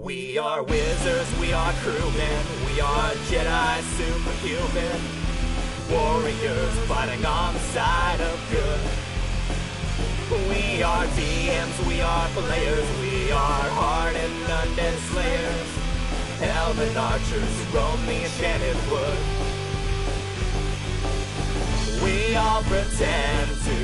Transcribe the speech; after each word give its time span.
We 0.00 0.38
are 0.38 0.62
wizards, 0.62 1.38
we 1.40 1.52
are 1.52 1.72
crewmen, 1.82 2.46
we 2.66 2.80
are 2.80 3.10
Jedi 3.26 3.80
superhuman. 3.98 5.00
Warriors 5.90 6.78
fighting 6.86 7.26
on 7.26 7.52
the 7.52 7.60
side 7.74 8.20
of 8.20 8.38
good. 8.48 8.80
We 10.48 10.84
are 10.84 11.04
DMs, 11.04 11.88
we 11.88 12.00
are 12.00 12.28
players, 12.28 12.86
we 13.00 13.32
are 13.32 13.68
hardened 13.74 14.46
undead 14.46 14.96
slayers. 15.10 15.68
Elven 16.42 16.96
archers 16.96 17.74
roam 17.74 18.06
the 18.06 18.22
enchanted 18.22 18.76
wood. 18.88 19.18
We 22.04 22.36
all 22.36 22.62
pretend 22.62 23.50
to 23.66 23.78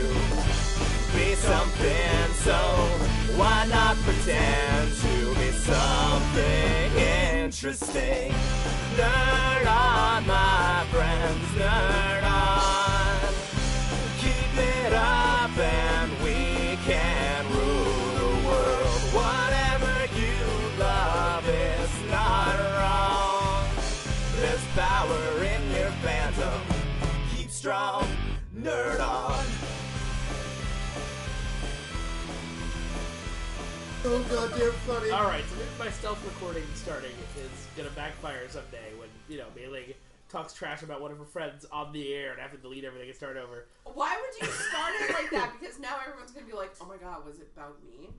be 1.18 1.34
something, 1.34 2.34
so 2.44 2.54
why 3.36 3.66
not 3.66 3.96
pretend 3.96 4.92
to 4.94 5.13
be 5.38 5.50
something 5.52 6.98
interesting? 6.98 8.32
Nerd 8.96 9.66
on, 9.66 10.26
my 10.26 10.86
friends, 10.90 11.44
nerd 11.58 12.24
on. 12.24 13.34
Keep 14.18 14.58
it 14.58 14.92
up 14.92 15.56
and 15.58 16.12
we 16.22 16.76
can 16.84 17.44
rule 17.52 18.10
the 18.20 18.46
world. 18.46 19.00
Whatever 19.20 19.94
you 20.18 20.78
love 20.78 21.48
is 21.48 21.90
not 22.10 22.56
wrong. 22.76 23.66
There's 24.40 24.64
power 24.74 25.44
in 25.44 25.62
your 25.72 25.90
phantom. 26.02 26.60
Keep 27.34 27.50
strong, 27.50 28.06
nerd 28.56 29.00
on. 29.00 29.33
Oh 34.06 34.22
goddamn 34.30 34.70
funny. 34.86 35.10
All 35.10 35.24
right, 35.24 35.42
so 35.48 35.56
maybe 35.56 35.70
my 35.78 35.90
stealth 35.90 36.22
recording 36.26 36.62
starting 36.74 37.12
is 37.38 37.66
gonna 37.74 37.88
backfire 37.96 38.46
someday 38.50 38.92
when 38.98 39.08
you 39.30 39.38
know 39.38 39.46
Mae 39.56 39.94
talks 40.28 40.52
trash 40.52 40.82
about 40.82 41.00
one 41.00 41.10
of 41.10 41.16
her 41.16 41.24
friends 41.24 41.64
on 41.72 41.90
the 41.94 42.12
air 42.12 42.32
and 42.32 42.38
I 42.38 42.42
have 42.42 42.52
to 42.52 42.58
delete 42.58 42.84
everything 42.84 43.08
and 43.08 43.16
start 43.16 43.38
over. 43.38 43.66
Why 43.84 44.14
would 44.20 44.46
you 44.46 44.52
start 44.52 44.92
it 45.00 45.14
like 45.14 45.30
that? 45.30 45.54
Because 45.58 45.78
now 45.78 45.96
everyone's 46.06 46.32
gonna 46.32 46.44
be 46.44 46.52
like, 46.52 46.74
"Oh 46.82 46.84
my 46.84 46.98
god, 46.98 47.24
was 47.24 47.38
it 47.38 47.48
about 47.56 47.82
me?" 47.82 48.10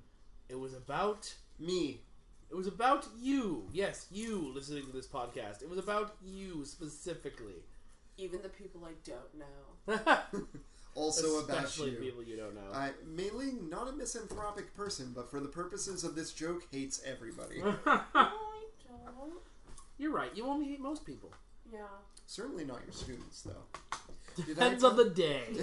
It 0.50 0.60
was 0.60 0.74
about 0.74 1.32
Me. 1.60 2.02
it 2.50 2.56
was 2.56 2.66
about 2.66 3.08
you. 3.20 3.70
Yes, 3.72 4.08
you 4.10 4.52
listening 4.56 4.88
to 4.88 4.92
this 4.92 5.08
podcast. 5.08 5.62
It 5.62 5.70
was 5.70 5.78
about 5.78 6.16
you 6.26 6.66
specifically. 6.66 7.62
Even 8.18 8.42
the 8.42 8.50
people 8.50 8.82
I 8.86 8.94
don't 9.06 9.36
know. 9.38 10.42
Also 10.96 11.40
about 11.44 11.58
Especially 11.66 11.92
you. 11.92 11.98
people 11.98 12.24
you 12.24 12.38
don't 12.38 12.56
know. 12.56 12.72
I 12.74 12.92
Mae 13.06 13.30
Linh, 13.34 13.70
not 13.70 13.90
a 13.90 13.92
misanthropic 13.92 14.74
person, 14.76 15.12
but 15.14 15.30
for 15.30 15.40
the 15.42 15.50
purposes 15.50 16.04
of 16.06 16.16
this 16.16 16.32
joke, 16.32 16.66
hates 16.72 17.02
everybody. 17.06 17.62
I 17.86 18.32
don't. 18.88 19.34
You're 19.98 20.12
right. 20.14 20.32
You 20.34 20.46
only 20.46 20.68
hate 20.70 20.80
most 20.80 21.06
people. 21.06 21.32
Yeah. 21.72 21.80
Certainly 22.26 22.66
not 22.66 22.80
your 22.86 22.94
students, 22.94 23.42
though. 23.42 23.52
Did 24.38 24.48
Depends 24.48 24.84
on 24.84 24.96
the 24.98 25.10
day. 25.10 25.44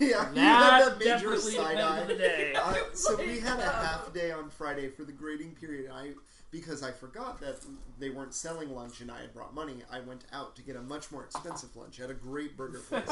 yeah, 0.00 0.28
you 0.28 0.34
That 0.34 0.34
had 0.34 0.80
that 0.86 0.98
major 0.98 1.10
definitely 1.12 1.52
side 1.52 1.76
depends 1.76 1.82
eye. 1.82 2.00
on 2.00 2.08
the 2.08 2.14
day. 2.14 2.54
Uh, 2.56 2.74
so 2.94 3.16
we 3.16 3.38
had 3.38 3.60
a 3.60 3.62
half 3.70 4.12
day 4.12 4.30
on 4.32 4.48
Friday 4.50 4.88
for 4.88 5.04
the 5.04 5.12
grading 5.12 5.52
period. 5.54 5.90
I 5.92 6.12
because 6.50 6.82
I 6.82 6.90
forgot 6.90 7.40
that 7.40 7.56
they 7.98 8.10
weren't 8.10 8.32
selling 8.34 8.74
lunch 8.74 9.00
and 9.00 9.10
I 9.10 9.20
had 9.20 9.34
brought 9.34 9.54
money. 9.54 9.76
I 9.92 10.00
went 10.00 10.24
out 10.32 10.56
to 10.56 10.62
get 10.62 10.74
a 10.76 10.80
much 10.80 11.10
more 11.12 11.22
expensive 11.24 11.74
lunch 11.76 12.00
at 12.00 12.08
a 12.10 12.14
great 12.14 12.56
burger 12.56 12.78
place. 12.78 13.02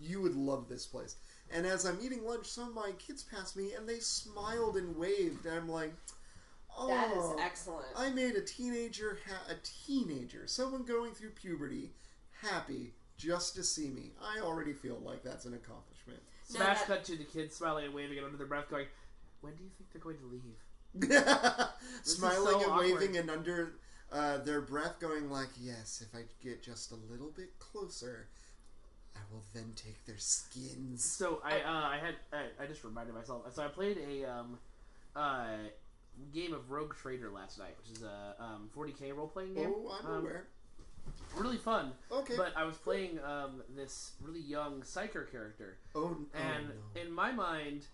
You 0.00 0.20
would 0.22 0.34
love 0.34 0.68
this 0.68 0.86
place. 0.86 1.16
And 1.52 1.66
as 1.66 1.84
I'm 1.84 1.98
eating 2.02 2.24
lunch, 2.24 2.46
some 2.46 2.68
of 2.68 2.74
my 2.74 2.92
kids 2.98 3.22
passed 3.24 3.56
me 3.56 3.72
and 3.76 3.88
they 3.88 3.98
smiled 3.98 4.76
and 4.76 4.96
waved. 4.96 5.46
And 5.46 5.56
I'm 5.56 5.68
like, 5.68 5.92
oh, 6.78 6.88
That 6.88 7.10
is 7.16 7.40
excellent. 7.40 7.86
I 7.96 8.10
made 8.10 8.36
a 8.36 8.40
teenager, 8.40 9.18
ha- 9.28 9.52
a 9.52 9.56
teenager, 9.86 10.46
someone 10.46 10.84
going 10.84 11.12
through 11.12 11.30
puberty, 11.30 11.90
happy 12.40 12.92
just 13.16 13.54
to 13.56 13.64
see 13.64 13.88
me. 13.90 14.12
I 14.22 14.40
already 14.40 14.72
feel 14.72 14.98
like 15.04 15.22
that's 15.22 15.44
an 15.44 15.54
accomplishment. 15.54 16.20
Smash 16.44 16.78
that- 16.78 16.86
cut 16.86 17.04
to 17.04 17.16
the 17.16 17.24
kids 17.24 17.56
smiling 17.56 17.86
and 17.86 17.94
waving 17.94 18.16
and 18.18 18.26
under 18.26 18.38
their 18.38 18.46
breath 18.46 18.70
going, 18.70 18.86
When 19.40 19.54
do 19.56 19.64
you 19.64 19.70
think 19.76 19.90
they're 19.92 20.00
going 20.00 20.18
to 20.18 20.26
leave? 20.26 20.56
Smiling 22.02 22.46
so 22.52 22.60
and 22.62 22.70
awkward. 22.72 22.92
waving 23.00 23.16
and 23.16 23.30
under 23.30 23.74
uh, 24.12 24.38
their 24.38 24.60
breath 24.60 24.98
going 25.00 25.30
like, 25.30 25.48
yes, 25.60 26.02
if 26.04 26.16
I 26.18 26.22
get 26.42 26.62
just 26.62 26.90
a 26.92 26.96
little 27.10 27.30
bit 27.36 27.58
closer, 27.58 28.28
I 29.16 29.20
will 29.32 29.42
then 29.54 29.72
take 29.76 30.04
their 30.06 30.18
skins. 30.18 31.04
So 31.04 31.40
I 31.44 31.60
uh, 31.60 31.88
I 31.88 31.98
had 32.02 32.14
I, 32.32 32.64
I 32.64 32.66
just 32.66 32.84
reminded 32.84 33.14
myself. 33.14 33.42
So 33.54 33.62
I 33.62 33.68
played 33.68 33.98
a 33.98 34.24
um, 34.30 34.58
uh, 35.16 35.46
game 36.34 36.52
of 36.52 36.70
Rogue 36.70 36.94
Trader 36.96 37.30
last 37.30 37.58
night, 37.58 37.76
which 37.82 37.96
is 37.96 38.02
a 38.02 38.34
um, 38.42 38.70
40k 38.76 39.16
role 39.16 39.28
playing 39.28 39.54
game. 39.54 39.72
Oh, 39.74 39.98
I'm 40.00 40.10
Um, 40.10 40.20
aware. 40.20 40.44
Really 41.36 41.56
fun. 41.56 41.92
Okay. 42.10 42.34
But 42.36 42.52
I 42.56 42.64
was 42.64 42.76
playing 42.76 43.18
um, 43.24 43.62
this 43.74 44.12
really 44.20 44.40
young 44.40 44.82
psyker 44.82 45.30
character, 45.30 45.78
oh, 45.94 46.16
and 46.34 46.68
oh, 46.70 46.74
no. 46.94 47.00
in 47.00 47.10
my 47.12 47.32
mind, 47.32 47.86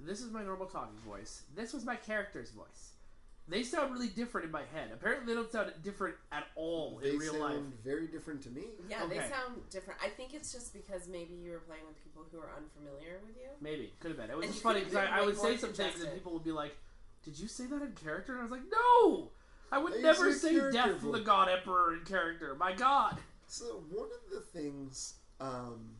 this 0.00 0.20
is 0.20 0.30
my 0.30 0.42
normal 0.42 0.66
talking 0.66 0.96
voice. 1.06 1.42
This 1.54 1.72
was 1.72 1.84
my 1.84 1.96
character's 1.96 2.50
voice. 2.50 2.91
They 3.48 3.64
sound 3.64 3.92
really 3.92 4.08
different 4.08 4.46
in 4.46 4.52
my 4.52 4.62
head. 4.72 4.90
Apparently, 4.94 5.26
they 5.26 5.34
don't 5.38 5.50
sound 5.50 5.72
different 5.82 6.14
at 6.30 6.44
all 6.54 7.00
they 7.02 7.10
in 7.10 7.18
real 7.18 7.32
sound 7.32 7.42
life. 7.42 7.62
very 7.84 8.06
different 8.06 8.40
to 8.44 8.50
me. 8.50 8.62
yeah, 8.88 9.04
they 9.06 9.18
sound 9.18 9.68
different. 9.70 10.00
I 10.02 10.08
think 10.08 10.32
it's 10.32 10.52
just 10.52 10.72
because 10.72 11.08
maybe 11.08 11.34
you 11.34 11.50
were 11.50 11.58
playing 11.58 11.82
with 11.86 12.02
people 12.04 12.24
who 12.30 12.38
are 12.38 12.50
unfamiliar 12.56 13.18
with 13.26 13.36
you. 13.36 13.48
Maybe 13.60 13.92
could 14.00 14.12
have 14.12 14.18
been. 14.18 14.30
It 14.30 14.36
was 14.36 14.46
And 14.46 14.54
just 14.54 14.64
you 14.64 14.70
funny 14.70 14.80
could've 14.80 14.92
because 14.92 15.06
I, 15.08 15.10
been 15.10 15.14
I 15.14 15.20
way 15.20 15.26
would 15.26 15.36
say 15.38 15.48
more 15.50 15.58
some 15.58 15.70
things 15.70 15.78
and 15.78 15.92
congested. 15.94 16.14
people 16.14 16.32
would 16.34 16.44
be 16.44 16.52
like, 16.52 16.76
"Did 17.24 17.38
you 17.38 17.48
say 17.48 17.66
that 17.66 17.82
in 17.82 17.92
character?" 17.92 18.32
And 18.32 18.40
I 18.40 18.44
was 18.44 18.52
like, 18.52 18.62
"No, 18.70 19.30
I 19.72 19.78
would 19.78 19.92
It's 19.94 20.02
never 20.02 20.28
a 20.28 20.32
say 20.32 20.50
character 20.54 20.70
death 20.72 21.00
from 21.00 21.12
the 21.12 21.18
voice." 21.18 21.26
God 21.26 21.48
Emperor 21.48 21.94
in 21.94 22.04
character." 22.04 22.54
My 22.54 22.72
God. 22.72 23.18
So 23.48 23.82
one 23.90 24.08
of 24.08 24.30
the 24.32 24.40
things 24.40 25.14
um, 25.40 25.96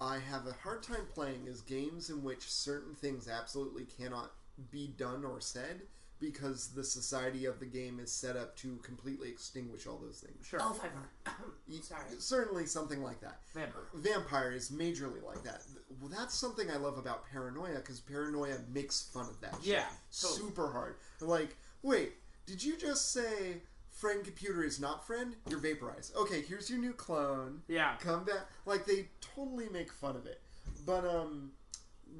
I 0.00 0.18
have 0.18 0.46
a 0.46 0.52
hard 0.52 0.82
time 0.82 1.06
playing 1.14 1.46
is 1.46 1.60
games 1.60 2.10
in 2.10 2.22
which 2.22 2.50
certain 2.50 2.94
things 2.94 3.28
absolutely 3.28 3.84
cannot 3.84 4.32
be 4.70 4.88
done 4.88 5.24
or 5.24 5.40
said 5.40 5.82
because 6.20 6.68
the 6.68 6.84
society 6.84 7.46
of 7.46 7.58
the 7.58 7.66
game 7.66 7.98
is 7.98 8.12
set 8.12 8.36
up 8.36 8.56
to 8.58 8.76
completely 8.82 9.28
extinguish 9.30 9.86
all 9.86 9.96
those 9.98 10.20
things. 10.20 10.46
Sure. 10.46 10.60
Oh, 10.62 10.76
Fiverr. 10.78 11.82
Sorry. 11.82 12.02
Certainly 12.18 12.66
something 12.66 13.02
like 13.02 13.20
that. 13.20 13.40
Vampire. 13.54 13.82
Vampire 13.94 14.52
is 14.52 14.70
majorly 14.70 15.22
like 15.26 15.42
that. 15.44 15.62
Well, 16.00 16.10
that's 16.16 16.34
something 16.34 16.70
I 16.70 16.76
love 16.76 16.98
about 16.98 17.24
Paranoia 17.30 17.76
because 17.76 18.00
Paranoia 18.00 18.56
makes 18.72 19.02
fun 19.02 19.26
of 19.26 19.40
that. 19.40 19.56
shit 19.62 19.74
Yeah, 19.74 19.84
totally. 20.20 20.40
super 20.40 20.70
hard. 20.70 20.96
Like, 21.20 21.56
wait, 21.82 22.12
did 22.46 22.62
you 22.62 22.76
just 22.76 23.12
say 23.12 23.62
friend 23.90 24.22
computer 24.24 24.62
is 24.64 24.78
not 24.80 25.06
friend? 25.06 25.36
You're 25.48 25.60
vaporized. 25.60 26.14
Okay, 26.16 26.42
here's 26.42 26.68
your 26.68 26.78
new 26.78 26.92
clone. 26.92 27.62
Yeah. 27.68 27.94
Come 28.00 28.24
back. 28.24 28.46
Like 28.66 28.84
they 28.86 29.08
totally 29.20 29.68
make 29.70 29.92
fun 29.92 30.16
of 30.16 30.26
it. 30.26 30.40
But 30.86 31.04
um, 31.04 31.52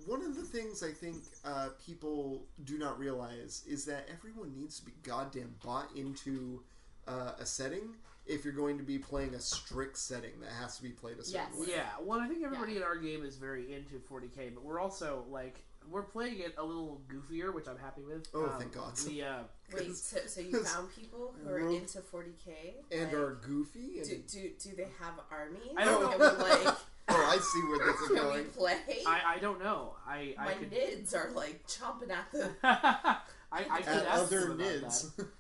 one 0.07 0.23
of 0.23 0.37
the 0.37 0.43
things 0.43 0.83
I 0.83 0.93
think 0.93 1.17
uh, 1.45 1.69
people 1.85 2.45
do 2.65 2.79
not 2.79 2.99
realize 2.99 3.63
is 3.69 3.85
that 3.87 4.09
everyone 4.13 4.55
needs 4.57 4.79
to 4.81 4.87
be 4.87 4.93
goddamn 5.03 5.55
bought 5.65 5.89
into 5.97 6.63
uh, 7.09 7.33
a 7.39 7.47
setting 7.47 7.95
if 8.27 8.45
you're 8.45 8.53
going 8.55 8.79
to 8.79 8.85
be 8.85 8.99
playing 8.99 9.35
a 9.35 9.41
strict 9.41 9.97
setting 9.99 10.39
that 10.41 10.51
has 10.53 10.77
to 10.77 10.83
be 10.83 10.91
played 10.91 11.19
a 11.19 11.25
certain 11.25 11.47
Yes. 11.59 11.61
way. 11.61 11.75
Yeah. 11.75 11.89
Well, 12.01 12.21
I 12.21 12.29
think 12.29 12.45
everybody 12.45 12.77
in 12.77 12.83
our 12.83 12.97
game 12.97 13.25
is 13.25 13.37
very 13.37 13.73
into 13.75 13.95
40k, 13.99 14.55
but 14.55 14.63
we're 14.65 14.79
also 14.81 15.25
like 15.31 15.65
we're 15.91 16.03
playing 16.03 16.39
it 16.41 16.55
a 16.59 16.63
little 16.63 17.01
goofier, 17.09 17.53
which 17.55 17.67
I'm 17.67 17.79
happy 17.79 18.03
with. 18.03 18.29
Oh, 18.35 18.45
Um, 18.45 18.59
thank 18.59 18.73
God. 18.73 18.95
The 18.97 19.23
uh, 19.23 19.39
Wait, 19.75 19.97
so, 19.97 20.19
so 20.27 20.41
you 20.43 20.63
found 20.65 20.95
people 20.95 21.35
who 21.43 21.51
are 21.51 21.59
into 21.59 21.99
40k? 22.01 22.75
And 22.93 23.05
Like, 23.05 23.13
are 23.15 23.41
goofy. 23.43 23.99
And, 23.99 24.07
do, 24.09 24.17
do, 24.29 24.51
do 24.63 24.77
they 24.77 24.89
have 25.01 25.15
armies? 25.31 25.63
I 25.77 25.85
don't 25.87 26.19
know. 26.19 26.27
like, 26.67 26.75
I 27.17 27.39
see 27.39 27.61
where 27.63 27.79
this 27.79 28.01
is 28.01 28.07
can 28.09 28.15
we 28.17 28.21
going. 28.23 28.45
play? 28.47 28.77
I 29.07 29.21
I 29.37 29.39
don't 29.39 29.63
know. 29.63 29.95
I 30.07 30.35
I 30.39 30.45
My 30.47 30.53
could. 30.55 30.71
nids 30.71 31.15
are 31.15 31.31
like 31.33 31.67
chomping 31.67 32.11
at 32.11 32.31
the. 32.33 32.51
I, 32.63 33.19
I 33.53 33.81
could 33.83 33.89
At 33.89 34.07
ask 34.07 34.23
other 34.23 34.41
them 34.41 34.53
about 34.53 34.67
nids. 34.67 35.17
that. 35.17 35.27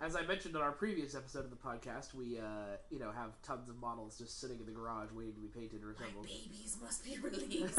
As 0.00 0.16
I 0.16 0.22
mentioned 0.22 0.56
in 0.56 0.60
our 0.60 0.72
previous 0.72 1.14
episode 1.14 1.44
of 1.44 1.50
the 1.50 1.56
podcast, 1.56 2.14
we 2.14 2.38
uh, 2.38 2.76
you 2.90 2.98
know 2.98 3.10
have 3.12 3.30
tons 3.42 3.68
of 3.68 3.76
models 3.78 4.18
just 4.18 4.40
sitting 4.40 4.58
in 4.58 4.66
the 4.66 4.72
garage 4.72 5.10
waiting 5.12 5.34
to 5.34 5.40
be 5.40 5.46
painted 5.48 5.82
or 5.82 5.88
My 5.88 5.92
assembled. 6.04 6.26
babies 6.26 6.76
must 6.82 7.04
be 7.04 7.16
released. 7.22 7.78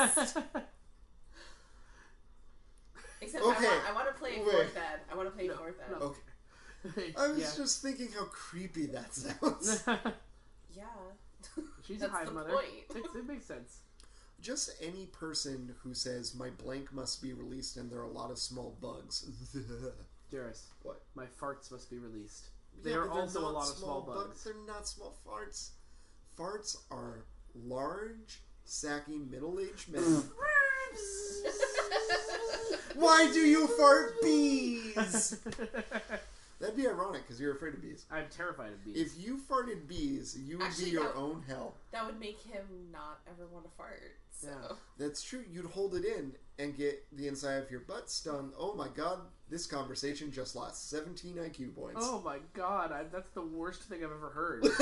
Except 3.21 3.43
Okay. 3.43 3.67
I, 3.67 3.69
want, 3.69 3.89
I 3.89 3.93
want 3.93 4.07
to 4.07 4.13
play 4.13 4.31
Wait. 4.37 4.51
fourth 4.51 4.77
ed. 4.77 4.99
I 5.11 5.15
want 5.15 5.29
to 5.29 5.35
play 5.35 5.47
No, 5.47 5.55
fourth 5.55 5.75
ed. 5.79 5.91
no. 5.99 6.15
Okay. 6.85 7.13
I 7.17 7.27
was 7.29 7.39
yeah. 7.39 7.51
just 7.57 7.81
thinking 7.81 8.09
how 8.17 8.25
creepy 8.25 8.85
that 8.87 9.13
sounds. 9.13 9.83
Yeah. 10.75 10.83
She's 11.87 11.99
That's 11.99 12.11
a 12.11 12.15
hive 12.15 12.25
the 12.27 12.31
mother. 12.33 12.49
point. 12.51 12.65
It, 12.95 13.05
it 13.17 13.27
makes 13.27 13.45
sense. 13.45 13.79
just 14.41 14.71
any 14.81 15.05
person 15.07 15.73
who 15.83 15.93
says 15.93 16.33
my 16.35 16.49
blank 16.49 16.91
must 16.93 17.21
be 17.21 17.33
released 17.33 17.77
and 17.77 17.89
there 17.91 17.99
are 17.99 18.03
a 18.03 18.11
lot 18.11 18.31
of 18.31 18.37
small 18.39 18.75
bugs. 18.81 19.25
Darius, 20.31 20.67
What? 20.83 21.01
my 21.15 21.25
farts 21.41 21.71
must 21.71 21.89
be 21.89 21.97
released. 21.97 22.47
Yeah, 22.83 22.91
are 22.91 22.93
they're 23.03 23.11
also 23.11 23.39
a 23.39 23.49
lot 23.49 23.69
of 23.69 23.75
small 23.77 24.01
bugs. 24.01 24.43
They're 24.43 24.53
not 24.67 24.87
small 24.87 25.15
farts. 25.25 25.69
Farts 26.37 26.75
are 26.91 27.23
large, 27.63 28.41
sacky, 28.67 29.29
middle-aged 29.29 29.89
men. 29.93 30.03
Why 32.95 33.29
do 33.33 33.39
you 33.39 33.67
fart 33.67 34.21
bees? 34.21 35.37
That'd 36.59 36.77
be 36.77 36.87
ironic 36.87 37.23
because 37.23 37.39
you're 37.39 37.53
afraid 37.55 37.73
of 37.73 37.81
bees. 37.81 38.05
I'm 38.09 38.25
terrified 38.29 38.71
of 38.71 38.83
bees. 38.85 38.95
If 38.97 39.23
you 39.25 39.37
farted 39.37 39.87
bees, 39.87 40.37
you 40.41 40.57
would 40.57 40.67
Actually, 40.67 40.85
be 40.85 40.91
your 40.91 41.03
that- 41.03 41.15
own 41.15 41.43
hell. 41.47 41.75
that 41.91 42.05
would 42.05 42.19
make 42.19 42.41
him 42.41 42.65
not 42.91 43.19
ever 43.29 43.45
want 43.51 43.65
to 43.65 43.71
fart. 43.77 43.99
So. 44.31 44.47
Yeah. 44.47 44.75
That's 44.97 45.21
true. 45.21 45.43
You'd 45.51 45.65
hold 45.65 45.95
it 45.95 46.05
in 46.05 46.33
and 46.59 46.75
get 46.77 47.05
the 47.11 47.27
inside 47.27 47.55
of 47.63 47.69
your 47.71 47.81
butt 47.81 48.09
stung. 48.09 48.51
Oh 48.57 48.73
my 48.73 48.87
god, 48.89 49.19
this 49.49 49.65
conversation 49.65 50.31
just 50.31 50.55
lost 50.55 50.89
17 50.89 51.35
IQ 51.35 51.75
points. 51.75 52.01
oh 52.01 52.21
my 52.23 52.37
god, 52.53 52.91
I, 52.91 53.03
that's 53.11 53.29
the 53.31 53.41
worst 53.45 53.83
thing 53.83 54.03
I've 54.03 54.11
ever 54.11 54.29
heard. 54.29 54.63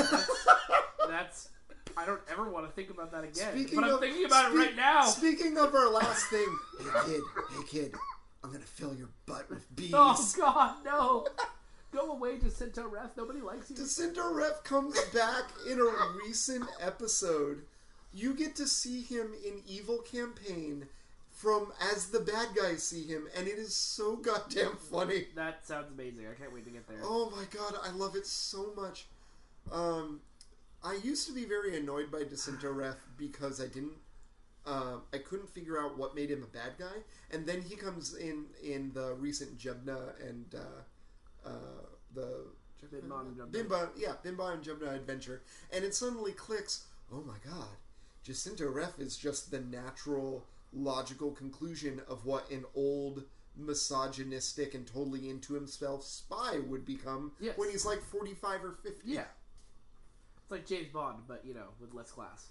That's, 1.08 1.08
that's 1.08 1.48
I 1.96 2.06
don't 2.06 2.20
ever 2.32 2.48
want 2.50 2.66
to 2.66 2.72
think 2.72 2.90
about 2.90 3.12
that 3.12 3.24
again. 3.24 3.68
but 3.74 3.84
I'm 3.84 3.90
of- 3.94 4.00
thinking 4.00 4.24
about 4.24 4.46
it 4.46 4.54
speak- 4.54 4.66
right 4.66 4.76
now. 4.76 5.02
Speaking 5.02 5.58
of 5.58 5.74
our 5.74 5.90
last 5.90 6.26
thing, 6.30 6.46
hey 6.80 6.88
kid, 7.06 7.22
hey 7.50 7.62
kid, 7.68 7.94
I'm 8.42 8.50
gonna 8.52 8.64
fill 8.64 8.94
your 8.94 9.10
butt 9.26 9.48
with 9.50 9.66
oh 9.70 9.74
bees. 9.76 9.92
Oh 9.94 10.34
god, 10.38 10.74
no! 10.84 11.26
Go 11.94 12.10
away, 12.10 12.38
Jacinto 12.38 12.88
Ref. 12.88 13.16
Nobody 13.16 13.40
likes 13.40 13.70
you. 13.70 13.76
Jacinto 13.76 14.34
Ref 14.34 14.64
comes 14.64 15.00
back 15.14 15.44
in 15.70 15.78
a 15.78 15.88
recent 16.26 16.64
episode. 16.80 17.62
You 18.12 18.34
get 18.34 18.56
to 18.56 18.66
see 18.66 19.02
him 19.02 19.32
in 19.46 19.62
Evil 19.64 19.98
Campaign 19.98 20.88
from 21.30 21.72
as 21.92 22.06
the 22.06 22.18
bad 22.18 22.48
guys 22.56 22.82
see 22.82 23.04
him, 23.04 23.28
and 23.36 23.46
it 23.46 23.58
is 23.58 23.76
so 23.76 24.16
goddamn 24.16 24.76
funny. 24.90 25.28
That 25.36 25.64
sounds 25.64 25.92
amazing. 25.92 26.26
I 26.26 26.34
can't 26.34 26.52
wait 26.52 26.64
to 26.64 26.70
get 26.70 26.88
there. 26.88 26.98
Oh 27.02 27.30
my 27.30 27.44
god, 27.56 27.74
I 27.84 27.90
love 27.90 28.16
it 28.16 28.26
so 28.26 28.72
much. 28.76 29.06
Um, 29.70 30.20
I 30.82 30.98
used 31.04 31.28
to 31.28 31.32
be 31.32 31.44
very 31.44 31.78
annoyed 31.78 32.10
by 32.10 32.24
Jacinto 32.24 32.72
Ref 32.72 32.96
because 33.16 33.60
I 33.60 33.66
didn't, 33.66 33.98
uh, 34.66 34.96
I 35.12 35.18
couldn't 35.18 35.48
figure 35.48 35.80
out 35.80 35.96
what 35.96 36.14
made 36.14 36.30
him 36.30 36.42
a 36.42 36.46
bad 36.46 36.72
guy, 36.76 37.02
and 37.30 37.46
then 37.46 37.62
he 37.62 37.76
comes 37.76 38.16
in 38.16 38.46
in 38.62 38.92
the 38.94 39.14
recent 39.14 39.58
Jebna 39.58 40.12
and 40.28 40.54
uh, 40.56 40.82
uh, 41.44 41.50
the 42.14 42.46
Bimba 43.50 43.82
and 43.84 43.90
yeah, 43.96 44.12
Bimba 44.24 44.52
and 44.54 44.62
Jebna 44.62 44.94
adventure, 44.94 45.42
and 45.72 45.84
it 45.84 45.94
suddenly 45.94 46.32
clicks. 46.32 46.84
Oh 47.12 47.22
my 47.22 47.36
god, 47.44 47.68
Jacinto 48.22 48.68
Ref 48.70 48.98
is 48.98 49.16
just 49.16 49.50
the 49.50 49.60
natural, 49.60 50.44
logical 50.72 51.30
conclusion 51.32 52.02
of 52.08 52.26
what 52.26 52.50
an 52.50 52.64
old, 52.74 53.24
misogynistic 53.56 54.74
and 54.74 54.86
totally 54.86 55.28
into 55.30 55.54
himself 55.54 56.04
spy 56.04 56.58
would 56.66 56.84
become 56.84 57.32
Yes. 57.40 57.56
when 57.56 57.70
he's 57.70 57.86
like 57.86 58.02
forty-five 58.02 58.62
or 58.64 58.72
fifty. 58.82 59.12
Yeah. 59.12 59.24
It's 60.42 60.50
like 60.50 60.66
James 60.66 60.88
Bond, 60.92 61.20
but 61.26 61.42
you 61.44 61.54
know, 61.54 61.68
with 61.80 61.94
less 61.94 62.10
class. 62.10 62.48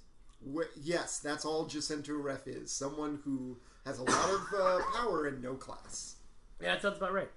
Wh- 0.51 0.63
yes, 0.81 1.19
that's 1.19 1.45
all 1.45 1.65
Jacinto 1.67 2.13
Ref 2.15 2.47
is. 2.47 2.71
Someone 2.71 3.19
who 3.23 3.57
has 3.85 3.99
a 3.99 4.03
lot 4.03 4.29
of 4.31 4.41
uh, 4.59 4.79
power 4.95 5.27
and 5.27 5.41
no 5.43 5.53
class. 5.53 6.15
Yeah, 6.59 6.73
that 6.73 6.81
sounds 6.81 6.97
about 6.97 7.13
right. 7.13 7.29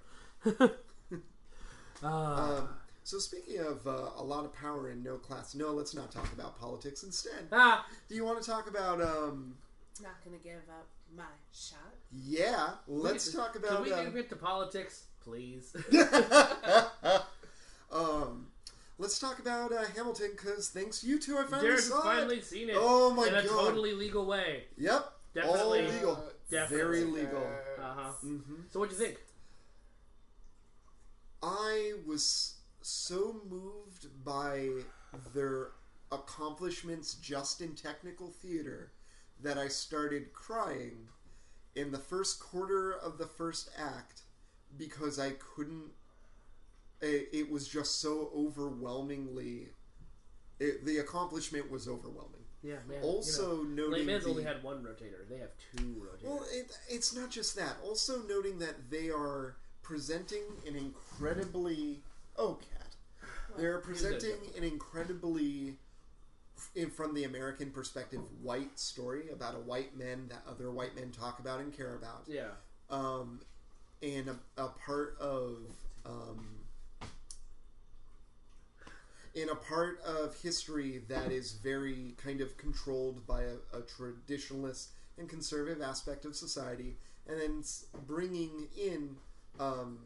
uh, 2.03 2.07
Um, 2.07 2.69
so 3.03 3.19
speaking 3.19 3.59
of 3.59 3.85
uh, 3.87 4.09
a 4.17 4.23
lot 4.23 4.43
of 4.45 4.53
power 4.53 4.89
and 4.89 5.03
no 5.03 5.15
class, 5.17 5.55
no, 5.55 5.71
let's 5.71 5.93
not 5.95 6.11
talk 6.11 6.31
about 6.33 6.59
politics 6.59 7.03
instead. 7.03 7.47
ah, 7.51 7.85
Do 8.09 8.15
you 8.15 8.25
want 8.25 8.41
to 8.41 8.49
talk 8.49 8.67
about? 8.69 9.01
um 9.01 9.55
Not 10.01 10.15
gonna 10.25 10.37
give 10.43 10.61
up 10.69 10.87
my 11.15 11.23
shot. 11.53 11.93
Yeah, 12.11 12.69
let's 12.87 13.31
talk 13.31 13.55
about. 13.55 13.83
Can 13.83 13.83
we 13.83 13.91
uh, 13.93 14.09
get 14.09 14.29
to 14.29 14.35
politics, 14.35 15.03
please? 15.23 15.75
um, 17.91 18.47
let's 18.97 19.19
talk 19.19 19.39
about 19.39 19.71
uh, 19.71 19.83
Hamilton 19.95 20.31
because 20.31 20.69
thanks 20.69 21.03
you 21.03 21.19
two, 21.19 21.37
I 21.37 21.43
finally 21.43 21.61
Jared 21.61 21.75
has 21.79 21.87
saw 21.87 22.01
finally 22.03 22.37
it. 22.37 22.45
seen 22.45 22.69
it. 22.69 22.75
Oh 22.77 23.11
my 23.13 23.27
in 23.27 23.35
a 23.35 23.43
God. 23.43 23.67
totally 23.67 23.93
legal 23.93 24.25
way. 24.25 24.65
Yep, 24.77 25.11
Definitely. 25.33 25.59
all 25.85 25.93
legal, 25.93 26.23
Definitely. 26.51 26.77
very 26.77 27.03
legal. 27.05 27.47
Uh 27.79 27.93
huh. 27.95 28.11
hmm 28.21 28.39
So 28.71 28.79
what'd 28.79 28.97
you 28.97 29.03
think? 29.05 29.17
I 31.41 31.93
was 32.05 32.55
so 32.81 33.41
moved 33.49 34.07
by 34.23 34.69
their 35.33 35.69
accomplishments 36.11 37.15
just 37.15 37.61
in 37.61 37.75
technical 37.75 38.29
theater 38.29 38.91
that 39.41 39.57
I 39.57 39.67
started 39.67 40.33
crying 40.33 41.07
in 41.75 41.91
the 41.91 41.99
first 41.99 42.39
quarter 42.39 42.93
of 42.93 43.17
the 43.17 43.27
first 43.27 43.69
act 43.77 44.21
because 44.77 45.19
I 45.19 45.31
couldn't. 45.31 45.91
It, 47.01 47.29
it 47.31 47.51
was 47.51 47.67
just 47.67 48.01
so 48.01 48.31
overwhelmingly. 48.35 49.69
It, 50.59 50.85
the 50.85 50.97
accomplishment 50.97 51.69
was 51.69 51.87
overwhelming. 51.87 52.41
Yeah, 52.63 52.77
man. 52.87 53.03
Also 53.03 53.61
you 53.61 53.69
know, 53.69 53.89
noting 53.89 54.07
Les 54.07 54.23
the- 54.23 54.29
only 54.29 54.43
had 54.43 54.63
one 54.63 54.81
rotator. 54.83 55.29
They 55.29 55.37
have 55.37 55.51
two 55.75 56.01
rotators. 56.01 56.23
Well, 56.23 56.45
it, 56.51 56.71
it's 56.89 57.15
not 57.15 57.29
just 57.29 57.55
that. 57.55 57.77
Also 57.85 58.23
noting 58.23 58.57
that 58.59 58.89
they 58.89 59.09
are 59.09 59.57
presenting 59.87 60.43
an 60.67 60.75
incredibly 60.75 62.01
oh 62.35 62.55
cat. 62.55 62.87
They're 63.57 63.79
presenting 63.79 64.35
an 64.57 64.63
incredibly 64.63 65.77
in 66.75 66.89
from 66.89 67.13
the 67.13 67.23
American 67.23 67.69
perspective 67.71 68.19
white 68.41 68.77
story 68.77 69.29
about 69.31 69.55
a 69.55 69.59
white 69.59 69.95
man 69.97 70.27
that 70.29 70.41
other 70.49 70.71
white 70.71 70.95
men 70.95 71.11
talk 71.11 71.39
about 71.39 71.59
and 71.61 71.75
care 71.75 71.95
about. 71.95 72.23
yeah. 72.27 72.49
Um, 72.89 73.39
and 74.01 74.29
a, 74.29 74.61
a 74.61 74.67
part 74.85 75.17
of 75.19 75.57
um, 76.05 76.47
in 79.33 79.49
a 79.49 79.55
part 79.55 80.01
of 80.01 80.35
history 80.41 81.01
that 81.07 81.31
is 81.31 81.53
very 81.53 82.13
kind 82.21 82.41
of 82.41 82.57
controlled 82.57 83.25
by 83.25 83.43
a, 83.43 83.77
a 83.77 83.81
traditionalist 83.81 84.87
and 85.17 85.29
conservative 85.29 85.81
aspect 85.81 86.25
of 86.25 86.35
society, 86.35 86.97
and 87.27 87.39
then 87.39 87.63
bringing 88.05 88.67
in 88.77 89.15
um, 89.59 89.99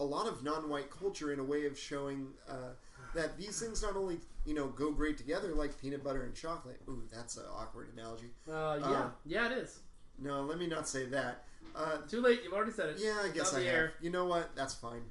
a 0.00 0.04
lot 0.04 0.26
of 0.26 0.42
non-white 0.42 0.90
culture 0.90 1.32
in 1.32 1.38
a 1.38 1.44
way 1.44 1.66
of 1.66 1.78
showing 1.78 2.28
uh, 2.48 2.72
that 3.14 3.36
these 3.38 3.58
things 3.60 3.82
not 3.82 3.96
only 3.96 4.18
you 4.44 4.54
know 4.54 4.68
go 4.68 4.90
great 4.90 5.16
together 5.18 5.54
like 5.54 5.80
peanut 5.80 6.02
butter 6.02 6.24
and 6.24 6.34
chocolate. 6.34 6.80
Ooh, 6.88 7.02
that's 7.12 7.36
an 7.36 7.44
awkward 7.54 7.88
analogy. 7.92 8.30
Uh, 8.48 8.78
yeah. 8.80 8.86
Uh, 8.86 9.10
yeah, 9.24 9.46
it 9.52 9.58
is. 9.58 9.80
No, 10.18 10.42
let 10.42 10.58
me 10.58 10.66
not 10.66 10.88
say 10.88 11.06
that. 11.06 11.44
Uh, 11.74 11.98
Too 12.08 12.20
late. 12.20 12.40
You've 12.44 12.52
already 12.52 12.72
said 12.72 12.90
it. 12.90 12.96
yeah, 12.98 13.18
I 13.24 13.28
guess 13.28 13.54
I 13.54 13.60
the 13.60 13.66
have. 13.66 13.74
air. 13.74 13.92
You 14.00 14.10
know 14.10 14.26
what? 14.26 14.54
That's 14.54 14.74
fine. 14.74 15.02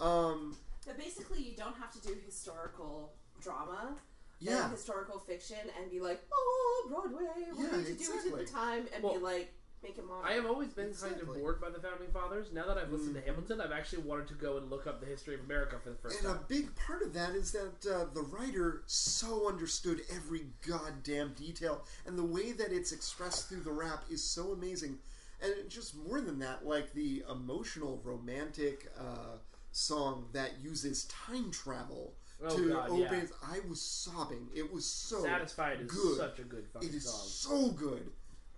Um, 0.00 0.56
But 0.86 0.98
basically, 0.98 1.42
you 1.42 1.56
don't 1.56 1.76
have 1.76 1.92
to 1.92 2.00
do 2.00 2.14
historical 2.24 3.12
drama 3.40 3.96
yeah, 4.40 4.64
and 4.64 4.72
historical 4.72 5.18
fiction 5.18 5.56
and 5.80 5.90
be 5.90 6.00
like, 6.00 6.22
oh, 6.32 6.86
Broadway, 6.88 7.26
we're 7.56 7.64
Yeah, 7.64 7.70
going 7.70 7.84
to 7.84 7.92
do 7.94 8.04
it 8.12 8.32
at 8.32 8.38
the 8.38 8.44
time 8.44 8.86
and 8.94 9.02
Well, 9.02 9.14
be 9.14 9.18
like, 9.20 9.52
make 9.86 9.98
it 9.98 10.06
modern. 10.06 10.26
I 10.26 10.32
have 10.32 10.46
always 10.46 10.70
been 10.70 10.92
kind 10.92 11.20
of 11.20 11.26
bored 11.34 11.60
by 11.60 11.70
the 11.70 11.80
founding 11.80 12.10
fathers. 12.12 12.48
Now 12.52 12.66
that 12.66 12.76
I've 12.78 12.90
listened 12.90 13.14
Mhm. 13.16 13.20
to 13.20 13.26
Hamilton, 13.26 13.60
I've 13.60 13.72
actually 13.72 14.02
wanted 14.02 14.26
to 14.28 14.34
go 14.34 14.56
and 14.56 14.68
look 14.70 14.86
up 14.86 15.00
the 15.00 15.06
history 15.06 15.34
of 15.34 15.40
America 15.40 15.78
for 15.82 15.90
the 15.90 15.96
first 15.96 16.18
and 16.20 16.28
a 16.28 16.34
big 16.48 16.74
part 16.74 17.02
of 17.02 17.12
that 17.14 17.34
is 17.34 17.52
that 17.52 17.86
uh, 17.86 18.04
the 18.12 18.22
writer 18.22 18.82
so 18.86 19.48
understood 19.48 20.00
every 20.10 20.46
goddamn 20.66 21.34
detail, 21.34 21.84
and 22.04 22.18
the 22.18 22.24
way 22.24 22.52
that 22.52 22.72
it's 22.72 22.92
expressed 22.92 23.48
through 23.48 23.60
the 23.62 23.72
rap 23.72 24.04
is 24.10 24.22
so 24.22 24.52
amazing. 24.52 24.98
And 25.40 25.52
it- 25.52 25.68
just 25.68 25.94
more 25.94 26.20
than 26.20 26.38
that, 26.40 26.66
like 26.66 26.92
the 26.94 27.22
emotional, 27.30 28.00
romantic 28.02 28.90
uh, 28.98 29.36
song 29.72 30.28
that 30.32 30.58
uses 30.60 31.04
time 31.04 31.50
travel 31.50 32.14
Oh, 32.42 32.54
to 32.56 32.68
God, 32.70 32.90
open. 32.90 33.20
yeah. 33.20 33.26
I 33.42 33.60
was 33.60 33.80
sobbing. 33.80 34.50
It 34.54 34.70
was 34.72 34.84
so 34.84 35.22
Satisfied 35.22 35.80
is 35.80 35.90
good. 35.90 36.16
such 36.18 36.38
a 36.38 36.44
good 36.44 36.66
fucking 36.68 36.88
It 36.88 36.94
is 36.94 37.04
song. 37.08 37.28
so 37.28 37.70
good. 37.70 38.12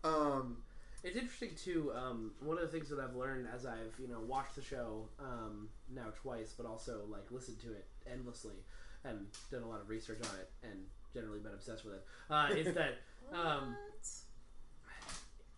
Um, 0.05 0.63
It's 1.05 1.17
interesting 1.17 1.51
too. 1.57 1.93
Um, 1.95 2.33
one 2.41 2.59
of 2.59 2.63
the 2.63 2.69
things 2.77 2.89
that 2.91 2.99
I've 2.99 3.15
learned 3.15 3.47
as 3.55 3.65
I've 3.67 3.95
you 4.01 4.09
know 4.09 4.21
watched 4.21 4.57
the 4.57 4.63
show 4.63 5.09
um, 5.21 5.69
now 5.95 6.07
twice, 6.21 6.55
but 6.57 6.67
also 6.67 7.03
like 7.09 7.31
listened 7.31 7.61
to 7.61 7.69
it 7.73 7.87
endlessly 8.11 8.57
and 9.05 9.27
done 9.51 9.63
a 9.63 9.69
lot 9.69 9.81
of 9.81 9.89
research 9.89 10.19
on 10.23 10.39
it, 10.41 10.51
and 10.63 10.79
generally 11.15 11.39
been 11.39 11.53
obsessed 11.55 11.85
with 11.85 11.95
it, 11.95 12.05
uh, 12.31 12.49
is 12.51 12.75
that 12.75 12.99
um, 13.33 13.77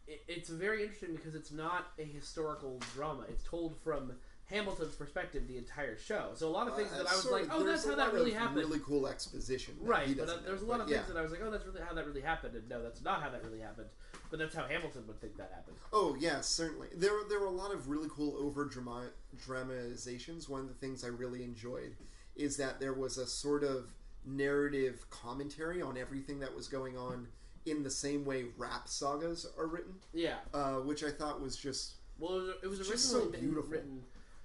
it, 0.07 0.23
it's 0.29 0.51
very 0.51 0.83
interesting 0.83 1.15
because 1.15 1.35
it's 1.35 1.51
not 1.53 1.87
a 1.99 2.05
historical 2.05 2.81
drama. 2.95 3.25
It's 3.29 3.43
told 3.45 3.77
from 3.83 4.13
Hamilton's 4.47 4.95
perspective 4.95 5.47
the 5.49 5.57
entire 5.57 5.97
show. 5.97 6.31
So 6.35 6.49
a 6.49 6.51
lot 6.51 6.69
of 6.69 6.77
things 6.77 6.91
Uh, 6.93 6.99
that 6.99 7.07
I 7.11 7.15
was 7.17 7.31
like, 7.31 7.45
of- 7.45 7.51
oh, 7.53 7.65
that's 7.65 7.87
how 7.87 7.95
that 7.95 8.13
really 8.13 8.33
happened. 8.33 8.59
Really 8.59 8.81
cool 8.81 9.07
exposition. 9.07 9.75
Right, 9.81 10.17
but 10.17 10.29
uh, 10.29 10.37
there's 10.45 10.63
a 10.63 10.67
lot 10.67 10.79
but 10.79 10.85
of 10.85 10.91
yeah. 10.91 10.97
things 10.99 11.09
that 11.15 11.19
I 11.19 11.23
was 11.23 11.31
like, 11.31 11.41
oh, 11.43 11.51
that's 11.51 11.65
really 11.65 11.81
how 11.81 11.95
that 11.95 12.07
really 12.07 12.21
happened, 12.21 12.57
and 12.57 12.69
no, 12.69 12.83
that's 12.83 13.03
not 13.03 13.23
how 13.23 13.31
that 13.31 13.45
really 13.45 13.61
happened. 13.61 13.89
But 14.31 14.39
that's 14.39 14.55
how 14.55 14.65
Hamilton 14.67 15.05
would 15.09 15.21
think 15.21 15.37
that 15.39 15.51
happened. 15.55 15.77
Oh 15.93 16.17
yeah, 16.19 16.41
certainly. 16.41 16.89
There 16.95 17.13
there 17.29 17.41
were 17.41 17.47
a 17.47 17.51
lot 17.51 17.73
of 17.75 17.89
really 17.89 18.09
cool 18.11 18.37
over 18.39 18.65
drama 18.65 19.09
dramatizations. 19.45 20.49
One 20.49 20.61
of 20.61 20.69
the 20.69 20.75
things 20.75 21.05
I 21.05 21.09
really 21.09 21.43
enjoyed 21.43 21.97
is 22.37 22.57
that 22.59 22.81
there 22.81 22.95
was 22.95 23.19
a 23.19 23.27
sort 23.27 23.65
of 23.65 23.91
narrative 24.25 25.05
commentary 25.11 25.83
on 25.83 25.97
everything 25.99 26.41
that 26.41 26.55
was 26.55 26.69
going 26.69 26.97
on 26.97 27.27
in 27.67 27.83
the 27.83 27.91
same 27.91 28.25
way 28.25 28.45
rap 28.57 28.89
sagas 28.89 29.47
are 29.59 29.67
written, 29.67 29.95
Yeah. 30.13 30.37
uh, 30.55 30.77
which 30.77 31.03
I 31.05 31.11
thought 31.11 31.41
was 31.41 31.57
just 31.57 31.95
Well, 32.19 32.37
it 32.37 32.43
was, 32.43 32.55
it 32.63 32.67
was 32.69 32.81
It's 32.81 32.89
just 32.89 33.11
so 33.11 33.27
been 33.29 33.41
beautiful. 33.41 33.71
written. 33.71 34.03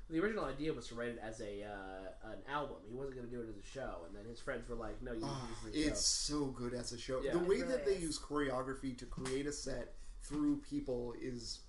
The 0.09 0.19
original 0.19 0.45
idea 0.45 0.71
was 0.71 0.88
to 0.89 0.95
write 0.95 1.09
it 1.09 1.19
as 1.24 1.41
a 1.41 1.63
uh, 1.63 2.29
an 2.31 2.38
album. 2.47 2.77
He 2.88 2.95
wasn't 2.95 3.15
going 3.15 3.27
to 3.27 3.35
do 3.35 3.41
it 3.41 3.50
as 3.50 3.57
a 3.57 3.67
show, 3.67 4.01
and 4.05 4.15
then 4.15 4.25
his 4.29 4.39
friends 4.39 4.69
were 4.69 4.75
like, 4.75 5.01
"No, 5.01 5.13
you 5.13 5.19
need 5.19 5.25
ah, 5.27 5.47
to 5.63 5.77
use 5.77 5.88
it's 5.88 6.05
so 6.05 6.45
good 6.45 6.74
as 6.74 6.91
a 6.91 6.97
show. 6.97 7.21
Yeah. 7.24 7.31
the 7.31 7.39
way 7.39 7.57
really 7.57 7.63
that 7.63 7.85
they 7.85 7.93
is. 7.93 8.03
use 8.03 8.19
choreography 8.19 8.95
to 8.97 9.05
create 9.05 9.47
a 9.47 9.51
set 9.51 9.93
through 10.21 10.57
people 10.69 11.13
is. 11.19 11.62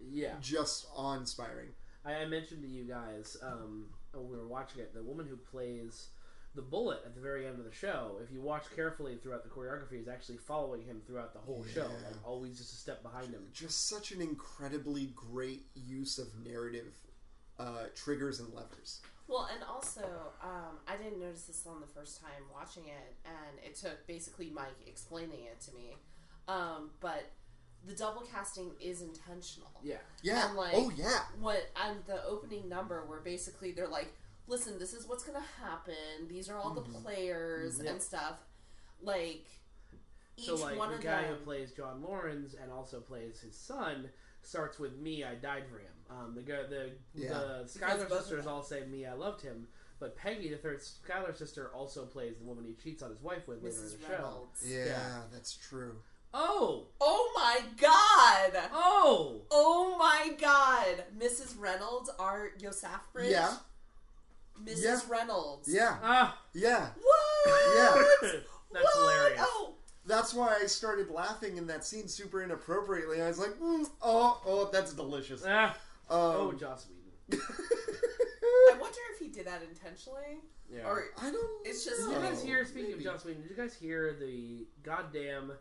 Yeah, 0.00 0.34
just 0.40 0.86
awe-inspiring. 0.94 1.68
I, 2.04 2.14
I 2.14 2.26
mentioned 2.26 2.62
to 2.62 2.68
you 2.68 2.84
guys 2.84 3.36
um, 3.42 3.86
when 4.12 4.28
we 4.28 4.36
were 4.36 4.48
watching 4.48 4.80
it, 4.80 4.92
the 4.92 5.02
woman 5.02 5.26
who 5.26 5.36
plays 5.36 6.08
the 6.54 6.62
bullet 6.62 7.00
at 7.06 7.14
the 7.14 7.20
very 7.20 7.46
end 7.46 7.58
of 7.58 7.64
the 7.64 7.72
show. 7.72 8.16
If 8.22 8.32
you 8.32 8.40
watch 8.40 8.64
carefully 8.74 9.16
throughout 9.22 9.44
the 9.44 9.50
choreography, 9.50 10.00
is 10.00 10.08
actually 10.08 10.38
following 10.38 10.82
him 10.82 11.00
throughout 11.06 11.32
the 11.32 11.38
whole 11.38 11.64
show, 11.72 11.82
Yeah. 11.82 12.08
like 12.08 12.26
always 12.26 12.58
just 12.58 12.72
a 12.72 12.76
step 12.76 13.02
behind 13.02 13.32
him. 13.32 13.42
Just 13.52 13.88
such 13.88 14.10
an 14.12 14.20
incredibly 14.20 15.12
great 15.14 15.66
use 15.74 16.18
of 16.18 16.26
narrative 16.44 16.94
uh, 17.58 17.84
triggers 17.94 18.40
and 18.40 18.52
levers. 18.54 19.00
Well, 19.26 19.48
and 19.52 19.62
also, 19.64 20.02
um, 20.42 20.78
I 20.86 20.96
didn't 20.96 21.20
notice 21.20 21.42
this 21.42 21.66
on 21.66 21.80
the 21.80 21.86
first 21.86 22.20
time 22.22 22.42
watching 22.52 22.84
it, 22.86 23.14
and 23.26 23.58
it 23.64 23.74
took 23.76 24.06
basically 24.06 24.50
Mike 24.50 24.80
explaining 24.86 25.44
it 25.44 25.60
to 25.62 25.74
me. 25.74 25.96
Um, 26.48 26.90
but 27.00 27.24
the 27.86 27.94
double 27.94 28.22
casting 28.22 28.70
is 28.80 29.02
intentional. 29.02 29.70
Yeah, 29.82 29.98
Yeah. 30.22 30.48
And, 30.48 30.56
like, 30.56 30.72
oh 30.74 30.90
yeah. 30.96 31.20
What 31.38 31.70
and 31.76 31.98
the 32.06 32.24
opening 32.24 32.68
number, 32.68 33.04
where 33.06 33.20
basically 33.20 33.72
they're 33.72 33.86
like, 33.86 34.14
"Listen, 34.46 34.78
this 34.78 34.94
is 34.94 35.06
what's 35.06 35.24
gonna 35.24 35.44
happen. 35.62 36.26
These 36.28 36.48
are 36.48 36.56
all 36.56 36.70
the 36.70 36.80
players 36.80 37.80
Yeah. 37.82 37.90
and 37.90 38.02
stuff." 38.02 38.38
Like 39.02 39.44
each 40.38 40.46
so 40.46 40.54
like 40.56 40.78
one 40.78 40.88
the 40.90 40.94
of 40.96 41.02
guy 41.02 41.22
them. 41.22 41.34
who 41.36 41.44
plays 41.44 41.72
John 41.72 42.02
Laurens 42.02 42.54
and 42.54 42.72
also 42.72 43.00
plays 43.00 43.40
his 43.40 43.54
son 43.56 44.08
starts 44.42 44.78
with 44.78 44.96
"Me, 44.98 45.22
I 45.22 45.34
died 45.34 45.64
for 45.70 45.78
him." 45.78 45.92
Um, 46.10 46.34
the 46.34 46.42
guy, 46.42 46.62
the 46.68 46.90
Yeah. 47.14 47.28
the 47.34 47.38
Because 47.62 47.72
Schuyler 47.72 48.04
both 48.06 48.20
sisters 48.20 48.46
all 48.46 48.62
say 48.62 48.84
"Me, 48.86 49.04
I 49.06 49.12
loved 49.12 49.42
him," 49.42 49.68
but 50.00 50.16
Peggy, 50.16 50.48
the 50.48 50.56
third 50.56 50.82
Schuyler 50.82 51.34
sister, 51.34 51.70
also 51.74 52.06
plays 52.06 52.36
the 52.38 52.44
woman 52.44 52.64
he 52.64 52.72
cheats 52.74 53.02
on 53.02 53.10
his 53.10 53.20
wife 53.20 53.46
with 53.46 53.62
later 53.62 53.76
in 53.76 53.82
Mrs. 53.82 53.98
the 54.00 54.06
show. 54.06 54.12
Reynolds. 54.12 54.62
Yeah, 54.66 54.84
Yeah. 54.86 55.22
that's 55.32 55.54
true. 55.54 55.96
Oh, 56.34 56.86
Oh 57.00 57.32
my 57.34 57.62
god! 57.78 58.70
oh, 58.72 59.42
Oh 59.50 59.96
my 59.98 60.34
god! 60.38 61.04
Mrs. 61.18 61.58
Reynolds, 61.58 62.10
our 62.18 62.50
Yosaf 62.58 63.00
Bridge. 63.12 63.30
Yeah. 63.30 63.56
Mrs. 64.62 64.82
Yeah. 64.82 65.00
Reynolds. 65.08 65.68
Yeah. 65.72 65.98
ah, 66.02 66.38
Yeah. 66.52 66.90
What? 67.00 67.24
Yeah. 67.76 68.04
that's 68.72 68.84
What? 68.84 68.94
hilarious. 68.94 69.40
Oh, 69.42 69.74
That's 70.04 70.32
why 70.34 70.58
I 70.62 70.66
started 70.66 71.10
laughing 71.10 71.56
in 71.58 71.66
that 71.68 71.84
scene 71.84 72.08
super 72.08 72.42
inappropriately. 72.42 73.20
I 73.22 73.28
was 73.28 73.38
like, 73.38 73.58
mm, 73.60 73.88
oh, 74.02 74.40
oh, 74.46 74.68
that's 74.72 74.92
delicious. 74.94 75.44
Ah, 75.46 75.76
oh, 76.10 76.48
Um, 76.50 76.58
Joss 76.58 76.86
Whedon. 76.88 77.42
I 78.72 78.76
wonder 78.80 78.98
if 79.14 79.18
he 79.20 79.28
did 79.28 79.46
that 79.46 79.62
intentionally, 79.62 80.40
Yeah. 80.72 80.86
or 80.88 81.04
I 81.20 81.30
don't. 81.30 81.66
It's 81.66 81.84
just- 81.84 82.00
Did 82.06 82.10
you 82.16 82.20
guys 82.22 82.42
hear? 82.42 82.64
Speaking 82.64 82.90
Maybe. 82.92 83.06
of 83.06 83.12
Joss 83.14 83.24
Whedon, 83.24 83.42
did 83.42 83.50
you 83.50 83.56
guys 83.56 83.74
hear 83.74 84.14
the 84.18 84.66
goddamn? 84.82 85.52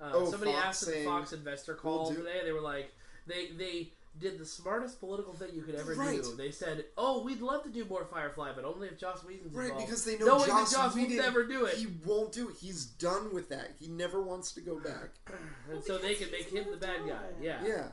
Uh, 0.00 0.10
Oh, 0.14 0.30
somebody 0.30 0.52
Fox 0.52 0.64
asked 0.66 0.88
at 0.88 0.94
the 0.94 1.04
Fox 1.04 1.32
investor 1.32 1.74
call 1.74 2.04
"We'll 2.04 2.10
do-" 2.12 2.16
today. 2.22 2.40
They 2.44 2.52
were 2.52 2.60
like, 2.62 2.90
they 3.26 3.48
they 3.52 3.92
did 4.18 4.38
the 4.38 4.44
smartest 4.46 4.98
political 4.98 5.32
thing 5.34 5.50
you 5.54 5.62
could 5.62 5.74
ever 5.76 5.94
Right. 5.94 6.22
do. 6.22 6.34
They 6.36 6.50
said, 6.50 6.86
"Oh, 6.98 7.22
we'd 7.22 7.40
love 7.40 7.62
to 7.64 7.68
do 7.68 7.84
more 7.84 8.04
Firefly, 8.06 8.52
but 8.56 8.64
only 8.64 8.88
if 8.88 8.98
Joss 8.98 9.22
Whedon's 9.24 9.54
Right, 9.54 9.66
involved." 9.66 9.86
because 9.86 10.04
they 10.04 10.18
know 10.18 10.26
Knowing 10.26 10.46
Joss, 10.46 10.70
that 10.70 10.76
Joss 10.76 10.94
will 10.94 11.02
Whedon, 11.02 11.16
never 11.18 11.44
do 11.46 11.66
it, 11.66 11.74
He 11.76 11.86
won't 12.04 12.32
do 12.32 12.48
it. 12.48 12.56
He's 12.56 12.86
done 12.86 13.32
with 13.32 13.50
that. 13.50 13.72
He 13.78 13.88
never 13.88 14.20
wants 14.22 14.52
to 14.52 14.60
go 14.62 14.80
back. 14.80 15.10
and 15.70 15.84
so 15.84 15.96
they 15.98 16.14
can 16.14 16.30
make 16.30 16.50
him 16.50 16.70
the 16.70 16.76
bad 16.78 17.06
guy. 17.06 17.28
Yeah. 17.40 17.64
Yeah. 17.64 17.88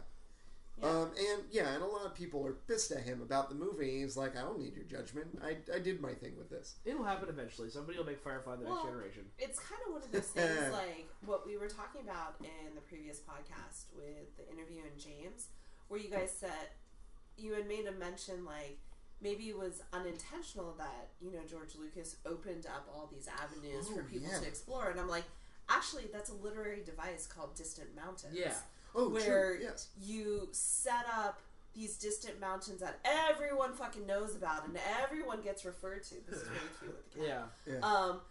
Yeah. 0.81 0.89
Um, 0.89 1.11
and 1.17 1.43
yeah, 1.51 1.73
and 1.73 1.81
a 1.81 1.87
lot 1.87 2.05
of 2.05 2.13
people 2.13 2.45
are 2.45 2.53
pissed 2.67 2.91
at 2.91 3.01
him 3.03 3.21
about 3.21 3.49
the 3.49 3.55
movie. 3.55 4.01
He's 4.01 4.15
like, 4.15 4.37
I 4.37 4.41
don't 4.41 4.59
need 4.59 4.75
your 4.75 4.85
judgment. 4.85 5.27
I, 5.43 5.57
I 5.75 5.79
did 5.79 5.99
my 6.01 6.13
thing 6.13 6.33
with 6.37 6.49
this. 6.51 6.75
It'll 6.85 7.03
happen 7.03 7.29
eventually. 7.29 7.69
Somebody 7.69 7.97
will 7.97 8.05
make 8.05 8.19
Firefly 8.23 8.57
the 8.57 8.65
next 8.69 8.83
generation. 8.83 9.23
it's 9.39 9.57
kind 9.59 9.81
of 9.87 9.93
one 9.93 10.03
of 10.03 10.11
those 10.11 10.27
things 10.27 10.71
like 10.71 11.07
what 11.25 11.47
we 11.47 11.57
were 11.57 11.67
talking 11.67 12.01
about 12.01 12.35
in 12.41 12.75
the 12.75 12.81
previous 12.81 13.17
podcast 13.19 13.85
with 13.95 14.37
the 14.37 14.47
interview 14.53 14.81
in 14.83 14.99
James, 14.99 15.47
where 15.87 15.99
you 15.99 16.09
guys 16.09 16.31
said 16.31 16.69
you 17.37 17.53
had 17.53 17.67
made 17.67 17.85
a 17.87 17.91
mention 17.93 18.45
like 18.45 18.77
maybe 19.19 19.45
it 19.49 19.57
was 19.57 19.81
unintentional 19.93 20.75
that 20.77 21.09
you 21.19 21.31
know 21.31 21.39
George 21.49 21.73
Lucas 21.79 22.17
opened 22.25 22.67
up 22.67 22.87
all 22.93 23.09
these 23.11 23.27
avenues 23.41 23.87
for 23.89 24.01
Oh, 24.01 24.11
people 24.11 24.29
yeah. 24.31 24.39
to 24.39 24.47
explore, 24.47 24.89
and 24.91 24.99
I'm 24.99 25.09
like, 25.09 25.25
actually, 25.69 26.03
that's 26.13 26.29
a 26.29 26.35
literary 26.35 26.83
device 26.85 27.25
called 27.25 27.55
Distant 27.55 27.95
Mountains. 27.95 28.35
Yeah. 28.37 28.53
Oh, 28.95 29.09
where 29.09 29.55
true. 29.55 29.59
Yes. 29.63 29.87
you 30.01 30.47
set 30.51 31.05
up 31.15 31.41
these 31.73 31.97
distant 31.97 32.39
mountains 32.39 32.79
that 32.81 32.99
everyone 33.05 33.73
fucking 33.73 34.05
knows 34.07 34.35
about 34.35 34.65
and 34.67 34.77
everyone 35.03 35.41
gets 35.41 35.63
referred 35.65 36.03
to. 36.05 36.15
This 36.27 36.39
is 36.41 36.47
really 36.49 36.59
cute 36.79 36.95
with 36.95 37.13
the 37.13 37.19
cat. 37.19 37.49
Yeah. 37.67 37.73
Yeah. 37.73 37.79
Um, 37.87 38.21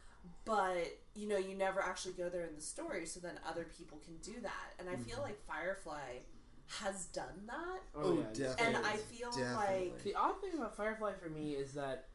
but 0.44 0.98
you 1.14 1.28
know, 1.28 1.36
you 1.36 1.54
never 1.54 1.80
actually 1.80 2.14
go 2.14 2.28
there 2.28 2.44
in 2.44 2.54
the 2.56 2.60
story, 2.60 3.06
so 3.06 3.20
then 3.20 3.38
other 3.48 3.66
people 3.78 3.98
can 4.04 4.16
do 4.16 4.40
that. 4.42 4.74
And 4.80 4.88
I 4.90 4.96
feel 4.96 5.20
like 5.22 5.38
Firefly 5.46 6.18
has 6.80 7.06
done 7.06 7.46
that. 7.46 7.80
Oh, 7.94 8.00
Oh, 8.02 8.14
yeah. 8.18 8.46
definitely. 8.48 8.74
And 8.74 8.76
I 8.86 8.96
feel 8.96 9.30
definitely. 9.30 9.92
like 9.92 10.02
The 10.02 10.14
odd 10.16 10.40
thing 10.40 10.54
about 10.54 10.76
Firefly 10.76 11.12
for 11.22 11.28
me 11.30 11.52
is 11.52 11.72
that, 11.74 12.08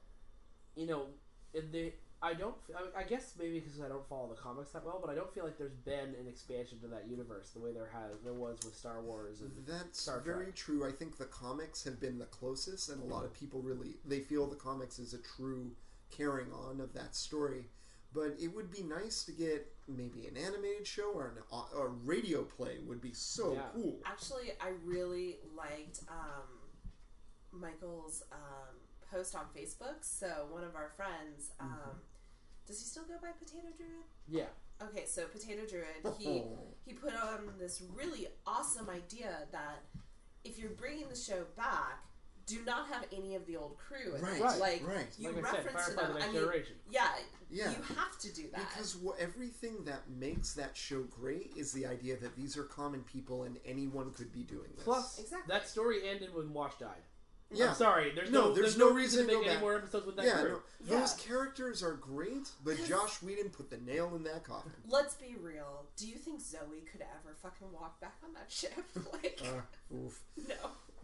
you 0.75 0.85
know, 0.87 1.05
in 1.53 1.71
the 1.71 1.93
I 2.23 2.33
don't. 2.35 2.55
I, 2.75 3.01
I 3.01 3.03
guess 3.03 3.33
maybe 3.39 3.59
because 3.59 3.81
I 3.81 3.87
don't 3.87 4.07
follow 4.07 4.29
the 4.29 4.35
comics 4.39 4.71
that 4.71 4.85
well, 4.85 4.99
but 5.03 5.11
I 5.11 5.15
don't 5.15 5.33
feel 5.33 5.43
like 5.43 5.57
there's 5.57 5.73
been 5.73 6.13
an 6.19 6.27
expansion 6.27 6.79
to 6.81 6.87
that 6.89 7.07
universe 7.09 7.49
the 7.49 7.59
way 7.59 7.71
there 7.71 7.89
has 7.91 8.21
there 8.23 8.33
was 8.33 8.59
with 8.63 8.75
Star 8.75 9.01
Wars 9.01 9.41
and 9.41 9.51
That's 9.65 9.99
Star 10.01 10.19
very 10.19 10.45
Trek. 10.45 10.55
true. 10.55 10.87
I 10.87 10.91
think 10.91 11.17
the 11.17 11.25
comics 11.25 11.83
have 11.83 11.99
been 11.99 12.19
the 12.19 12.25
closest, 12.25 12.89
and 12.89 13.01
a 13.01 13.05
lot 13.05 13.25
of 13.25 13.33
people 13.33 13.61
really 13.61 13.95
they 14.05 14.19
feel 14.19 14.45
the 14.47 14.55
comics 14.55 14.99
is 14.99 15.13
a 15.15 15.19
true 15.19 15.71
carrying 16.15 16.51
on 16.53 16.79
of 16.79 16.93
that 16.93 17.15
story. 17.15 17.65
But 18.13 18.35
it 18.39 18.49
would 18.53 18.69
be 18.69 18.83
nice 18.83 19.23
to 19.23 19.31
get 19.31 19.71
maybe 19.87 20.27
an 20.27 20.35
animated 20.37 20.85
show 20.85 21.11
or 21.13 21.29
an, 21.29 21.57
a 21.79 21.87
radio 21.87 22.43
play 22.43 22.77
would 22.85 23.01
be 23.01 23.13
so 23.13 23.53
Yeah. 23.53 23.61
cool. 23.73 23.99
actually 24.05 24.51
I 24.59 24.73
really 24.85 25.37
liked 25.55 26.01
um, 26.09 26.59
Michael's 27.51 28.23
um, 28.31 28.75
post 29.09 29.33
on 29.35 29.45
Facebook. 29.55 30.01
So 30.01 30.45
one 30.49 30.63
of 30.63 30.75
our 30.75 30.89
friends, 30.95 31.51
um, 31.59 31.99
does 32.71 32.79
he 32.79 32.85
still 32.85 33.03
go 33.03 33.15
by 33.21 33.31
Potato 33.37 33.67
Druid? 33.75 34.05
yeah, 34.27 34.45
Okay, 34.81 35.05
so 35.05 35.25
Potato 35.25 35.61
Druid, 35.69 36.15
he 36.17 36.43
oh. 36.45 36.57
he 36.85 36.93
put 36.93 37.13
on 37.13 37.39
this 37.59 37.83
really 37.93 38.27
awesome 38.47 38.89
idea 38.89 39.43
that 39.51 39.83
if 40.43 40.57
you're 40.57 40.71
bringing 40.71 41.07
the 41.09 41.15
show 41.15 41.43
back, 41.55 41.99
do 42.47 42.59
not 42.65 42.87
have 42.87 43.05
any 43.13 43.35
of 43.35 43.45
the 43.45 43.55
old 43.57 43.77
crew. 43.77 44.15
In 44.15 44.21
Right, 44.21 44.37
it. 44.37 44.43
Right. 44.43 44.59
Like 44.59 44.87
right. 44.87 45.05
you 45.19 45.31
like 45.31 45.45
I 45.45 45.51
said, 45.51 45.65
reference 45.65 45.89
to 45.89 45.95
them. 45.95 46.07
the 46.07 46.13
next 46.13 46.23
I 46.23 46.31
mean, 46.31 46.41
generation. 46.41 46.75
yeah, 46.89 47.07
Yeah. 47.49 47.69
you 47.69 47.83
have 47.95 48.17
to 48.19 48.33
do 48.33 48.43
that. 48.53 48.67
Because 48.69 48.95
wha 48.97 49.13
everything 49.19 49.83
that 49.85 50.09
makes 50.09 50.53
that 50.53 50.75
show 50.75 51.03
great 51.03 51.51
is 51.55 51.71
the 51.73 51.85
idea 51.85 52.17
that 52.17 52.35
these 52.35 52.57
are 52.57 52.63
common 52.63 53.01
people 53.03 53.43
and 53.43 53.59
anyone 53.65 54.11
could 54.13 54.31
be 54.33 54.43
doing 54.43 54.69
this. 54.75 54.83
Plus, 54.83 55.19
Exactly. 55.19 55.53
that 55.53 55.67
story 55.67 56.07
ended 56.09 56.33
when 56.33 56.51
Wash 56.53 56.77
died. 56.79 57.03
Yeah, 57.53 57.69
I'm 57.69 57.75
sorry. 57.75 58.11
There's 58.15 58.31
No, 58.31 58.41
no, 58.41 58.45
there's 58.53 58.57
there's, 58.75 58.77
no 58.77 58.89
no 58.89 58.95
reason 58.95 59.19
reason 59.21 59.27
to 59.27 59.27
to 59.27 59.33
go 59.33 59.39
make 59.39 59.47
any 59.47 59.55
back. 59.55 59.61
more 59.61 59.75
episodes 59.75 60.05
with 60.05 60.15
that 60.17 60.25
yeah, 60.25 60.41
crew. 60.41 60.61
no, 60.87 60.99
those 60.99 61.13
characters 61.13 61.83
are 61.83 61.93
great, 61.93 62.49
but 62.63 62.83
Joss 62.85 63.21
Whedon 63.21 63.49
put 63.49 63.69
the 63.69 63.77
nail 63.77 64.13
in 64.15 64.23
that 64.23 64.43
coffin. 64.43 64.71
Let's 64.87 65.15
be 65.15 65.35
real. 65.41 65.85
Do 65.97 66.07
you 66.07 66.15
think 66.15 66.39
Zoe 66.41 66.59
could 66.91 67.01
ever 67.01 67.35
fucking 67.41 67.67
walk 67.73 67.99
back 67.99 68.15
on 68.23 68.33
that 68.33 68.49
ship? 68.49 68.73
like, 69.13 69.41
Uh, 69.43 69.95
oof. 69.95 70.19
no. 70.47 70.55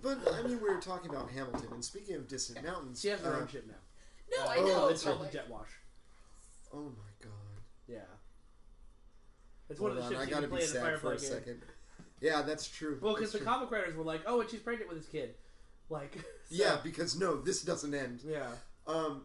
But 0.01 0.19
I 0.33 0.43
mean, 0.47 0.61
we 0.61 0.69
were 0.69 0.79
talking 0.79 1.09
about 1.09 1.29
Hamilton, 1.31 1.67
and 1.73 1.83
speaking 1.83 2.15
of 2.15 2.27
distant 2.27 2.63
mountains, 2.63 3.01
She 3.01 3.07
has 3.09 3.19
her 3.21 3.33
uh, 3.33 3.39
own 3.41 3.47
ship 3.47 3.65
now. 3.67 3.73
No, 4.37 4.43
Uh, 4.43 4.47
I 4.47 4.57
oh, 4.59 4.65
know. 4.67 4.87
It's 4.89 5.03
called 5.03 5.21
like- 5.21 5.31
Jet 5.31 5.49
Wash. 5.49 5.69
Oh 6.73 6.83
my 6.83 7.11
god! 7.23 7.31
Yeah. 7.87 7.97
It's 9.69 9.79
one 9.79 9.91
of 9.91 9.97
on, 9.97 10.09
the 10.09 10.15
I 10.17 10.19
ships 10.21 10.29
you 10.29 10.33
gotta 10.35 10.47
can 10.47 10.55
be 10.55 10.61
play 10.61 10.65
in 10.67 10.73
the 10.73 10.79
sad 10.79 10.99
for 10.99 11.13
a 11.13 11.17
game. 11.17 11.29
second. 11.29 11.61
Yeah, 12.21 12.41
that's 12.41 12.67
true. 12.67 12.97
Well, 13.01 13.15
because 13.15 13.31
the 13.31 13.37
true. 13.39 13.45
comic 13.47 13.69
writers 13.71 13.95
were 13.95 14.03
like, 14.03 14.21
"Oh, 14.25 14.41
and 14.41 14.49
she's 14.49 14.59
pregnant 14.61 14.89
with 14.89 14.97
his 14.97 15.07
kid," 15.07 15.35
like, 15.89 16.13
so- 16.15 16.22
Yeah, 16.50 16.77
because 16.84 17.17
no, 17.20 17.38
this 17.41 17.62
doesn't 17.62 17.94
end. 17.94 18.22
yeah, 18.25 18.50
Um, 18.88 19.24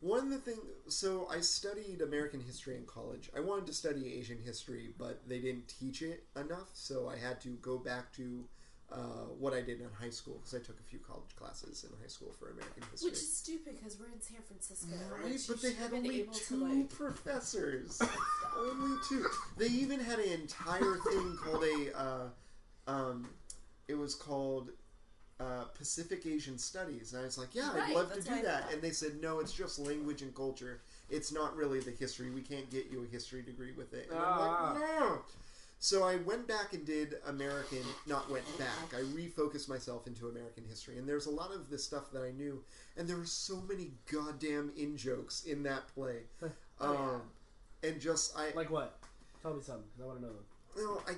one 0.00 0.20
of 0.24 0.30
the 0.30 0.38
things, 0.38 0.60
so 0.88 1.26
I 1.30 1.40
studied 1.40 2.02
American 2.02 2.40
history 2.40 2.76
in 2.76 2.84
college. 2.84 3.30
I 3.36 3.40
wanted 3.40 3.66
to 3.68 3.72
study 3.72 4.12
Asian 4.14 4.38
history, 4.44 4.90
but 4.98 5.26
they 5.28 5.38
didn't 5.38 5.66
teach 5.68 6.02
it 6.02 6.24
enough, 6.36 6.68
so 6.74 7.08
I 7.08 7.16
had 7.16 7.40
to 7.42 7.48
go 7.62 7.78
back 7.78 8.12
to 8.14 8.44
uh, 8.92 9.26
what 9.38 9.54
I 9.54 9.62
did 9.62 9.80
in 9.80 9.88
high 9.98 10.10
school 10.10 10.34
because 10.34 10.54
I 10.54 10.58
took 10.58 10.78
a 10.78 10.82
few 10.82 10.98
college 10.98 11.34
classes 11.36 11.84
in 11.84 11.98
high 12.02 12.06
school 12.08 12.32
for 12.38 12.50
American 12.50 12.82
history. 12.92 13.10
Which 13.10 13.18
is 13.18 13.34
stupid 13.34 13.76
because 13.78 13.98
we're 13.98 14.12
in 14.12 14.20
San 14.20 14.42
Francisco. 14.46 14.94
Right, 15.10 15.32
which 15.32 15.48
but 15.48 15.62
they 15.62 15.72
had 15.72 15.84
have 15.90 15.94
only 15.94 16.28
two 16.34 16.56
like. 16.56 16.90
professors. 16.90 18.00
only 18.56 18.96
two. 19.08 19.26
They 19.56 19.66
even 19.68 20.00
had 20.00 20.18
an 20.18 20.30
entire 20.32 20.96
thing 21.08 21.36
called 21.42 21.64
a. 21.64 21.98
Uh, 21.98 22.26
um, 22.86 23.28
it 23.88 23.94
was 23.94 24.14
called 24.14 24.70
uh, 25.40 25.64
Pacific 25.76 26.26
Asian 26.26 26.58
Studies, 26.58 27.12
and 27.12 27.22
I 27.22 27.24
was 27.24 27.38
like, 27.38 27.54
"Yeah, 27.54 27.70
I'd 27.72 27.76
Right, 27.76 27.94
love 27.94 28.08
to 28.08 28.14
that's 28.14 28.26
do 28.26 28.34
I 28.34 28.42
that." 28.42 28.62
thought. 28.64 28.72
And 28.72 28.82
they 28.82 28.90
said, 28.92 29.20
"No, 29.20 29.40
it's 29.40 29.52
just 29.52 29.78
language 29.78 30.22
and 30.22 30.34
culture. 30.34 30.80
It's 31.10 31.32
not 31.32 31.56
really 31.56 31.80
the 31.80 31.90
history. 31.90 32.30
We 32.30 32.40
can't 32.42 32.70
get 32.70 32.86
you 32.90 33.02
a 33.02 33.06
history 33.06 33.42
degree 33.42 33.72
with 33.72 33.92
it." 33.94 34.08
And 34.10 34.18
Ah. 34.18 34.74
I'm 34.74 34.74
like, 34.74 34.80
"No." 34.80 35.22
So 35.80 36.02
I 36.04 36.16
went 36.16 36.46
back 36.46 36.72
and 36.72 36.86
did 36.86 37.16
American, 37.26 37.82
not 38.06 38.30
went 38.30 38.46
back. 38.58 38.94
I 38.94 39.00
refocused 39.02 39.68
myself 39.68 40.06
into 40.06 40.28
American 40.28 40.64
history, 40.64 40.96
and 40.98 41.06
there's 41.06 41.26
a 41.26 41.30
lot 41.30 41.52
of 41.52 41.68
this 41.68 41.84
stuff 41.84 42.10
that 42.12 42.22
I 42.22 42.30
knew, 42.30 42.62
and 42.96 43.06
there 43.06 43.18
were 43.18 43.26
so 43.26 43.60
many 43.68 43.92
goddamn 44.10 44.72
in 44.76 44.96
jokes 44.96 45.44
in 45.44 45.62
that 45.64 45.88
play, 45.94 46.22
um, 46.42 46.52
Oh, 46.80 47.20
and 47.82 48.00
just 48.00 48.34
I 48.38 48.50
Like 48.54 48.70
what? 48.70 48.98
Tell 49.42 49.52
me 49.52 49.62
something. 49.62 49.84
'cause 49.90 50.02
I 50.02 50.06
want 50.06 50.20
to 50.20 50.26
know 50.26 50.32
them. 50.32 50.44
no, 50.76 51.02
I 51.06 51.16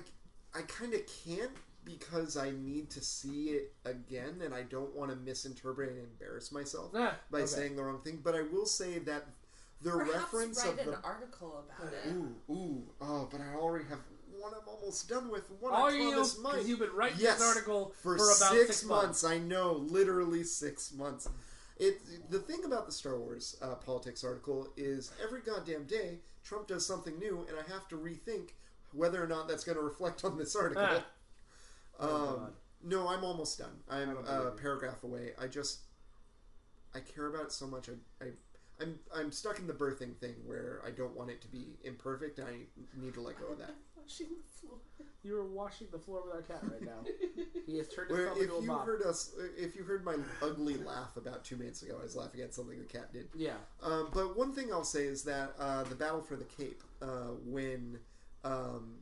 I 0.57 0.63
kind 0.63 0.93
of 0.93 1.01
can't 1.05 1.51
because 1.87 2.37
I 2.37 2.51
need 2.51 2.89
to 2.91 3.01
see 3.01 3.49
it 3.51 3.73
again, 3.85 4.41
and 4.43 4.53
I 4.53 4.63
don't 4.63 4.93
want 4.95 5.09
to 5.11 5.17
misinterpret 5.17 5.89
and 5.89 5.99
embarrass 5.99 6.51
myself 6.51 6.91
Ah, 6.95 7.15
by 7.31 7.39
okay. 7.39 7.47
saying 7.47 7.75
the 7.75 7.83
wrong 7.83 8.01
thing. 8.01 8.19
But 8.23 8.35
I 8.35 8.41
will 8.41 8.65
say 8.65 8.99
that 8.99 9.25
the 9.81 9.91
Perhaps 9.91 10.13
reference 10.13 10.65
write 10.65 10.73
of 10.73 10.79
an 10.79 10.85
the 10.91 11.07
article 11.07 11.63
about 11.65 11.93
it. 11.93 12.11
ooh 12.11 12.35
ooh 12.53 12.83
oh, 13.01 13.27
but 13.31 13.39
I 13.41 13.55
already 13.55 13.85
have 13.85 13.99
one. 14.39 14.53
I'm 14.53 14.67
almost 14.67 15.07
done 15.07 15.29
with 15.29 15.49
one. 15.59 15.73
Are 15.73 15.89
I 15.89 15.93
you? 15.93 16.11
promised 16.11 16.41
Mike. 16.41 16.53
Because 16.53 16.69
you've 16.69 16.79
been 16.79 16.93
writing 16.93 17.17
Yes, 17.19 17.39
this 17.39 17.47
article 17.47 17.93
for, 18.01 18.17
for, 18.17 18.23
about 18.25 18.53
six, 18.53 18.67
six 18.67 18.83
months. 18.85 19.23
I 19.23 19.37
know, 19.37 19.73
literally 19.73 20.43
six 20.43 20.93
months. 20.93 21.29
It 21.77 21.99
the 22.29 22.39
thing 22.39 22.65
about 22.65 22.85
the 22.87 22.91
Star 22.91 23.17
Wars 23.17 23.55
uh, 23.61 23.75
politics 23.75 24.23
article 24.23 24.67
is 24.75 25.11
every 25.23 25.41
goddamn 25.41 25.85
day 25.85 26.19
Trump 26.43 26.67
does 26.67 26.85
something 26.85 27.17
new, 27.19 27.45
and 27.47 27.57
I 27.57 27.71
have 27.71 27.87
to 27.89 27.95
rethink 27.97 28.49
whether 28.93 29.23
or 29.23 29.27
not 29.27 29.47
that's 29.47 29.63
going 29.63 29.77
to 29.77 29.83
reflect 29.83 30.23
on 30.25 30.37
this 30.37 30.55
article. 30.55 30.83
Ah. 30.85 31.03
Um, 31.99 32.09
God. 32.09 32.53
no, 32.83 33.07
I'm 33.07 33.23
almost 33.23 33.57
done. 33.57 33.79
I'm 33.89 34.17
a 34.17 34.51
paragraph 34.51 35.03
away. 35.03 35.31
I 35.39 35.47
just 35.47 35.79
I 36.95 36.99
care 36.99 37.27
about 37.27 37.45
it 37.45 37.51
so 37.51 37.67
much. 37.67 37.89
I, 37.89 38.25
I 38.25 38.29
I'm 38.79 38.99
I'm 39.15 39.31
stuck 39.31 39.59
in 39.59 39.67
the 39.67 39.73
birthing 39.73 40.15
thing 40.17 40.35
where 40.45 40.81
I 40.85 40.91
don't 40.91 41.15
want 41.15 41.29
it 41.31 41.41
to 41.41 41.47
be 41.47 41.77
imperfect, 41.83 42.37
and 42.39 42.47
I 42.47 42.57
need 42.95 43.13
to 43.15 43.21
let 43.21 43.39
go 43.39 43.47
of 43.47 43.59
that. 43.59 43.71
Washing 43.95 44.27
the 44.37 44.59
floor. 44.61 44.77
You 45.23 45.37
are 45.37 45.45
washing 45.45 45.87
the 45.91 45.99
floor 45.99 46.21
with 46.25 46.33
our 46.33 46.41
cat 46.41 46.61
right 46.63 46.81
now. 46.81 47.03
he 47.65 47.77
has 47.79 47.89
turned 47.89 48.09
Where 48.09 48.27
himself 48.27 48.37
if 48.37 48.43
into 48.43 48.55
a 48.55 48.61
you 48.61 48.67
mop. 48.67 48.85
heard 48.85 49.01
us, 49.01 49.33
if 49.57 49.75
you 49.75 49.83
heard 49.83 50.05
my 50.05 50.15
ugly 50.41 50.75
laugh 50.75 51.17
about 51.17 51.43
two 51.43 51.57
minutes 51.57 51.81
ago, 51.81 51.97
I 51.99 52.03
was 52.03 52.15
laughing 52.15 52.39
at 52.41 52.53
something 52.53 52.77
the 52.79 52.85
cat 52.85 53.11
did. 53.11 53.27
Yeah. 53.35 53.55
Um, 53.83 54.07
but 54.13 54.37
one 54.37 54.53
thing 54.53 54.71
I'll 54.71 54.85
say 54.85 55.03
is 55.03 55.23
that 55.23 55.53
uh, 55.59 55.83
the 55.83 55.95
battle 55.95 56.21
for 56.21 56.37
the 56.37 56.45
Cape, 56.45 56.81
uh, 57.01 57.31
when 57.45 57.99
um, 58.45 58.99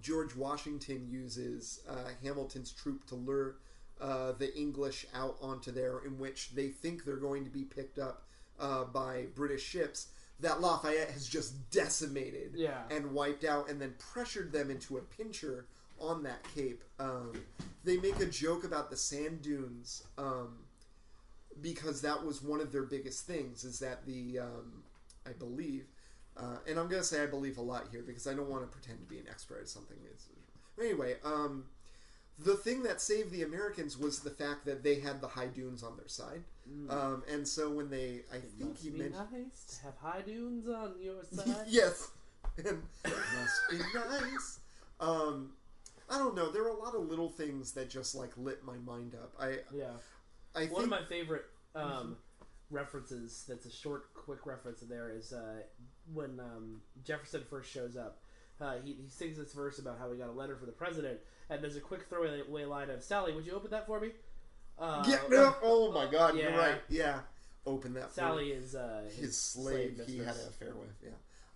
George 0.00 0.34
Washington 0.34 1.06
uses 1.10 1.80
uh, 1.88 1.94
Hamilton's 2.22 2.72
troop 2.72 3.06
to 3.08 3.14
lure 3.14 3.56
uh, 4.00 4.32
the 4.32 4.54
English 4.56 5.06
out 5.14 5.36
onto 5.42 5.70
there, 5.70 6.00
in 6.06 6.18
which 6.18 6.50
they 6.54 6.68
think 6.68 7.04
they're 7.04 7.16
going 7.16 7.44
to 7.44 7.50
be 7.50 7.64
picked 7.64 7.98
up 7.98 8.22
uh, 8.58 8.84
by 8.84 9.26
British 9.34 9.62
ships, 9.62 10.08
that 10.40 10.60
Lafayette 10.60 11.10
has 11.10 11.26
just 11.28 11.70
decimated 11.70 12.52
Yeah. 12.54 12.82
and 12.90 13.12
wiped 13.12 13.44
out, 13.44 13.68
and 13.68 13.80
then 13.80 13.94
pressured 13.98 14.52
them 14.52 14.70
into 14.70 14.96
a 14.96 15.02
pincher 15.02 15.66
on 15.98 16.22
that 16.22 16.42
cape. 16.54 16.82
Um, 16.98 17.32
they 17.84 17.98
make 17.98 18.18
a 18.20 18.26
joke 18.26 18.64
about 18.64 18.88
the 18.90 18.96
sand 18.96 19.42
dunes. 19.42 20.02
Um, 20.16 20.58
because 21.60 22.00
that 22.00 22.24
was 22.24 22.42
one 22.42 22.60
of 22.60 22.72
their 22.72 22.84
biggest 22.84 23.26
things 23.26 23.64
is 23.64 23.78
that 23.80 24.06
the 24.06 24.38
um, 24.38 24.82
I 25.26 25.32
believe, 25.32 25.84
uh, 26.36 26.56
and 26.68 26.78
I'm 26.78 26.88
gonna 26.88 27.02
say 27.02 27.22
I 27.22 27.26
believe 27.26 27.58
a 27.58 27.62
lot 27.62 27.84
here 27.90 28.02
because 28.06 28.26
I 28.26 28.34
don't 28.34 28.48
want 28.48 28.62
to 28.62 28.68
pretend 28.68 28.98
to 29.00 29.04
be 29.06 29.18
an 29.18 29.26
expert 29.30 29.60
at 29.62 29.68
something. 29.68 29.96
It's, 30.10 30.26
anyway, 30.80 31.16
um, 31.24 31.64
the 32.38 32.54
thing 32.54 32.82
that 32.84 33.00
saved 33.00 33.30
the 33.30 33.42
Americans 33.42 33.98
was 33.98 34.20
the 34.20 34.30
fact 34.30 34.64
that 34.64 34.82
they 34.82 35.00
had 35.00 35.20
the 35.20 35.28
high 35.28 35.48
dunes 35.48 35.82
on 35.82 35.96
their 35.96 36.08
side, 36.08 36.42
um, 36.88 37.22
and 37.30 37.46
so 37.46 37.70
when 37.70 37.90
they, 37.90 38.20
I 38.32 38.38
think 38.58 38.70
Must 38.70 38.82
he 38.82 38.90
mentioned, 38.90 39.14
nice 39.32 39.78
to 39.78 39.84
have 39.86 39.96
high 40.00 40.22
dunes 40.22 40.66
on 40.68 40.94
your 41.00 41.22
side. 41.32 41.66
yes, 41.68 42.10
and 42.58 42.66
it 42.66 42.76
must 43.04 43.60
be 43.70 43.78
nice. 43.94 44.60
Um, 45.00 45.50
I 46.08 46.18
don't 46.18 46.34
know. 46.34 46.50
There 46.50 46.62
were 46.64 46.70
a 46.70 46.76
lot 46.78 46.94
of 46.94 47.08
little 47.08 47.28
things 47.28 47.72
that 47.72 47.88
just 47.88 48.14
like 48.14 48.30
lit 48.36 48.64
my 48.64 48.76
mind 48.78 49.14
up. 49.14 49.32
I, 49.40 49.58
Yeah. 49.72 49.90
I 50.56 50.62
One 50.66 50.68
think 50.68 50.82
of 50.84 50.88
my 50.90 51.04
favorite 51.04 51.44
um, 51.76 52.16
references 52.70 53.44
that's 53.48 53.66
a 53.66 53.70
short, 53.70 54.12
quick 54.14 54.44
reference 54.46 54.80
there 54.80 55.10
is 55.10 55.32
uh, 55.32 55.60
when 56.12 56.40
um, 56.40 56.80
Jefferson 57.04 57.42
first 57.48 57.70
shows 57.70 57.96
up. 57.96 58.18
Uh, 58.60 58.74
he, 58.84 58.92
he 58.92 59.08
sings 59.08 59.38
this 59.38 59.54
verse 59.54 59.78
about 59.78 59.98
how 59.98 60.10
he 60.12 60.18
got 60.18 60.28
a 60.28 60.32
letter 60.32 60.54
from 60.54 60.66
the 60.66 60.72
president, 60.72 61.18
and 61.48 61.62
there's 61.62 61.76
a 61.76 61.80
quick 61.80 62.02
throwaway 62.08 62.64
line 62.64 62.90
of 62.90 63.02
Sally, 63.02 63.32
would 63.32 63.46
you 63.46 63.52
open 63.52 63.70
that 63.70 63.86
for 63.86 64.00
me? 64.00 64.10
Uh, 64.78 65.02
Yeah, 65.06 65.18
no, 65.30 65.54
oh 65.62 65.92
my 65.92 66.10
god, 66.10 66.36
you're 66.36 66.52
right. 66.56 66.80
Yeah. 66.88 67.20
Open 67.66 67.94
that 67.94 68.08
for 68.08 68.14
Sally 68.14 68.50
is 68.50 68.74
uh, 68.74 69.02
his, 69.06 69.16
his 69.18 69.36
slave 69.36 70.00
he 70.06 70.18
had 70.18 70.28
an 70.28 70.48
affair 70.48 70.74
with, 70.74 70.94
yeah. 71.02 71.10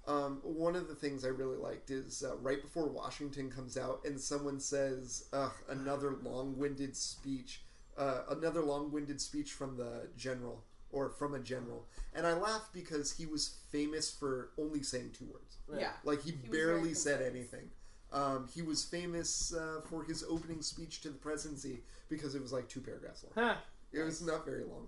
Um, 0.06 0.40
one 0.42 0.76
of 0.76 0.88
the 0.88 0.94
things 0.94 1.24
I 1.24 1.28
really 1.28 1.56
liked 1.56 1.90
is 1.90 2.22
uh, 2.22 2.36
right 2.36 2.60
before 2.60 2.88
Washington 2.88 3.50
comes 3.50 3.78
out 3.78 4.00
and 4.04 4.20
someone 4.20 4.60
says, 4.60 5.28
Ugh, 5.32 5.52
another 5.70 6.16
long 6.22 6.58
winded 6.58 6.94
speech, 6.94 7.62
uh, 7.96 8.22
another 8.30 8.60
long 8.60 8.92
winded 8.92 9.20
speech 9.20 9.52
from 9.52 9.78
the 9.78 10.08
general, 10.16 10.62
or 10.94 11.10
from 11.10 11.34
a 11.34 11.38
general. 11.40 11.84
And 12.14 12.26
I 12.26 12.32
laugh 12.34 12.70
because 12.72 13.12
he 13.12 13.26
was 13.26 13.56
famous 13.70 14.10
for 14.10 14.50
only 14.56 14.82
saying 14.82 15.10
two 15.18 15.26
words. 15.26 15.56
Yeah. 15.80 15.90
Like 16.04 16.22
he, 16.22 16.32
was 16.32 16.50
barely 16.50 16.94
said 16.94 17.20
anything. 17.20 17.68
Um, 18.12 18.48
he 18.54 18.62
was 18.62 18.84
famous 18.84 19.52
uh, 19.52 19.80
for 19.90 20.04
his 20.04 20.24
opening 20.30 20.62
speech 20.62 21.00
to 21.02 21.08
the 21.08 21.18
presidency 21.18 21.80
because 22.08 22.36
it 22.36 22.42
was 22.42 22.52
like 22.52 22.68
two 22.68 22.80
paragraphs 22.80 23.24
long. 23.24 23.32
Huh. 23.48 23.56
It 23.92 24.02
was 24.02 24.22
not 24.22 24.44
very 24.46 24.62
long. 24.64 24.86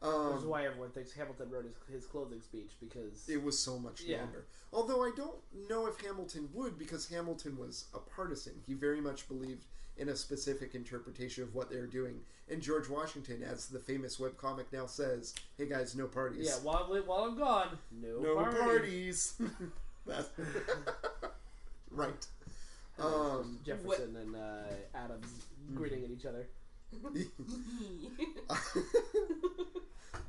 Which 0.00 0.36
is 0.38 0.42
Um, 0.44 0.48
why 0.50 0.66
everyone 0.66 0.90
thinks 0.90 1.12
Hamilton 1.12 1.50
wrote 1.50 1.64
his, 1.64 1.74
his 1.94 2.06
closing 2.06 2.40
speech 2.40 2.72
because 2.80 3.28
it 3.28 3.42
was 3.42 3.58
so 3.58 3.78
much 3.78 4.02
Yeah. 4.02 4.20
longer. 4.22 4.44
Although 4.72 5.02
I 5.02 5.12
don't 5.14 5.36
know 5.68 5.86
if 5.86 6.00
Hamilton 6.00 6.48
would 6.54 6.78
because 6.78 7.08
Hamilton 7.08 7.58
was 7.58 7.84
a 7.94 7.98
partisan. 7.98 8.54
He 8.66 8.74
very 8.74 9.00
much 9.00 9.28
believed 9.28 9.64
in 9.96 10.08
a 10.08 10.16
specific 10.16 10.74
interpretation 10.74 11.42
of 11.42 11.54
what 11.54 11.70
they're 11.70 11.86
doing. 11.86 12.20
And 12.50 12.60
George 12.60 12.88
Washington, 12.88 13.42
as 13.42 13.66
the 13.66 13.78
famous 13.78 14.18
webcomic 14.18 14.64
now 14.72 14.86
says, 14.86 15.34
"Hey 15.56 15.66
guys, 15.66 15.94
no 15.94 16.06
parties." 16.06 16.46
yeah, 16.46 16.56
while 16.62 16.88
I'm, 16.92 17.06
while 17.06 17.24
I'm 17.24 17.38
gone, 17.38 17.78
no, 17.90 18.20
no 18.20 18.34
party. 18.34 18.58
parties. 18.58 19.34
That's 20.06 20.28
right. 21.90 22.26
Um, 22.98 23.58
Jefferson 23.64 24.16
and 24.16 24.36
uh, 24.36 24.64
Adams 24.94 25.46
Mm-hmm. 25.66 25.76
grinning 25.76 26.04
at 26.04 26.10
each 26.10 26.26
other. 26.26 26.46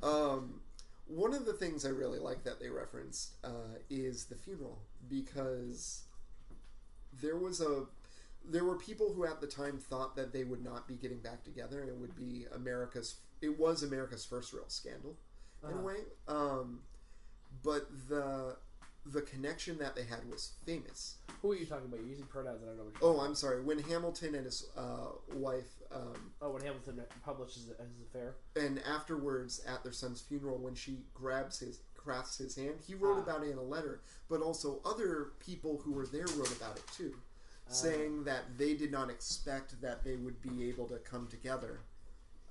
um, 0.04 0.62
one 1.08 1.34
of 1.34 1.46
the 1.46 1.54
things 1.54 1.86
I 1.86 1.90
really 1.90 2.20
like 2.20 2.44
that 2.44 2.60
they 2.60 2.70
referenced 2.70 3.34
uh, 3.44 3.80
is 3.90 4.26
the 4.26 4.36
funeral 4.36 4.80
because 5.10 6.04
there 7.22 7.38
was 7.38 7.62
a 7.62 7.86
there 8.50 8.64
were 8.64 8.78
people 8.78 9.14
who 9.14 9.26
at 9.26 9.42
the 9.42 9.48
time 9.48 9.78
thought 9.80 10.16
that 10.16 10.32
they 10.34 10.44
would 10.44 10.64
not 10.64 10.88
be 10.88 10.96
getting 10.96 11.20
back 11.20 11.44
together 11.44 11.82
and 11.82 11.90
it 11.90 11.96
would 11.98 12.16
be 12.16 12.46
America's 12.54 13.16
it 13.42 13.58
was 13.60 13.84
America's 13.84 14.26
first 14.26 14.54
real 14.54 14.66
scandal 14.68 15.16
in 15.64 15.70
a 15.70 15.74
Uh-huh. 15.74 15.82
way 15.84 15.96
um, 16.28 16.82
but 17.64 17.88
the 18.10 18.58
the 19.08 19.22
connection 19.22 19.78
that 19.78 19.96
they 19.96 20.04
had 20.04 20.28
was 20.32 20.54
famous 20.66 21.18
Who 21.44 21.52
are 21.52 21.56
you 21.56 21.66
talking 21.68 21.86
about? 21.86 22.00
You're 22.00 22.10
using 22.10 22.26
pronouns. 22.26 22.64
I 22.64 22.68
don't 22.68 22.78
know 22.78 22.84
what 22.86 22.94
you're 23.00 23.10
oh 23.12 23.20
I'm 23.22 23.36
sorry 23.36 23.62
when 23.62 23.78
Hamilton 23.80 24.34
and 24.36 24.46
his 24.46 24.68
uh, 24.76 25.10
wife 25.36 25.70
um. 25.94 26.32
Oh, 26.42 26.52
when 26.52 26.64
Hamilton 26.64 27.02
publishes 27.24 27.66
his 27.68 27.76
affair. 28.10 28.36
and 28.56 28.82
afterwards 28.88 29.62
at 29.68 29.84
their 29.84 29.92
son's 29.92 30.22
funeral 30.22 30.58
when 30.58 30.74
she 30.76 31.00
grabs 31.14 31.60
his 31.60 31.80
grasps 31.96 32.38
his 32.40 32.56
hand 32.56 32.76
he 32.86 32.94
wrote 32.96 33.18
Ah. 33.18 33.24
about 33.24 33.44
it 33.44 33.50
in 33.52 33.58
a 33.58 33.64
letter 33.64 34.02
but 34.30 34.42
also 34.42 34.80
other 34.86 35.32
people 35.40 35.82
who 35.84 35.92
were 35.92 36.06
there 36.08 36.26
wrote 36.36 36.56
about 36.56 36.76
it 36.78 36.84
too 36.96 37.14
saying 37.68 38.24
that 38.26 38.58
they 38.58 38.74
did 38.76 38.92
not 38.92 39.10
expect 39.10 39.82
that 39.82 40.04
they 40.04 40.16
would 40.16 40.42
be 40.42 40.70
able 40.70 40.88
to 40.88 40.98
come 41.00 41.28
together 41.28 41.80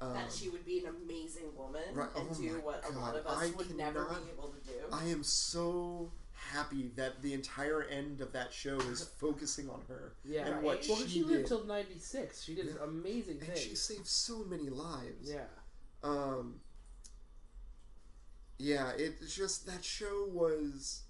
um, 0.01 0.13
that 0.15 0.33
she 0.33 0.49
would 0.49 0.65
be 0.67 0.81
an 0.85 0.93
amazing 1.05 1.55
woman 1.57 1.83
Right. 1.93 2.09
and 2.17 2.29
Oh 2.31 2.35
do 2.35 2.43
my 2.53 2.59
what 2.59 2.85
a 2.89 2.99
lot 2.99 3.15
of 3.17 3.27
us 3.27 3.39
I 3.43 3.51
would 3.57 3.77
never 3.77 4.05
be 4.05 4.31
able 4.37 4.49
to 4.49 4.61
do. 4.71 4.73
i 4.93 5.05
am 5.05 5.23
so 5.23 6.11
happy 6.33 6.91
that 6.97 7.23
the 7.23 7.33
entire 7.33 7.85
end 7.85 8.21
of 8.21 8.33
that 8.33 8.53
show 8.53 8.77
is 8.81 9.03
focusing 9.19 9.71
on 9.71 9.81
her 9.89 10.13
Yeah. 10.25 10.47
and 10.47 10.63
what 10.63 10.79
Right. 10.79 10.89
Well, 10.89 10.99
'cause 10.99 11.07
she, 11.07 11.21
she 11.21 11.23
lived 11.23 11.39
did 11.43 11.47
till 11.47 11.65
'96. 11.65 12.43
She 12.43 12.55
did 12.57 12.67
Yeah. 12.67 12.73
amazing 12.85 13.39
and 13.39 13.47
things. 13.47 13.61
she 13.61 13.75
saved 13.77 14.07
so 14.07 14.39
many 14.45 14.69
lives 14.69 15.31
yeah. 15.31 15.47
Um, 16.03 16.61
yeah, 18.59 18.93
it's 18.97 19.35
just 19.35 19.67
that 19.67 19.85
show 19.85 20.27
was 20.31 21.03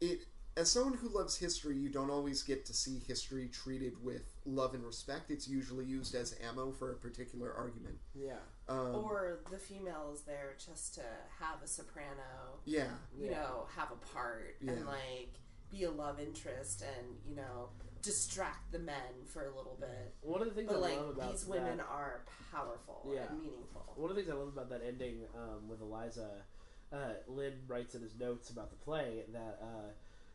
it. 0.00 0.20
As 0.56 0.70
someone 0.70 0.94
who 0.96 1.08
loves 1.08 1.36
history, 1.36 1.76
you 1.76 1.88
don't 1.88 2.10
always 2.10 2.44
get 2.44 2.64
to 2.66 2.72
see 2.72 3.00
history 3.08 3.48
treated 3.48 4.02
with 4.04 4.22
love 4.46 4.74
and 4.74 4.84
respect. 4.84 5.32
It's 5.32 5.48
usually 5.48 5.84
used 5.84 6.14
as 6.14 6.36
ammo 6.48 6.70
for 6.70 6.92
a 6.92 6.94
particular 6.94 7.52
argument. 7.52 7.96
Yeah. 8.14 8.34
Um, 8.68 8.94
or 8.94 9.40
the 9.50 9.58
female 9.58 10.12
is 10.14 10.20
there 10.20 10.54
just 10.64 10.94
to 10.94 11.02
have 11.40 11.60
a 11.62 11.66
soprano, 11.66 12.60
yeah, 12.64 12.86
you 13.18 13.26
Yeah. 13.30 13.40
know, 13.42 13.66
have 13.74 13.90
a 13.90 13.96
part 14.14 14.56
Yeah. 14.60 14.72
and 14.72 14.86
like 14.86 15.40
be 15.70 15.84
a 15.84 15.90
love 15.90 16.20
interest 16.20 16.82
and 16.82 17.18
you 17.26 17.34
know 17.34 17.70
distract 18.00 18.70
the 18.70 18.78
men 18.78 19.24
for 19.26 19.46
a 19.46 19.56
little 19.56 19.76
bit. 19.80 20.14
One 20.20 20.40
of 20.40 20.46
the 20.48 20.54
things 20.54 20.68
But 20.68 20.76
I 20.76 20.80
like 20.80 20.96
love 20.98 21.08
about 21.16 21.30
these 21.32 21.46
women 21.46 21.78
that, 21.78 21.86
are 21.86 22.24
powerful 22.52 23.02
Yeah. 23.12 23.26
and 23.28 23.40
meaningful. 23.40 23.92
one 23.96 24.08
of 24.10 24.14
the 24.14 24.22
things 24.22 24.32
I 24.32 24.38
love 24.38 24.48
about 24.48 24.68
that 24.68 24.82
ending 24.86 25.26
um, 25.34 25.68
with 25.68 25.80
Eliza, 25.80 26.44
uh, 26.92 27.14
Lin 27.26 27.64
writes 27.66 27.96
in 27.96 28.02
his 28.02 28.14
notes 28.14 28.50
about 28.50 28.70
the 28.70 28.76
play 28.76 29.24
that 29.32 29.58
uh, 29.60 29.90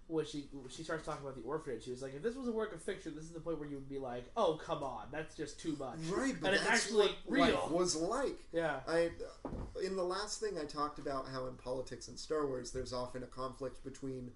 when 0.10 0.26
she 0.26 0.46
she 0.70 0.84
starts 0.84 1.06
talking 1.06 1.24
about 1.24 1.36
the 1.36 1.48
orphanage, 1.48 1.84
she 1.86 1.92
was 1.92 2.02
like, 2.02 2.16
if 2.16 2.22
this 2.24 2.36
was 2.36 2.48
a 2.48 2.52
work 2.52 2.74
of 2.74 2.82
fiction, 2.82 3.14
this 3.16 3.24
is 3.26 3.32
the 3.32 3.40
point 3.40 3.60
where 3.60 3.70
you 3.70 3.76
would 3.76 3.88
be 3.90 4.00
like, 4.00 4.26
oh 4.36 4.60
come 4.62 4.84
on, 4.84 5.04
that's 5.12 5.36
just 5.36 5.60
too 5.60 5.76
much. 5.80 5.98
right. 6.10 6.34
But 6.42 6.48
and 6.48 6.56
it's 6.58 6.68
actually 6.68 7.10
what 7.26 7.48
real. 7.48 7.70
was 7.72 7.96
like. 7.96 8.40
Yeah. 8.52 8.80
I 8.88 9.12
in 9.84 9.96
the 9.96 10.04
last 10.04 10.40
thing 10.42 10.58
I 10.60 10.66
talked 10.66 11.00
about 11.00 11.28
how 11.32 11.46
in 11.48 11.54
politics 11.54 12.08
and 12.10 12.18
Star 12.20 12.46
Wars 12.48 12.72
there's 12.72 12.92
often 12.92 13.24
a 13.24 13.28
conflict 13.28 13.84
between 13.84 14.32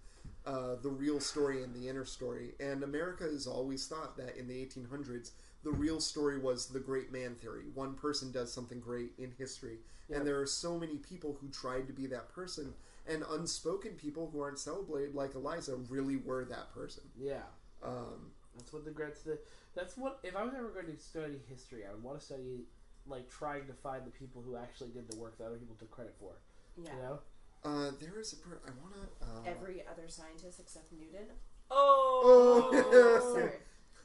uh, 0.45 0.75
the 0.81 0.89
real 0.89 1.19
story 1.19 1.63
and 1.63 1.73
the 1.73 1.89
inner 1.89 2.05
story, 2.05 2.51
and 2.59 2.83
America 2.83 3.23
has 3.23 3.47
always 3.47 3.87
thought 3.87 4.15
that 4.17 4.37
in 4.37 4.47
the 4.47 4.53
1800s 4.65 5.31
the 5.63 5.71
real 5.71 5.99
story 6.01 6.37
was 6.37 6.67
the 6.67 6.79
great 6.79 7.11
man 7.11 7.35
theory. 7.35 7.63
One 7.73 7.93
person 7.95 8.31
does 8.31 8.51
something 8.53 8.79
great 8.81 9.11
in 9.17 9.31
history, 9.37 9.77
Yeah. 10.09 10.17
and 10.17 10.27
there 10.27 10.39
are 10.41 10.45
so 10.45 10.77
many 10.77 10.97
people 10.97 11.37
who 11.39 11.47
tried 11.47 11.87
to 11.87 11.93
be 11.93 12.05
that 12.07 12.27
person, 12.29 12.73
and 13.07 13.23
unspoken 13.31 13.91
people 13.93 14.29
who 14.31 14.41
aren't 14.41 14.59
celebrated 14.59 15.13
like 15.15 15.35
Eliza 15.35 15.75
really 15.89 16.15
were 16.17 16.45
that 16.45 16.73
person. 16.73 17.03
Yeah. 17.19 17.43
Um, 17.83 18.31
That's 18.57 18.71
what 18.73 18.85
the 18.85 18.91
grants 18.91 19.21
the. 19.21 19.37
That's 19.75 19.97
what 19.97 20.19
if 20.23 20.35
I 20.35 20.43
was 20.43 20.53
ever 20.55 20.69
going 20.69 20.85
to 20.95 20.97
study 21.01 21.39
history, 21.49 21.83
I 21.89 21.93
would 21.93 22.03
want 22.03 22.19
to 22.19 22.25
study 22.25 22.65
like 23.07 23.29
trying 23.29 23.65
to 23.67 23.73
find 23.73 24.05
the 24.05 24.11
people 24.11 24.41
who 24.41 24.55
actually 24.55 24.89
did 24.91 25.09
the 25.11 25.17
work 25.17 25.37
that 25.37 25.45
other 25.45 25.57
people 25.57 25.75
took 25.77 25.91
credit 25.91 26.15
for. 26.19 26.33
Yeah. 26.81 26.91
You 26.95 27.01
know. 27.01 27.19
uh, 27.65 27.91
there 27.99 28.19
is 28.19 28.33
a 28.33 28.37
per- 28.37 28.61
I 28.65 28.71
want 28.81 28.93
to. 28.95 29.25
Uh, 29.25 29.51
Every 29.51 29.81
other 29.91 30.07
scientist 30.07 30.59
except 30.59 30.91
Newton. 30.93 31.27
Oh. 31.71 32.69
Oh, 32.71 33.33
sorry. 33.35 33.51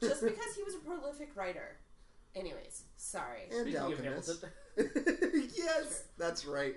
Just 0.01 0.23
because 0.23 0.55
he 0.57 0.63
was 0.63 0.75
a 0.75 0.79
prolific 0.79 1.31
writer. 1.37 1.77
Anyways, 2.35 2.85
sorry. 2.97 3.43
and 3.51 3.63
Speaking 3.63 3.81
alchemist. 3.81 4.45
Hamilton, 4.77 5.51
yes, 5.57 6.05
that's 6.19 6.45
right. 6.47 6.77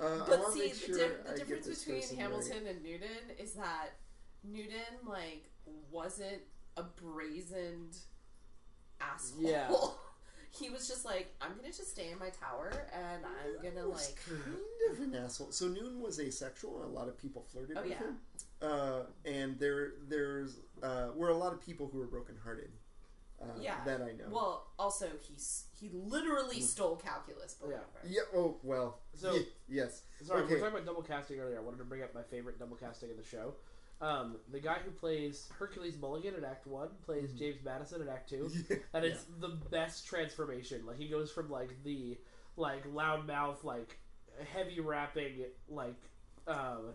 Uh, 0.00 0.24
But 0.26 0.52
see, 0.52 0.60
make 0.60 0.74
sure 0.74 0.96
the, 0.96 1.02
di- 1.08 1.30
the 1.32 1.38
difference 1.38 1.84
between 1.84 2.18
Hamilton 2.18 2.66
and 2.68 2.82
Newton 2.82 3.08
is 3.38 3.52
that 3.54 3.90
Newton 4.44 5.06
like 5.06 5.50
wasn't 5.90 6.42
a 6.76 6.82
brazened 6.82 7.96
asshole. 9.00 9.40
Yeah. 9.42 9.68
he 10.50 10.70
was 10.70 10.86
just 10.88 11.04
like, 11.04 11.34
I'm 11.40 11.52
gonna 11.56 11.68
just 11.68 11.90
stay 11.90 12.10
in 12.10 12.18
my 12.18 12.30
tower 12.30 12.70
and 12.92 13.24
I'm 13.24 13.62
gonna 13.74 13.86
like. 13.86 14.16
kind 14.26 14.42
of 14.90 15.00
an 15.00 15.14
asshole. 15.24 15.50
So 15.52 15.68
Newton 15.68 16.00
was 16.00 16.20
asexual, 16.20 16.82
and 16.82 16.90
a 16.90 16.94
lot 16.94 17.08
of 17.08 17.16
people 17.18 17.42
flirted 17.52 17.76
Oh, 17.78 17.82
with 17.82 17.90
yeah. 17.90 17.98
him. 17.98 18.16
Uh, 18.60 19.00
and 19.24 19.58
there, 19.58 19.94
there's 20.08 20.56
uh, 20.82 21.08
were 21.16 21.30
a 21.30 21.36
lot 21.36 21.52
of 21.52 21.60
people 21.60 21.88
who 21.92 21.98
were 21.98 22.06
brokenhearted. 22.06 22.70
Uh, 23.42 23.46
Yeah. 23.60 23.82
that 23.84 24.00
I 24.02 24.12
know. 24.12 24.28
Well, 24.30 24.66
also 24.78 25.08
he's 25.20 25.64
he 25.78 25.88
literally 25.92 26.60
stole 26.60 26.96
calculus. 26.96 27.54
Believe 27.54 27.76
Yeah. 28.04 28.04
it. 28.04 28.10
yeah. 28.32 28.38
Oh 28.38 28.56
well. 28.62 29.00
So- 29.14 29.32
Ye- 29.34 29.48
yes. 29.68 30.02
Sorry, 30.22 30.40
we 30.42 30.44
Okay. 30.46 30.54
were 30.54 30.60
talking 30.60 30.74
about 30.76 30.86
double 30.86 31.02
casting 31.02 31.40
earlier. 31.40 31.58
I 31.58 31.60
wanted 31.60 31.78
to 31.78 31.84
bring 31.84 32.02
up 32.02 32.14
my 32.14 32.22
favorite 32.22 32.58
double 32.58 32.76
casting 32.76 33.10
of 33.10 33.16
the 33.16 33.24
show. 33.24 33.54
Um, 34.00 34.38
the 34.50 34.58
guy 34.60 34.78
who 34.84 34.90
plays 34.90 35.48
Hercules 35.58 35.96
Mulligan 35.96 36.34
in 36.34 36.44
Act 36.44 36.66
One 36.66 36.88
plays 37.04 37.32
James 37.34 37.62
Madison 37.64 38.00
in 38.02 38.08
Act 38.08 38.28
Two, 38.30 38.50
Yeah. 38.70 38.76
and 38.94 39.04
it's 39.04 39.24
the 39.38 39.48
best 39.70 40.06
transformation. 40.06 40.86
Like 40.86 40.96
he 40.98 41.08
goes 41.08 41.30
from 41.30 41.50
like 41.50 41.82
the 41.84 42.18
like 42.56 42.84
loudmouth, 42.92 43.64
like 43.64 43.98
heavy 44.52 44.80
rapping, 44.80 45.44
like 45.68 45.94
um, 46.46 46.94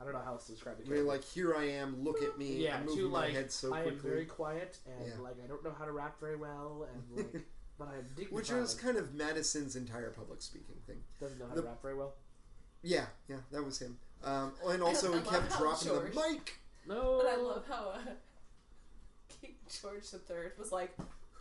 I 0.00 0.04
don't 0.04 0.12
know 0.12 0.20
how 0.24 0.32
else 0.34 0.46
to 0.46 0.52
describe 0.52 0.78
the 0.78 0.86
I 0.92 0.96
mean, 0.96 1.06
like 1.06 1.24
here 1.24 1.54
I 1.56 1.64
am. 1.70 2.04
Look 2.04 2.22
at 2.22 2.38
me. 2.38 2.64
yeah, 2.64 2.76
I'm 2.76 2.86
moving 2.86 3.04
to 3.04 3.10
my 3.10 3.20
like 3.26 3.32
head 3.34 3.50
so 3.52 3.74
I 3.74 3.82
am 3.82 3.98
very 3.98 4.24
quiet 4.26 4.78
and 4.86 5.06
Yeah. 5.08 5.20
like 5.22 5.36
I 5.42 5.46
don't 5.48 5.64
know 5.64 5.72
how 5.76 5.84
to 5.84 5.92
rap 5.92 6.20
very 6.20 6.36
well 6.36 6.86
and 6.92 7.16
like 7.34 7.44
but 7.78 7.88
I'm 7.88 8.06
dignified. 8.16 8.32
Which 8.32 8.50
was 8.52 8.74
kind 8.74 8.96
of 8.96 9.14
Madison's 9.14 9.76
entire 9.76 10.10
public 10.10 10.40
speaking 10.42 10.76
thing. 10.86 10.98
doesn't 11.20 11.38
know 11.38 11.46
how 11.48 11.54
the- 11.54 11.62
to 11.62 11.68
rap 11.68 11.82
very 11.82 11.94
well. 11.96 12.14
Yeah, 12.82 13.06
yeah, 13.28 13.38
that 13.50 13.64
was 13.64 13.80
him. 13.80 13.98
Um, 14.24 14.52
and 14.68 14.82
also 14.82 15.08
I 15.08 15.18
he 15.18 15.24
love 15.24 15.30
kept 15.32 15.52
how 15.52 15.58
dropping 15.58 15.88
George- 15.88 16.14
the 16.14 16.20
mic. 16.20 16.58
No, 16.86 17.20
But 17.22 17.32
I 17.32 17.36
love 17.42 17.64
how 17.68 17.90
uh, 17.90 17.98
King 19.40 19.54
George 19.82 20.04
III 20.12 20.36
was 20.58 20.72
like, 20.72 20.96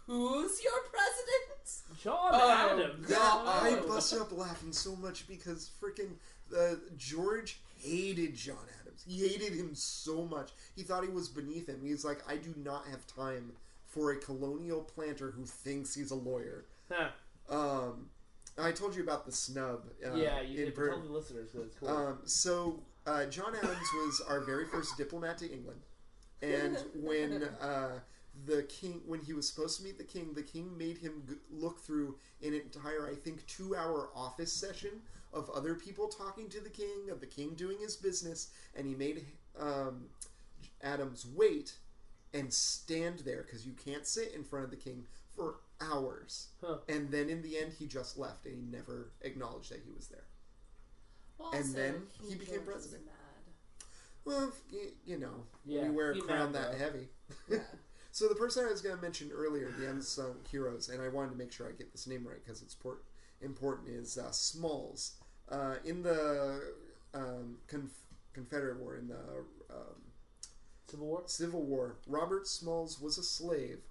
"Who's 0.07 0.63
your 0.63 0.73
president?" 0.91 2.01
John 2.03 2.29
Oh, 2.33 2.71
Adams. 2.71 3.07
That 3.07 3.17
No. 3.17 3.51
I 3.51 3.79
busted 3.87 4.19
up 4.21 4.31
laughing 4.31 4.73
so 4.73 4.95
much 4.95 5.27
because 5.27 5.69
freaking 5.81 6.11
uh, 6.57 6.75
George 6.97 7.59
hated 7.79 8.35
John 8.35 8.57
Adams. 8.81 9.03
He 9.07 9.27
hated 9.27 9.53
him 9.53 9.71
so 9.73 10.25
much. 10.25 10.51
He 10.75 10.83
thought 10.83 11.03
he 11.03 11.09
was 11.09 11.29
beneath 11.29 11.67
him. 11.67 11.79
He's 11.83 12.03
like, 12.05 12.19
I 12.29 12.35
do 12.37 12.53
not 12.57 12.85
have 12.87 13.05
time 13.07 13.53
for 13.85 14.11
a 14.11 14.17
colonial 14.17 14.81
planter 14.81 15.31
who 15.31 15.45
thinks 15.45 15.95
he's 15.95 16.11
a 16.11 16.15
lawyer. 16.15 16.65
Huh. 16.91 17.09
Um, 17.49 18.09
I 18.57 18.71
told 18.71 18.95
you 18.95 19.03
about 19.03 19.25
the 19.25 19.31
snub. 19.31 19.85
Uh, 20.05 20.15
yeah, 20.15 20.41
you 20.41 20.65
did. 20.65 20.75
Tell 20.75 20.99
the 20.99 21.11
listeners 21.11 21.49
it's 21.53 21.75
cool. 21.75 21.89
um, 21.89 22.19
so 22.25 22.79
uh, 23.05 23.25
John 23.25 23.55
Adams 23.55 23.87
was 23.93 24.21
our 24.27 24.41
very 24.41 24.65
first 24.65 24.97
diplomat 24.97 25.37
to 25.39 25.51
England, 25.51 25.81
and 26.41 26.77
when 26.95 27.43
uh, 27.61 27.99
the 28.45 28.63
king, 28.63 29.02
when 29.06 29.21
he 29.21 29.34
was 29.34 29.47
supposed 29.50 29.78
to 29.78 29.84
meet 29.84 29.97
the 29.97 30.04
king, 30.04 30.34
the 30.34 30.43
king 30.43 30.78
made 30.78 30.97
him 30.97 31.23
g- 31.28 31.36
look 31.52 31.80
through 31.80 32.15
an 32.43 32.54
entire, 32.54 33.08
I 33.10 33.15
think, 33.15 33.45
two-hour 33.47 34.10
office 34.15 34.52
session 34.54 35.02
of 35.34 35.50
other 35.50 35.76
people 35.76 36.08
talking 36.08 36.47
to 36.50 36.60
the 36.60 36.69
king, 36.69 37.10
of 37.12 37.19
the 37.19 37.26
king 37.28 37.54
doing 37.56 37.78
his 37.80 37.95
business, 37.95 38.50
and 38.76 38.88
he 38.88 38.95
made 38.95 39.26
um, 39.60 40.06
Adams 40.82 41.26
wait 41.36 41.78
and 42.34 42.54
stand 42.54 43.19
there 43.19 43.43
because 43.43 43.65
you 43.65 43.73
can't 43.73 44.06
sit 44.06 44.34
in 44.34 44.43
front 44.43 44.65
of 44.65 44.71
the 44.71 44.78
king 44.78 45.06
for 45.36 45.56
hours. 45.82 46.47
Huh. 46.63 46.78
And 46.89 47.10
then 47.12 47.30
in 47.30 47.41
the 47.41 47.58
end, 47.58 47.73
he 47.78 47.86
just 47.88 48.17
left 48.17 48.45
and 48.45 48.56
he 48.56 48.62
never 48.62 49.12
acknowledged 49.21 49.71
that 49.71 49.82
he 49.86 49.91
was 49.91 50.08
there. 50.08 50.26
Well, 51.38 51.52
And 51.54 51.73
then 51.73 52.04
he 52.28 52.36
became 52.36 52.56
George 52.56 52.67
was 52.67 52.76
president. 52.76 53.06
Mad. 53.06 53.13
Well, 54.26 54.52
you, 54.71 54.91
you 55.06 55.17
know, 55.19 55.43
Yeah, 55.65 55.84
we 55.84 55.89
wear 55.89 56.12
a 56.12 56.19
crown 56.19 56.52
that 56.54 56.76
heavy. 56.76 57.08
Yeah. 57.50 57.60
so 58.17 58.27
the 58.27 58.34
person 58.34 58.65
I 58.65 58.71
was 58.71 58.82
going 58.82 58.95
to 58.95 59.01
mention 59.01 59.30
earlier, 59.32 59.71
the 59.77 59.88
unsung 59.88 60.38
heroes, 60.49 60.89
and 60.89 61.03
I 61.03 61.08
wanted 61.08 61.34
to 61.34 61.38
make 61.38 61.51
sure 61.51 61.67
I 61.67 61.71
get 61.73 61.91
this 61.91 62.08
name 62.08 62.27
right 62.27 62.43
because 62.43 62.63
it's 62.63 62.73
port- 62.73 63.03
important, 63.41 63.89
is 63.89 64.17
uh, 64.17 64.32
Smalls. 64.32 65.17
Uh, 65.49 65.75
in 65.86 66.01
the 66.01 66.60
um, 67.13 67.60
Conf- 67.67 68.08
Confederate 68.34 68.80
War, 68.80 68.95
in 68.95 69.08
the 69.08 69.19
um, 69.69 70.01
Civil 70.88 71.06
War. 71.06 71.23
Civil 71.27 71.62
War, 71.62 71.97
Robert 72.08 72.47
Smalls 72.47 72.99
was 72.99 73.19
a 73.19 73.23
slave 73.23 73.82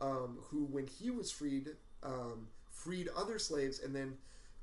um, 0.00 0.38
who, 0.44 0.64
when 0.64 0.86
he 0.86 1.10
was 1.10 1.30
freed, 1.30 1.68
um, 2.02 2.48
freed 2.70 3.10
other 3.14 3.38
slaves 3.38 3.80
and 3.80 3.94
then 3.94 4.16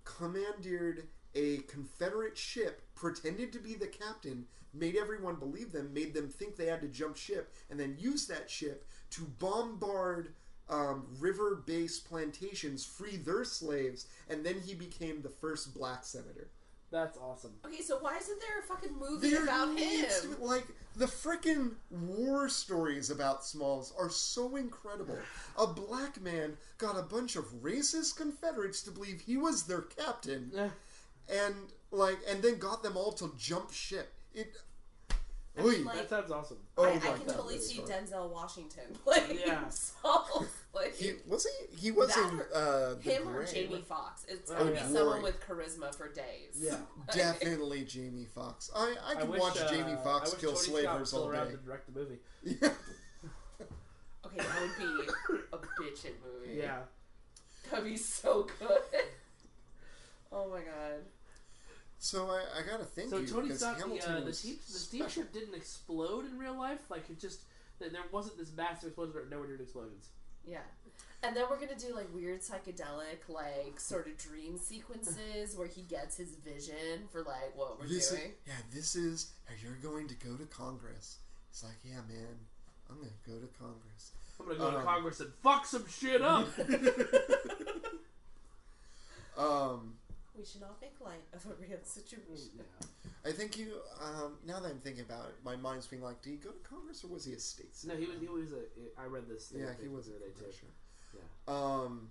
commandeered 0.05 1.03
a 1.35 1.57
Confederate 1.67 2.35
ship, 2.35 2.81
pretended 2.95 3.53
to 3.53 3.59
be 3.59 3.75
the 3.75 3.85
captain, 3.85 4.45
made 4.73 4.95
everyone 4.95 5.35
believe 5.35 5.71
them, 5.71 5.93
made 5.93 6.13
them 6.15 6.29
think 6.29 6.55
they 6.55 6.65
had 6.65 6.81
to 6.81 6.87
jump 6.87 7.15
ship, 7.15 7.53
and 7.69 7.79
then 7.79 7.95
used 7.99 8.27
that 8.29 8.49
ship 8.49 8.85
to 9.13 9.21
bombard 9.39 10.33
um, 10.69 11.05
river 11.19 11.61
based 11.65 12.07
plantations, 12.07 12.85
free 12.85 13.17
their 13.17 13.43
slaves, 13.43 14.07
and 14.29 14.45
then 14.45 14.55
he 14.65 14.73
became 14.73 15.21
the 15.21 15.29
first 15.29 15.73
black 15.73 16.03
senator. 16.05 16.47
That's 16.91 17.17
awesome. 17.17 17.53
Okay, 17.65 17.81
so 17.81 17.97
why 17.99 18.17
isn't 18.17 18.39
there 18.39 18.59
a 18.59 18.63
fucking 18.63 18.95
movie 18.99 19.31
There 19.31 19.43
about 19.43 19.69
him? 19.69 19.75
needs 19.75 20.21
to 20.21 20.27
be- 20.27 20.35
like 20.45 20.67
the 20.95 21.07
freaking 21.07 21.71
war 21.89 22.47
stories 22.49 23.09
about 23.09 23.43
Smalls 23.43 23.91
are 23.97 24.11
so 24.11 24.55
incredible. 24.57 25.17
A 25.57 25.65
black 25.65 26.21
man 26.21 26.55
got 26.77 26.95
a 26.97 27.01
bunch 27.01 27.35
of 27.35 27.45
racist 27.63 28.15
Confederates 28.15 28.83
to 28.83 28.91
believe 28.91 29.21
he 29.21 29.37
was 29.37 29.63
their 29.63 29.81
captain, 29.81 30.51
Eh, 30.55 30.69
and 31.29 31.55
like, 31.91 32.19
and 32.29 32.43
then 32.43 32.59
got 32.59 32.83
them 32.83 32.95
all 32.95 33.11
to 33.13 33.33
jump 33.39 33.71
ship. 33.73 34.13
It. 34.35 34.53
I 35.57 35.61
mean, 35.61 35.81
Oy. 35.81 35.83
like- 35.85 35.95
that 35.97 36.09
sounds 36.09 36.31
awesome. 36.31 36.57
Oh 36.77 36.85
I, 36.85 36.93
I 36.95 36.97
can 36.99 37.25
totally 37.27 37.55
that's 37.55 37.67
see 37.67 37.77
fun. 37.77 37.87
Denzel 37.89 38.31
Washington 38.31 38.83
playing 39.03 39.39
Yeah. 39.45 39.69
Saul. 39.69 40.45
Like 40.75 40.95
He 40.95 41.11
was 41.27 41.45
he. 41.69 41.75
He 41.77 41.91
was 41.91 42.09
in 42.17 42.41
uh, 42.51 42.95
the 42.95 42.97
him 43.03 43.27
or 43.29 43.45
Jamie 43.45 43.83
Foxx. 43.87 44.25
It's 44.27 44.49
Oh, 44.49 44.57
gonna 44.57 44.71
yeah. 44.71 44.87
be 44.87 44.91
someone 44.93 45.21
with 45.21 45.39
charisma 45.47 45.93
for 45.93 46.11
days. 46.11 46.55
Yeah. 46.59 46.77
Definitely 47.13 47.83
Jamie 47.83 48.25
Foxx. 48.33 48.71
I 48.75 48.95
I 49.05 49.13
could 49.21 49.29
wish, 49.29 49.39
watch 49.39 49.59
uh, 49.61 49.69
Jamie 49.69 49.95
Foxx 50.03 50.33
kill 50.33 50.53
Tony 50.53 50.63
slavers 50.63 51.09
still 51.09 51.21
all 51.25 51.29
around 51.29 51.49
day. 51.49 51.51
to 51.51 51.57
direct 51.57 51.93
the 51.93 51.99
movie. 51.99 52.17
Yeah. 52.43 52.69
Okay, 54.25 54.37
that 54.37 54.61
would 54.61 54.77
be 54.79 55.11
a 55.53 55.57
bitchin' 55.57 56.13
movie. 56.25 56.57
Yeah. 56.57 56.79
That'd 57.69 57.85
be 57.85 57.95
so 57.97 58.47
good. 58.59 58.79
Oh 60.31 60.49
my 60.49 60.57
god. 60.61 61.03
So 62.03 62.29
I, 62.31 62.59
I 62.59 62.69
gotta 62.69 62.83
thank 62.83 63.09
So 63.11 63.17
you 63.19 63.27
Tony 63.27 63.43
because 63.43 63.59
Stark, 63.59 63.77
the, 63.77 63.85
uh, 63.85 64.19
the, 64.19 64.25
was 64.25 64.37
steam, 64.39 64.57
the 64.67 64.77
steamship 64.77 65.31
didn't 65.31 65.55
explode 65.55 66.25
in 66.25 66.37
real 66.37 66.57
life. 66.57 66.79
Like 66.89 67.09
it 67.09 67.17
just 67.17 67.43
there 67.79 67.87
there 67.87 68.01
wasn't 68.11 68.37
this 68.37 68.51
massive 68.57 68.87
explosion. 68.89 69.15
Or 69.15 69.25
nowhere 69.31 69.47
near 69.47 69.55
explosions. 69.61 70.09
Yeah. 70.45 70.57
And 71.23 71.33
then 71.33 71.45
we're 71.49 71.61
gonna 71.61 71.79
do 71.79 71.95
like 71.95 72.13
weird 72.13 72.41
psychedelic, 72.41 73.29
like 73.29 73.79
sort 73.79 74.07
of 74.07 74.17
dream 74.17 74.57
sequences 74.57 75.55
where 75.55 75.67
he 75.67 75.83
gets 75.83 76.17
his 76.17 76.35
vision 76.35 77.07
for 77.09 77.21
like 77.21 77.55
what 77.55 77.79
we're 77.79 77.87
This 77.87 78.11
is, 78.11 78.19
doing. 78.19 78.31
yeah, 78.47 78.53
this 78.73 78.97
is 78.97 79.31
how 79.45 79.53
you're 79.63 79.77
going 79.77 80.09
to 80.09 80.15
go 80.15 80.35
to 80.35 80.43
Congress. 80.47 81.19
It's 81.51 81.63
like, 81.63 81.77
yeah, 81.85 82.01
man, 82.09 82.35
I'm 82.89 82.97
gonna 82.97 83.11
go 83.25 83.39
to 83.39 83.47
Congress. 83.57 84.11
I'm 84.41 84.47
gonna 84.47 84.59
go 84.59 84.71
to 84.71 84.77
Um, 84.79 84.83
Congress 84.83 85.21
and 85.21 85.31
fuck 85.41 85.65
some 85.65 85.85
shit 85.87 86.21
up. 86.21 86.49
Um, 89.35 89.95
We 90.37 90.45
should 90.45 90.61
not 90.61 90.77
make 90.81 90.93
light 90.99 91.23
of 91.33 91.45
a 91.45 91.49
real 91.61 91.77
situation. 91.83 92.49
yeah. 92.57 92.87
I 93.25 93.31
think 93.31 93.57
you. 93.57 93.73
Um, 94.01 94.33
now 94.45 94.59
that 94.59 94.69
I'm 94.69 94.79
thinking 94.79 95.03
about 95.03 95.27
it, 95.27 95.35
my 95.45 95.55
mind's 95.55 95.87
being 95.87 96.01
like, 96.01 96.21
did 96.21 96.31
he 96.31 96.35
go 96.37 96.49
to 96.49 96.59
Congress 96.67 97.03
or 97.03 97.07
was 97.07 97.25
he 97.25 97.33
a 97.33 97.39
state 97.39 97.69
No, 97.85 97.95
he 97.95 98.05
was. 98.05 98.19
He 98.19 98.27
was 98.27 98.51
a. 98.51 99.01
I 99.01 99.05
read 99.05 99.27
this. 99.29 99.53
Yeah, 99.55 99.67
he 99.81 99.87
was 99.87 100.07
a 100.07 100.15
other 100.15 100.51
sure. 100.51 100.69
Yeah. 101.13 101.53
Um. 101.53 102.09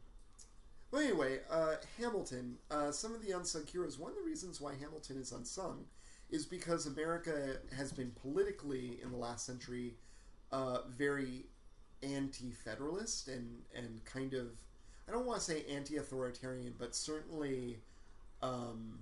Well, 0.90 1.02
anyway, 1.02 1.40
uh, 1.50 1.76
Hamilton. 1.98 2.56
Uh, 2.70 2.92
some 2.92 3.14
of 3.14 3.24
the 3.26 3.32
unsung 3.32 3.66
heroes. 3.66 3.98
One 3.98 4.10
of 4.12 4.16
the 4.16 4.24
reasons 4.24 4.60
why 4.60 4.74
Hamilton 4.80 5.18
is 5.18 5.32
unsung 5.32 5.84
is 6.30 6.46
because 6.46 6.86
America 6.86 7.56
has 7.76 7.92
been 7.92 8.12
politically 8.22 8.98
in 9.02 9.10
the 9.10 9.16
last 9.16 9.44
century 9.44 9.94
uh, 10.50 10.78
very 10.88 11.46
anti-federalist 12.02 13.28
and 13.28 13.62
and 13.74 14.04
kind 14.04 14.34
of 14.34 14.48
I 15.08 15.12
don't 15.12 15.26
want 15.26 15.40
to 15.40 15.44
say 15.44 15.64
anti-authoritarian, 15.70 16.74
but 16.78 16.94
certainly 16.94 17.78
um, 18.42 18.98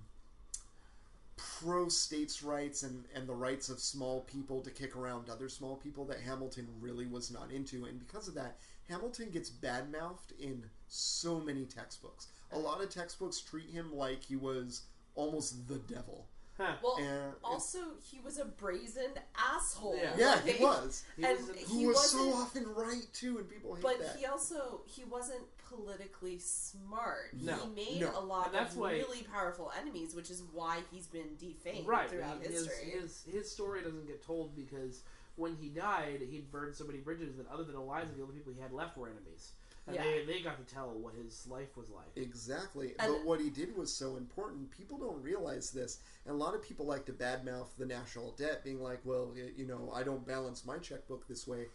pro 1.37 1.89
states' 1.89 2.43
rights 2.43 2.83
and, 2.83 3.05
and 3.15 3.27
the 3.27 3.33
rights 3.33 3.69
of 3.69 3.79
small 3.79 4.21
people 4.21 4.61
to 4.61 4.69
kick 4.71 4.95
around 4.95 5.29
other 5.29 5.49
small 5.49 5.75
people 5.75 6.05
that 6.05 6.19
Hamilton 6.19 6.67
really 6.79 7.05
was 7.05 7.31
not 7.31 7.51
into. 7.51 7.85
And 7.85 7.99
because 7.99 8.27
of 8.27 8.33
that, 8.35 8.57
Hamilton 8.89 9.29
gets 9.31 9.49
badmouthed 9.49 10.37
in 10.39 10.63
so 10.87 11.39
many 11.39 11.65
textbooks. 11.65 12.27
A 12.51 12.59
lot 12.59 12.81
of 12.81 12.89
textbooks 12.89 13.39
treat 13.39 13.69
him 13.69 13.95
like 13.95 14.23
he 14.23 14.35
was 14.35 14.83
almost 15.15 15.67
the 15.67 15.79
devil. 15.93 16.25
Huh. 16.57 16.73
Well, 16.83 16.97
And 16.99 17.33
also 17.43 17.79
he 18.03 18.19
was 18.19 18.37
a 18.37 18.45
brazen 18.45 19.11
asshole. 19.35 19.97
Yeah. 19.97 20.11
yeah, 20.17 20.31
like- 20.33 20.45
he 20.45 20.63
was. 20.63 21.03
He 21.15 21.23
and 21.23 21.37
was 21.39 21.49
a- 21.49 21.53
Who 21.69 21.79
he 21.79 21.87
was 21.87 22.11
so 22.11 22.33
often 22.33 22.65
right 22.75 23.07
too, 23.13 23.37
and 23.37 23.49
people 23.49 23.73
hate 23.75 23.83
But 23.83 23.99
that. 23.99 24.17
he 24.17 24.25
also 24.25 24.81
he 24.85 25.03
wasn't 25.05 25.41
politically 25.75 26.37
smart. 26.39 27.33
No. 27.39 27.55
he 27.55 27.69
made 27.69 28.01
No. 28.01 28.17
a 28.17 28.21
lot 28.23 28.51
that's 28.51 28.73
of 28.73 28.79
why- 28.79 28.93
really 28.93 29.23
powerful 29.23 29.71
enemies, 29.79 30.13
which 30.15 30.29
is 30.29 30.43
why 30.53 30.79
he's 30.91 31.07
been 31.07 31.35
defamed 31.39 31.87
right. 31.87 32.09
throughout 32.09 32.41
he- 32.41 32.47
his, 32.51 32.65
history. 32.67 32.91
his 32.91 33.23
his 33.23 33.51
story 33.51 33.81
doesn't 33.83 34.07
get 34.07 34.23
told 34.23 34.55
because 34.55 35.01
when 35.35 35.55
he 35.55 35.69
died, 35.69 36.21
he'd 36.29 36.51
burned 36.51 36.75
so 36.75 36.85
many 36.85 36.99
bridges 36.99 37.35
that 37.37 37.47
other 37.49 37.63
than 37.63 37.75
Eliza, 37.75 38.11
the 38.15 38.21
only 38.21 38.35
people 38.35 38.53
he 38.53 38.59
had 38.61 38.73
left 38.73 38.97
were 38.97 39.07
enemies, 39.09 39.53
and 39.87 39.95
Yeah. 39.95 40.03
they 40.03 40.25
they 40.25 40.41
got 40.41 40.57
to 40.65 40.73
tell 40.73 40.91
what 40.93 41.13
his 41.15 41.47
life 41.47 41.75
was 41.77 41.89
like. 41.89 42.11
Exactly. 42.15 42.93
And- 42.99 43.13
but 43.13 43.25
what 43.25 43.39
he 43.39 43.49
did 43.49 43.75
was 43.75 43.93
so 43.93 44.17
important. 44.17 44.69
People 44.71 44.97
don't 44.97 45.21
realize 45.23 45.71
this. 45.71 45.99
And 46.25 46.35
a 46.35 46.37
lot 46.37 46.53
of 46.53 46.61
people 46.61 46.85
like 46.85 47.05
to 47.05 47.13
badmouth 47.13 47.75
the 47.77 47.85
national 47.85 48.31
debt, 48.33 48.63
being 48.63 48.81
like, 48.81 48.99
well, 49.05 49.33
you 49.55 49.65
know, 49.65 49.91
I 49.93 50.03
don't 50.03 50.25
balance 50.27 50.65
my 50.65 50.77
checkbook 50.77 51.27
this 51.27 51.47
way. 51.47 51.67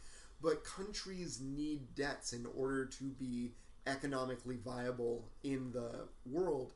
But 0.43 0.63
countries 0.65 1.41
need 1.41 1.95
debts 1.95 2.35
in 2.35 2.45
order 2.47 2.85
to 2.85 3.05
be 3.05 3.55
economically 3.87 4.57
viable 4.65 5.29
in 5.43 5.73
the 5.73 6.07
world. 6.25 6.73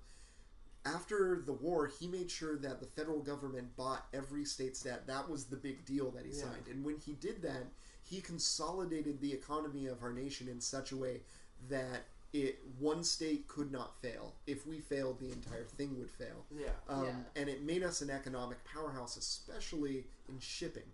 After 0.86 1.42
the 1.44 1.52
war, 1.52 1.86
he 1.88 2.06
made 2.06 2.30
sure 2.30 2.56
that 2.58 2.80
the 2.80 2.86
federal 2.86 3.20
government 3.20 3.76
bought 3.76 4.06
every 4.14 4.44
state's 4.46 4.82
debt. 4.82 5.06
That 5.06 5.28
was 5.28 5.44
the 5.44 5.56
big 5.56 5.84
deal 5.84 6.10
that 6.12 6.24
he 6.24 6.32
Yeah. 6.32 6.44
signed. 6.44 6.68
And 6.68 6.84
when 6.84 6.96
he 6.98 7.12
did 7.14 7.42
that, 7.42 7.66
he 8.02 8.20
consolidated 8.20 9.20
the 9.20 9.32
economy 9.32 9.86
of 9.86 10.02
our 10.02 10.12
nation 10.12 10.48
in 10.48 10.60
such 10.60 10.90
a 10.92 10.96
way 10.96 11.22
that 11.68 12.06
it 12.32 12.60
one 12.78 13.02
state 13.04 13.46
could 13.48 13.70
not 13.72 14.00
fail. 14.00 14.36
If 14.46 14.64
we 14.66 14.80
failed, 14.80 15.18
the 15.18 15.32
entire 15.32 15.64
thing 15.64 15.98
would 15.98 16.10
fail. 16.10 16.46
Yeah. 16.50 16.72
Um, 16.88 17.04
Yeah. 17.04 17.24
And 17.36 17.48
it 17.50 17.62
made 17.62 17.82
us 17.82 18.00
an 18.02 18.08
economic 18.08 18.62
powerhouse, 18.64 19.16
especially 19.16 20.06
in 20.28 20.38
shipping, 20.38 20.90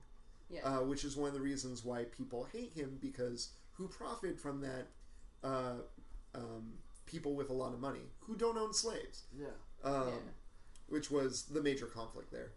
yeah. 0.48 0.62
uh, 0.78 0.82
which 0.84 1.04
is 1.04 1.14
one 1.16 1.28
of 1.28 1.34
the 1.34 1.40
reasons 1.42 1.84
why 1.84 2.04
people 2.04 2.44
hate 2.44 2.72
him 2.72 2.98
because 3.00 3.50
who 3.74 3.86
profited 3.86 4.40
from 4.40 4.62
that? 4.62 4.88
Uh, 5.44 5.82
um, 6.36 6.72
people 7.06 7.34
with 7.34 7.50
a 7.50 7.52
lot 7.52 7.72
of 7.72 7.80
money 7.80 8.00
who 8.20 8.36
don't 8.36 8.58
own 8.58 8.72
slaves, 8.72 9.24
Yeah. 9.36 9.46
um, 9.84 10.08
Yeah. 10.08 10.14
which 10.88 11.10
was 11.10 11.44
the 11.44 11.62
major 11.62 11.86
conflict 11.86 12.30
there. 12.30 12.52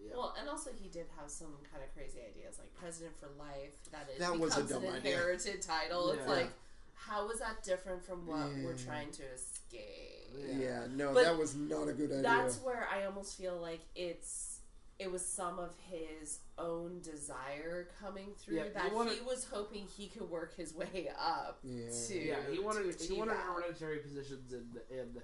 Yeah. 0.00 0.12
Well, 0.16 0.34
and 0.38 0.48
also 0.48 0.70
he 0.72 0.88
did 0.88 1.06
have 1.18 1.28
some 1.30 1.56
kind 1.70 1.82
of 1.82 1.92
crazy 1.94 2.20
ideas, 2.20 2.58
like 2.58 2.72
president 2.74 3.16
for 3.18 3.28
life. 3.38 3.74
That 3.90 4.08
is 4.12 4.18
That 4.18 4.38
was 4.38 4.52
a 4.56 4.62
becomes 4.62 4.70
dumb 4.70 4.84
an 4.84 4.94
idea. 4.96 5.12
inherited 5.12 5.60
title. 5.62 6.10
It's 6.12 6.22
Yeah. 6.22 6.32
like, 6.32 6.50
how 6.94 7.28
is 7.30 7.38
that 7.40 7.62
different 7.64 8.04
from 8.04 8.26
what 8.26 8.48
we're 8.64 8.76
trying 8.76 9.10
to 9.12 9.22
escape? 9.24 10.30
Yeah. 10.36 10.52
Yeah, 10.58 10.86
no, 10.90 11.12
But 11.14 11.24
that 11.24 11.36
was 11.38 11.54
not 11.54 11.88
a 11.88 11.92
good 11.92 12.10
idea. 12.10 12.22
That's 12.22 12.58
where 12.60 12.86
I 12.88 13.04
almost 13.06 13.36
feel 13.36 13.56
like 13.56 13.80
it's 13.94 14.57
it 14.98 15.10
was 15.10 15.24
some 15.24 15.58
of 15.60 15.74
his 15.90 16.40
own 16.58 17.00
desire 17.02 17.88
coming 18.00 18.32
through 18.36 18.56
Yeah, 18.56 18.64
he 18.64 18.68
that 18.70 18.92
wanted- 18.92 19.14
he 19.18 19.20
was 19.24 19.44
hoping 19.44 19.86
he 19.86 20.08
could 20.08 20.28
work 20.28 20.54
his 20.56 20.74
way 20.74 21.08
up 21.18 21.60
Yeah. 21.62 21.88
to 22.08 22.18
Yeah, 22.18 22.36
he 22.50 22.58
wanted 22.58 22.80
to 22.82 22.98
he 22.98 23.04
achieve 23.04 23.18
wanted 23.18 23.34
that. 23.36 23.44
hereditary 23.44 23.98
positions 23.98 24.52
in 24.52 24.68
the, 24.72 25.00
in 25.00 25.14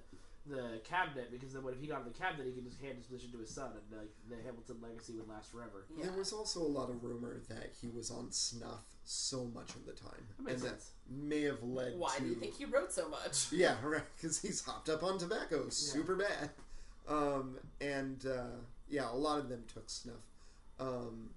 the 0.47 0.79
cabinet 0.85 1.31
because 1.33 1.55
then 1.55 1.65
what 1.65 1.73
if 1.75 1.81
he 1.81 1.87
got 1.89 2.01
in 2.01 2.05
the 2.13 2.17
cabinet, 2.17 2.47
he 2.47 2.53
could 2.53 2.65
just 2.67 2.79
hand 2.81 2.99
his 2.99 3.07
position 3.07 3.33
to 3.33 3.39
his 3.39 3.51
son, 3.51 3.73
and 3.73 3.99
like 3.99 4.11
the 4.29 4.37
Hamilton 4.45 4.77
legacy 4.81 5.15
would 5.15 5.27
last 5.27 5.51
forever. 5.51 5.87
Yeah. 5.97 6.05
There 6.05 6.13
was 6.19 6.33
also 6.35 6.61
a 6.61 6.69
lot 6.69 6.91
of 6.91 7.03
rumor 7.03 7.41
that 7.49 7.73
he 7.81 7.89
was 7.89 8.11
on 8.11 8.31
snuff 8.31 8.85
so 9.05 9.47
much 9.47 9.71
of 9.75 9.87
the 9.87 9.93
time, 9.93 10.29
That 10.37 10.43
makes 10.45 10.61
and 10.61 10.71
sense. 10.71 10.91
that 11.09 11.15
may 11.17 11.43
have 11.43 11.63
led 11.65 11.99
Why 11.99 12.15
to. 12.17 12.23
do 12.23 12.29
you 12.29 12.35
think 12.37 12.55
he 12.57 12.65
wrote 12.67 12.93
so 12.93 13.09
much? 13.09 13.47
Yeah, 13.53 13.77
right. 13.83 14.03
Because 14.17 14.41
he's 14.41 14.61
hopped 14.63 14.89
up 14.91 15.03
on 15.03 15.19
tobacco, 15.19 15.69
super 15.71 16.15
bad. 16.15 16.51
Um, 17.09 17.59
and 17.81 18.25
uh, 18.27 18.47
yeah, 18.95 19.11
a 19.11 19.17
lot 19.17 19.39
of 19.39 19.49
them 19.49 19.65
took 19.73 19.91
snuff. 19.91 20.25
Um, 20.79 21.31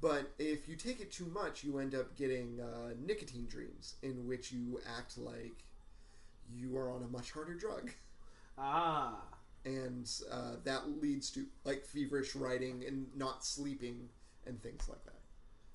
but 0.00 0.30
if 0.38 0.68
you 0.68 0.76
take 0.76 1.00
it 1.00 1.10
too 1.12 1.26
much, 1.26 1.64
you 1.64 1.78
end 1.78 1.94
up 1.94 2.16
getting 2.16 2.60
uh, 2.60 2.94
nicotine 3.04 3.46
dreams, 3.46 3.94
in 4.02 4.26
which 4.26 4.52
you 4.52 4.80
act 4.98 5.16
like 5.18 5.64
you 6.54 6.76
are 6.76 6.90
on 6.90 7.02
a 7.02 7.08
much 7.08 7.30
harder 7.32 7.54
drug, 7.54 7.90
Ah, 8.58 9.16
and 9.64 10.10
uh, 10.30 10.56
that 10.64 11.00
leads 11.00 11.30
to 11.30 11.46
like 11.64 11.84
feverish 11.84 12.34
writing 12.34 12.84
and 12.86 13.06
not 13.16 13.44
sleeping 13.44 14.08
and 14.46 14.60
things 14.62 14.88
like 14.88 15.02
that. 15.04 15.14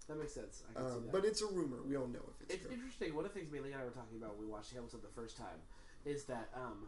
that 0.08 0.20
makes 0.20 0.34
sense. 0.34 0.64
I 0.70 0.74
can 0.80 0.90
see 0.90 0.96
Um, 0.98 1.04
that. 1.04 1.12
but 1.12 1.26
it's 1.26 1.42
a 1.42 1.48
rumor. 1.48 1.78
We 1.88 1.94
don't 1.94 2.12
know 2.12 2.20
if 2.36 2.42
it's, 2.46 2.54
it's 2.56 2.64
true. 2.66 2.74
interesting. 2.76 3.16
One 3.16 3.26
of 3.26 3.34
the 3.34 3.40
things 3.40 3.52
Bailey 3.52 3.72
and 3.72 3.82
I 3.82 3.86
were 3.86 3.92
talking 3.92 4.18
about 4.18 4.38
when 4.38 4.46
we 4.48 4.52
watched 4.52 4.74
Hamilton 4.74 5.00
the 5.02 5.14
first 5.22 5.38
time 5.38 5.60
is 6.06 6.26
that 6.26 6.50
um, 6.54 6.88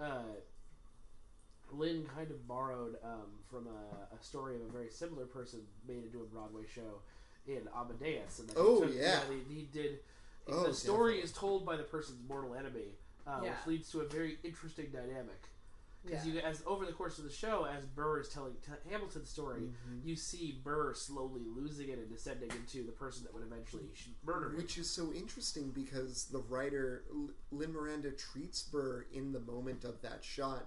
uh, 0.00 0.22
Lin 1.72 2.06
kind 2.14 2.30
of 2.30 2.46
borrowed 2.48 2.96
um, 3.04 3.26
from 3.50 3.66
a, 3.66 4.14
a 4.14 4.22
story 4.22 4.56
of 4.56 4.62
a 4.62 4.72
very 4.72 4.90
similar 4.90 5.26
person 5.26 5.60
made 5.86 6.04
into 6.04 6.20
a 6.20 6.24
Broadway 6.24 6.62
show 6.72 7.00
in 7.46 7.62
Amadeus. 7.76 8.38
And 8.40 8.50
he 8.50 8.56
Oh, 8.56 8.80
took- 8.84 8.94
yeah. 8.94 9.20
he, 9.48 9.54
he 9.54 9.62
did. 9.72 9.98
Oh, 10.50 10.66
the 10.68 10.74
story 10.74 11.14
definitely. 11.14 11.24
is 11.24 11.32
told 11.32 11.66
by 11.66 11.76
the 11.76 11.82
person's 11.82 12.18
mortal 12.28 12.54
enemy, 12.54 12.94
uh, 13.26 13.40
Yeah. 13.44 13.50
which 13.50 13.66
leads 13.66 13.90
to 13.92 14.00
a 14.00 14.06
very 14.08 14.38
interesting 14.42 14.86
dynamic. 14.92 15.42
Because 16.04 16.24
Yeah. 16.26 16.34
you, 16.34 16.40
as 16.40 16.62
over 16.64 16.86
the 16.86 16.92
course 16.92 17.18
of 17.18 17.24
the 17.24 17.30
show, 17.30 17.64
as 17.64 17.84
Burr 17.84 18.20
is 18.20 18.28
telling 18.28 18.54
t- 18.64 18.70
Hamilton's 18.90 19.28
story, 19.28 19.60
Mm-hmm. 19.62 20.06
you 20.08 20.14
see 20.16 20.60
Burr 20.64 20.94
slowly 20.94 21.42
losing 21.44 21.88
it 21.90 21.98
and 21.98 22.08
descending 22.08 22.50
into 22.52 22.84
the 22.84 22.92
person 22.92 23.24
that 23.24 23.34
would 23.34 23.42
eventually 23.42 23.90
murder 24.24 24.50
him. 24.50 24.56
Which 24.56 24.78
is 24.78 24.88
so 24.88 25.12
interesting 25.12 25.70
because 25.70 26.26
the 26.26 26.38
writer 26.38 27.04
Lin 27.50 27.72
Miranda 27.72 28.12
treats 28.12 28.62
Burr 28.62 29.06
in 29.12 29.32
the 29.32 29.40
moment 29.40 29.84
of 29.84 30.00
that 30.02 30.24
shot 30.24 30.66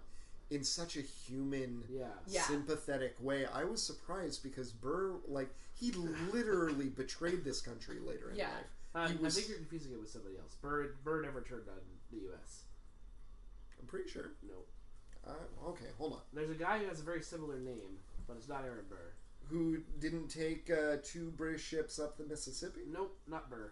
in 0.52 0.64
such 0.64 0.98
a 0.98 1.02
human, 1.02 1.84
Yeah. 1.90 2.08
Yeah. 2.28 2.44
sympathetic 2.44 3.16
way. 3.20 3.46
I 3.46 3.64
was 3.64 3.82
surprised 3.82 4.44
because 4.44 4.72
Burr, 4.72 5.14
like, 5.28 5.50
he 5.74 5.92
literally 5.92 6.90
betrayed 6.96 7.44
this 7.44 7.62
country 7.62 8.00
later 8.00 8.30
in 8.32 8.36
Yeah. 8.38 8.54
life. 8.54 8.66
Uh, 8.94 9.08
He 9.08 9.18
was, 9.24 9.36
I 9.36 9.40
think 9.40 9.50
you're 9.50 9.58
confusing 9.60 9.94
it 9.94 10.00
with 10.00 10.10
somebody 10.10 10.36
else. 10.38 10.56
Burr, 10.62 10.96
Burr 11.04 11.22
never 11.22 11.42
turned 11.42 11.70
on 11.70 11.80
the 12.12 12.18
U.S. 12.28 12.64
I'm 13.80 13.88
pretty 13.88 14.10
sure. 14.10 14.32
No. 14.44 14.56
Uh, 15.26 15.70
okay, 15.70 15.86
hold 15.98 16.14
on. 16.14 16.22
There's 16.34 16.50
a 16.50 16.56
guy 16.56 16.80
who 16.80 16.88
has 16.88 17.00
a 17.00 17.04
very 17.04 17.22
similar 17.22 17.58
name, 17.60 18.00
but 18.28 18.36
it's 18.36 18.50
not 18.50 18.66
Aaron 18.66 18.86
Burr. 18.90 19.14
Who 19.50 19.78
didn't 20.00 20.28
take 20.28 20.70
uh, 20.70 20.98
two 21.04 21.32
British 21.32 21.64
ships 21.64 21.98
up 22.00 22.18
the 22.18 22.26
Mississippi? 22.26 22.82
Nope, 22.92 23.18
not 23.28 23.50
Burr. 23.50 23.72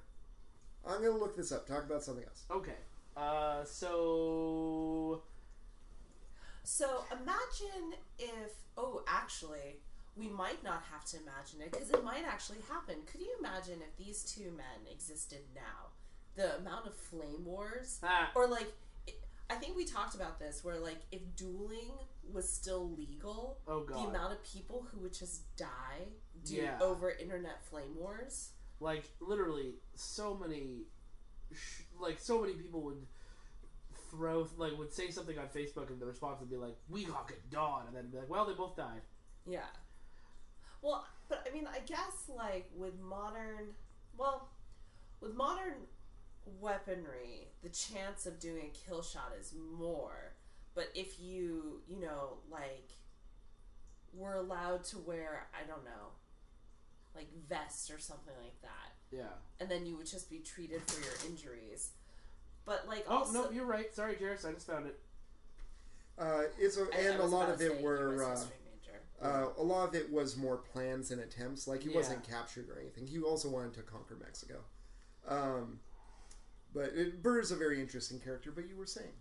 I'm 0.85 1.03
gonna 1.03 1.17
look 1.17 1.35
this 1.35 1.51
up. 1.51 1.67
Talk 1.67 1.83
about 1.83 2.03
something 2.03 2.23
else. 2.23 2.43
Okay. 2.49 2.77
Uh, 3.17 3.63
so 3.65 5.23
So 6.69 7.03
imagine 7.11 7.95
if, 8.19 8.51
oh, 8.77 9.01
actually, 9.07 9.77
we 10.15 10.27
might 10.27 10.63
not 10.63 10.83
have 10.91 11.03
to 11.05 11.17
imagine 11.17 11.61
it 11.61 11.71
because 11.71 11.89
it 11.89 12.03
might 12.03 12.23
actually 12.27 12.59
happen. 12.69 12.97
Could 13.11 13.21
you 13.21 13.35
imagine 13.39 13.79
if 13.81 13.97
these 13.97 14.21
two 14.23 14.51
men 14.55 14.85
existed 14.91 15.39
now? 15.55 15.87
The 16.35 16.57
amount 16.57 16.85
of 16.85 16.93
flame 16.95 17.43
wars, 17.43 17.99
Ah. 18.03 18.29
or 18.35 18.45
like, 18.47 18.71
I 19.49 19.55
think 19.55 19.75
we 19.75 19.83
talked 19.83 20.13
about 20.13 20.37
this, 20.37 20.63
where 20.63 20.77
like 20.79 20.99
if 21.11 21.21
dueling 21.35 21.89
was 22.31 22.47
still 22.47 22.91
legal, 22.91 23.57
Oh 23.67 23.83
the 23.85 23.95
amount 23.95 24.33
of 24.33 24.43
people 24.43 24.85
who 24.91 24.99
would 24.99 25.13
just 25.13 25.41
die 25.57 26.05
due 26.45 26.57
Yeah. 26.61 26.77
over 26.79 27.09
internet 27.09 27.63
flame 27.65 27.95
wars. 27.95 28.51
like 28.79 29.03
literally 29.19 29.73
so 29.95 30.33
many 30.35 30.83
sh- 31.51 31.81
like 31.99 32.17
so 32.19 32.39
many 32.39 32.53
people 32.53 32.79
would 32.81 33.05
throw 34.09 34.47
like 34.57 34.77
would 34.77 34.91
say 34.93 35.09
something 35.11 35.37
on 35.37 35.47
facebook 35.47 35.89
and 35.89 35.99
the 35.99 36.05
response 36.05 36.39
would 36.39 36.49
be 36.49 36.55
like 36.57 36.75
we 36.89 37.03
hawk 37.03 37.31
at 37.31 37.49
dawn 37.51 37.83
and 37.87 37.95
then 37.95 38.07
be 38.09 38.17
like 38.17 38.29
well 38.29 38.45
they 38.45 38.53
both 38.53 38.75
died 38.75 39.01
Yeah. 39.47 39.69
Well, 40.81 41.05
but 41.27 41.45
I 41.49 41.53
mean, 41.53 41.67
I 41.67 41.79
guess 41.79 42.29
like 42.33 42.69
with 42.75 42.97
modern, 42.99 43.73
well, 44.17 44.49
with 45.21 45.35
modern 45.35 45.73
weaponry, 46.61 47.49
the 47.63 47.69
chance 47.69 48.25
of 48.25 48.39
doing 48.39 48.71
a 48.73 48.87
kill 48.87 49.01
shot 49.01 49.33
is 49.39 49.53
more. 49.77 50.33
But 50.75 50.89
if 50.95 51.19
you, 51.19 51.81
you 51.87 51.99
know, 51.99 52.37
like, 52.49 52.89
were 54.13 54.35
allowed 54.35 54.83
to 54.85 54.97
wear, 54.99 55.47
I 55.53 55.67
don't 55.67 55.83
know, 55.83 56.13
like 57.15 57.27
vests 57.49 57.89
or 57.91 57.99
something 57.99 58.33
like 58.41 58.61
that, 58.61 58.93
yeah 59.11 59.33
and 59.59 59.69
then 59.69 59.85
you 59.85 59.97
would 59.97 60.05
just 60.05 60.29
be 60.29 60.39
treated 60.39 60.81
for 60.83 61.01
your 61.01 61.15
injuries. 61.29 61.89
But 62.69 62.87
like, 62.87 63.03
oh 63.09 63.17
also, 63.17 63.45
no 63.45 63.49
you're 63.49 63.65
right 63.65 63.93
sorry 63.95 64.13
Jarys, 64.13 64.45
i 64.47 64.53
just 64.53 64.67
found 64.67 64.85
it 64.85 64.99
Uh, 66.19 66.43
it's 66.59 66.77
a, 66.77 66.83
I- 66.93 66.97
I 66.97 67.01
and 67.09 67.19
a 67.19 67.25
lot 67.25 67.49
of 67.49 67.59
it 67.61 67.81
were 67.81 68.23
uh, 68.23 69.25
uh, 69.25 69.47
a 69.57 69.63
lot 69.63 69.89
of 69.89 69.95
it 69.95 70.11
was 70.11 70.37
more 70.37 70.57
plans 70.57 71.09
and 71.11 71.19
attempts. 71.19 71.67
Like 71.67 71.81
he 71.81 71.89
Yeah. 71.89 71.95
wasn't 71.95 72.23
captured 72.23 72.69
or 72.69 72.79
anything. 72.79 73.07
He 73.07 73.19
also 73.19 73.49
wanted 73.49 73.73
to 73.73 73.81
conquer 73.81 74.15
Mexico. 74.15 74.59
Um, 75.27 75.79
but 76.73 76.91
it, 76.93 77.25
is 77.25 77.51
a 77.51 77.55
very 77.55 77.81
interesting 77.81 78.19
character. 78.19 78.51
But 78.51 78.67
you 78.69 78.77
were 78.77 78.85
saying, 78.85 79.13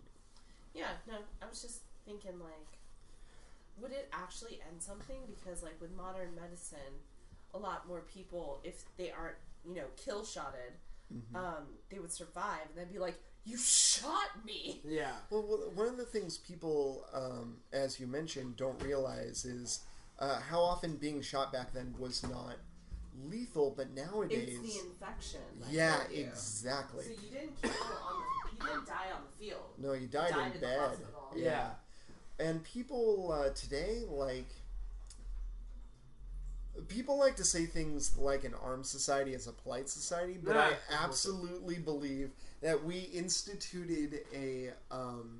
Yeah, 0.75 0.91
no, 1.07 1.15
I 1.41 1.49
was 1.49 1.61
just 1.61 1.81
thinking 2.05 2.39
like, 2.39 2.77
would 3.81 3.91
it 3.91 4.07
actually 4.13 4.61
end 4.69 4.81
something? 4.81 5.21
Because 5.27 5.63
like 5.63 5.81
with 5.81 5.91
modern 5.97 6.35
medicine, 6.35 6.93
a 7.53 7.57
lot 7.57 7.87
more 7.87 8.01
people, 8.01 8.59
if 8.63 8.83
they 8.95 9.11
aren't, 9.11 9.37
you 9.67 9.73
know, 9.75 9.87
kill 9.97 10.23
shotted, 10.23 10.73
um, 11.33 11.65
they 11.89 11.97
would 11.99 12.11
survive 12.11 12.67
and 12.69 12.77
then 12.77 12.87
be 12.93 12.99
like, 12.99 13.19
"You 13.45 13.57
shot 13.57 14.45
me." 14.45 14.81
yeah 14.85 15.13
well, 15.29 15.41
one 15.73 15.87
of 15.87 15.97
the 15.97 16.05
things 16.05 16.37
people, 16.37 17.05
um, 17.13 17.57
as 17.73 17.99
you 17.99 18.07
mentioned, 18.07 18.57
don't 18.57 18.81
realize 18.83 19.45
is 19.45 19.81
uh, 20.19 20.39
how 20.39 20.59
often 20.61 20.97
being 20.97 21.21
shot 21.21 21.51
back 21.53 21.73
then 21.73 21.95
was 21.97 22.23
not 22.23 22.55
lethal, 23.25 23.73
but 23.75 23.91
nowadays, 23.93 24.57
It's 24.63 24.75
the 24.75 24.89
infection. 24.89 25.41
that 25.61 25.71
yeah, 25.71 25.97
you. 26.11 26.23
exactly. 26.25 27.03
So 27.05 27.09
you 27.11 27.31
didn't 27.31 27.61
kill 27.61 27.71
on 27.71 28.21
the, 28.21 28.51
you 28.65 28.71
didn't 28.71 28.87
die 28.87 29.11
on 29.15 29.21
the 29.29 29.45
field. 29.45 29.63
No, 29.77 29.93
you 29.93 30.07
died, 30.07 30.31
died 30.31 30.47
in 30.47 30.53
in 30.53 30.59
bed. 30.61 30.79
hospital. 30.79 31.31
Yeah. 31.35 31.69
And 32.39 32.63
people 32.63 33.31
uh, 33.33 33.49
today, 33.49 34.03
like, 34.09 34.47
people 36.87 37.17
like 37.19 37.35
to 37.35 37.43
say 37.43 37.65
things 37.65 38.17
like 38.17 38.43
an 38.43 38.53
armed 38.61 38.85
society 38.85 39.33
is 39.33 39.47
a 39.47 39.51
polite 39.51 39.89
society, 39.89 40.37
but 40.41 40.55
Yeah, 40.55 40.71
I 40.91 41.03
absolutely 41.03 41.75
believe 41.75 42.31
that 42.61 42.83
we 42.83 42.99
instituted 43.13 44.21
a 44.35 44.71
um, 44.91 45.39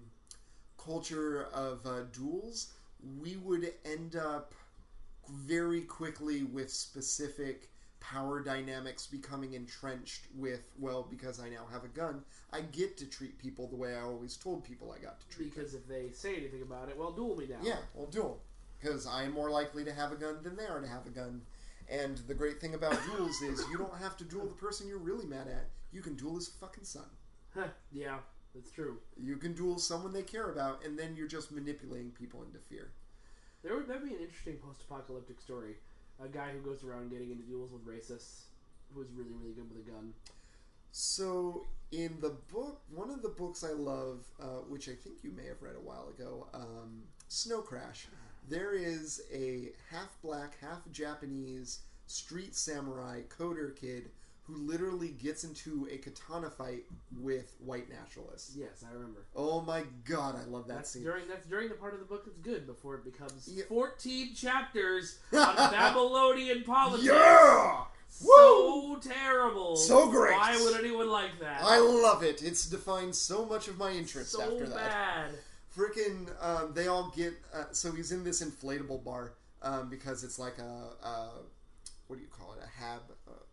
culture 0.77 1.47
of 1.53 1.85
uh, 1.85 2.01
duels. 2.11 2.73
We 3.21 3.37
would 3.37 3.73
end 3.85 4.15
up 4.15 4.53
very 5.29 5.81
quickly 5.81 6.43
with 6.43 6.71
specific 6.71 7.69
power 7.99 8.41
dynamics 8.41 9.05
becoming 9.05 9.53
entrenched 9.53 10.21
with 10.37 10.61
well 10.79 11.05
because 11.09 11.39
i 11.39 11.49
now 11.49 11.65
have 11.71 11.83
a 11.83 11.87
gun 11.89 12.23
i 12.53 12.61
get 12.61 12.97
to 12.97 13.05
treat 13.05 13.37
people 13.37 13.67
the 13.67 13.75
way 13.75 13.93
i 13.93 14.01
always 14.01 14.37
told 14.37 14.63
people 14.63 14.95
i 14.97 15.03
got 15.03 15.19
to 15.19 15.27
treat 15.27 15.53
them. 15.53 15.63
because 15.63 15.73
if 15.73 15.85
they 15.87 16.09
say 16.13 16.35
anything 16.37 16.61
about 16.61 16.87
it 16.87 16.97
well 16.97 17.11
duel 17.11 17.35
me 17.35 17.45
now. 17.49 17.57
Yeah 17.61 17.77
well 17.93 18.07
duel. 18.07 18.39
Because 18.79 19.05
i'm 19.05 19.33
more 19.33 19.51
likely 19.51 19.83
to 19.83 19.93
have 19.93 20.11
a 20.13 20.15
gun 20.15 20.37
than 20.43 20.55
they 20.55 20.65
are 20.65 20.79
to 20.79 20.87
have 20.87 21.05
a 21.05 21.09
gun. 21.09 21.41
And 21.89 22.17
the 22.19 22.33
great 22.33 22.61
thing 22.61 22.73
about 22.73 22.97
duels 23.05 23.41
is 23.41 23.63
you 23.69 23.77
don't 23.77 23.97
have 23.97 24.15
to 24.17 24.23
duel 24.23 24.45
the 24.45 24.53
person 24.53 24.87
you're 24.87 24.97
really 24.97 25.25
mad 25.25 25.47
at 25.47 25.65
you 25.91 26.01
can 26.01 26.15
duel 26.15 26.35
his 26.35 26.47
fucking 26.47 26.83
son. 26.83 27.05
Huh, 27.53 27.67
yeah 27.91 28.19
that's 28.55 28.71
true. 28.71 28.97
You 29.17 29.37
can 29.37 29.53
duel 29.53 29.77
someone 29.77 30.13
they 30.13 30.23
care 30.23 30.49
about 30.49 30.83
and 30.85 30.97
then 30.97 31.15
you're 31.15 31.27
just 31.27 31.51
manipulating 31.51 32.11
people 32.11 32.43
into 32.43 32.59
fear. 32.59 32.91
There 33.63 33.75
would 33.75 33.87
that'd 33.87 34.03
be 34.03 34.15
an 34.15 34.21
interesting 34.21 34.57
post-apocalyptic 34.57 35.39
story. 35.39 35.75
A 36.23 36.27
guy 36.27 36.49
who 36.51 36.59
goes 36.59 36.83
around 36.83 37.11
getting 37.11 37.31
into 37.31 37.43
duels 37.43 37.71
with 37.71 37.85
racists 37.85 38.43
who's 38.93 39.07
really 39.15 39.33
really 39.39 39.53
good 39.53 39.69
with 39.69 39.87
a 39.87 39.91
gun. 39.91 40.13
So, 40.91 41.67
in 41.91 42.17
the 42.19 42.35
book, 42.51 42.81
one 42.89 43.11
of 43.11 43.21
the 43.21 43.29
books 43.29 43.63
I 43.63 43.73
love, 43.73 44.25
uh, 44.41 44.63
which 44.67 44.89
I 44.89 44.93
think 44.93 45.23
you 45.23 45.31
may 45.31 45.45
have 45.45 45.61
read 45.61 45.75
a 45.75 45.79
while 45.79 46.09
ago, 46.09 46.47
um, 46.51 47.03
Snow 47.27 47.61
Crash, 47.61 48.07
there 48.47 48.73
is 48.73 49.21
a 49.31 49.69
half 49.91 50.17
black, 50.23 50.59
half 50.59 50.79
Japanese 50.91 51.81
street 52.07 52.55
samurai 52.55 53.21
coder 53.29 53.75
kid 53.75 54.09
who 54.49 54.57
literally 54.67 55.09
gets 55.09 55.43
into 55.43 55.87
a 55.91 55.97
katana 55.97 56.49
fight 56.49 56.83
with 57.19 57.55
white 57.63 57.89
nationalists. 57.89 58.55
yes 58.57 58.83
i 58.89 58.93
remember 58.93 59.25
Oh 59.35 59.61
my 59.61 59.83
god, 60.05 60.35
I 60.35 60.45
love 60.49 60.67
that 60.67 60.77
That's 60.77 60.89
scene. 60.91 61.03
during 61.03 61.27
that's 61.27 61.47
during 61.47 61.69
the 61.69 61.75
part 61.75 61.93
of 61.93 61.99
the 61.99 62.05
book 62.05 62.25
that's 62.25 62.37
good 62.39 62.65
before 62.65 62.95
it 62.95 63.03
becomes 63.03 63.47
Yeah. 63.51 63.63
fourteen 63.69 64.33
chapters 64.33 65.19
on 65.33 65.55
Babylonian 65.55 66.63
politics. 66.63 67.05
Yeah! 67.07 67.83
So 68.09 68.99
terrible. 69.01 69.75
So 69.75 70.09
great. 70.09 70.33
Why 70.35 70.59
would 70.63 70.79
anyone 70.79 71.09
like 71.09 71.39
that? 71.39 71.61
I 71.63 71.79
love 71.79 72.23
it. 72.23 72.41
It's 72.43 72.67
defined 72.67 73.15
so 73.15 73.45
much 73.45 73.67
of 73.67 73.77
my 73.77 73.91
interest 73.91 74.31
so 74.31 74.41
after 74.41 74.65
that. 74.67 74.75
bad. 74.75 75.31
freaking 75.77 76.27
um, 76.43 76.73
they 76.73 76.87
all 76.87 77.13
get 77.15 77.33
uh, 77.53 77.65
so 77.71 77.91
he's 77.91 78.11
in 78.11 78.23
this 78.23 78.43
inflatable 78.43 79.03
bar 79.03 79.33
um, 79.61 79.89
because 79.89 80.23
it's 80.23 80.39
like 80.39 80.57
a, 80.57 81.05
a 81.07 81.29
what 82.07 82.15
do 82.17 82.21
you 82.23 82.27
call 82.29 82.53
it 82.53 82.59
a 82.63 82.81
hab 82.83 83.01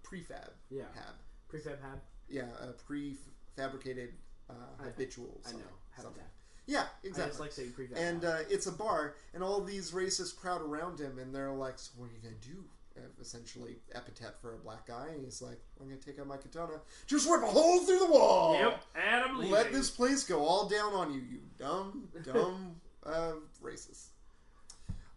prefab 0.08 0.50
Yeah. 0.70 0.84
hab 0.94 1.14
Prefab 1.50 1.80
had. 1.80 2.00
yeah 2.28 2.42
a 2.60 2.72
prefabricated 2.90 4.10
uh, 4.50 4.52
I- 4.80 4.84
habitual 4.84 5.40
I 5.46 5.50
know. 5.52 5.58
something, 5.58 5.68
something. 5.96 6.22
Habitat. 6.22 6.30
yeah 6.66 6.86
exactly 7.02 7.40
like 7.40 7.52
saying 7.52 7.72
prefab. 7.76 7.96
and 7.96 8.24
uh, 8.24 8.38
it's 8.50 8.66
a 8.66 8.72
bar 8.72 9.14
and 9.34 9.42
all 9.42 9.60
these 9.62 9.90
racists 9.92 10.34
crowd 10.36 10.60
around 10.62 10.98
him 11.00 11.18
and 11.18 11.34
they're 11.34 11.50
like 11.52 11.78
so 11.78 11.90
what 11.96 12.10
are 12.10 12.12
you 12.14 12.20
gonna 12.22 12.34
do 12.40 12.64
Uh, 12.96 13.00
essentially 13.20 13.76
epithet 13.94 14.34
for 14.40 14.54
a 14.54 14.58
black 14.58 14.86
guy 14.86 15.08
and 15.14 15.22
he's 15.24 15.42
like 15.42 15.60
i'm 15.80 15.86
gonna 15.88 16.00
take 16.00 16.18
out 16.18 16.26
my 16.26 16.36
katana 16.38 16.80
just 17.06 17.28
rip 17.28 17.42
a 17.42 17.46
hole 17.46 17.80
through 17.84 17.98
the 17.98 18.10
wall 18.10 18.54
yep. 18.54 18.82
And 18.94 19.24
I'm 19.24 19.36
leaving. 19.38 19.52
let 19.52 19.72
this 19.72 19.90
place 19.90 20.24
go 20.24 20.38
all 20.44 20.66
down 20.68 20.94
on 20.94 21.12
you, 21.12 21.20
you 21.20 21.40
dumb, 21.58 22.08
dumb 22.24 22.76
uh, 23.04 23.32
racist. 23.62 24.06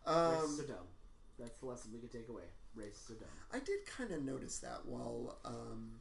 Racists 0.06 0.08
Um, 0.08 0.60
are 0.60 0.67
dumb. 0.67 0.88
That's 1.39 1.58
the 1.60 1.65
lesson 1.65 1.91
we 1.93 1.99
can 1.99 2.10
take 2.10 2.30
away. 2.30 2.43
Racists 2.78 3.10
are 3.12 3.15
dumb. 3.15 3.30
I 3.54 3.60
did 3.60 3.86
kind 3.86 4.12
of 4.12 4.23
notice 4.23 4.60
that 4.60 4.86
while 4.86 5.38
um, 5.45 5.91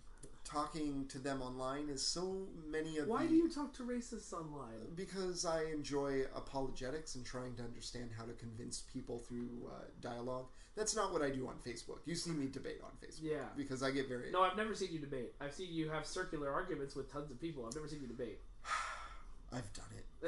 talking 0.45 1.07
to 1.09 1.19
them 1.19 1.41
online, 1.43 1.89
is 1.89 2.03
so 2.05 2.47
many 2.71 2.99
of 2.99 3.07
Why 3.09 3.23
the 3.23 3.29
do 3.29 3.35
you 3.37 3.49
talk 3.51 3.73
to 3.75 3.85
racists 3.85 4.33
online? 4.33 4.95
because 4.97 5.45
I 5.47 5.65
enjoy 5.73 6.23
apologetics 6.35 7.15
and 7.15 7.25
trying 7.25 7.55
to 7.57 7.63
understand 7.63 8.11
how 8.17 8.25
to 8.25 8.33
convince 8.33 8.81
people 8.93 9.19
through 9.19 9.49
uh, 9.69 9.85
dialogue. 10.01 10.47
That's 10.77 10.95
not 10.95 11.13
what 11.13 11.23
I 11.23 11.31
do 11.31 11.47
on 11.49 11.55
Facebook. 11.67 11.99
You 12.05 12.15
see 12.15 12.31
me 12.31 12.47
debate 12.49 12.81
on 12.85 12.91
Facebook 13.05 13.31
Yeah. 13.31 13.45
because 13.57 13.83
I 13.83 13.91
get 13.91 14.09
very 14.09 14.31
No, 14.31 14.43
I've 14.43 14.57
never 14.57 14.75
seen 14.75 14.93
you 14.93 14.99
debate. 15.01 15.33
I've 15.41 15.53
seen 15.55 15.69
you 15.73 15.91
have 15.91 16.07
circular 16.07 16.53
arguments 16.53 16.95
with 16.95 17.13
tons 17.13 17.31
of 17.31 17.41
people. 17.41 17.67
I've 17.67 17.75
never 17.75 17.89
seen 17.89 18.01
you 18.03 18.07
debate. 18.09 18.39
I've 19.53 19.73
done 19.73 19.87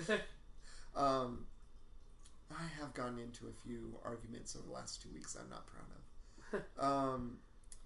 it. 0.09 0.20
Um, 0.96 1.46
I 2.50 2.80
have 2.80 2.92
gotten 2.94 3.18
into 3.18 3.46
a 3.46 3.52
few 3.66 3.96
arguments 4.04 4.56
over 4.56 4.66
the 4.66 4.72
last 4.72 5.02
two 5.02 5.08
weeks. 5.12 5.36
I'm 5.40 5.50
not 5.50 5.66
proud 5.66 5.84
of. 5.84 5.96
Um, 6.80 7.38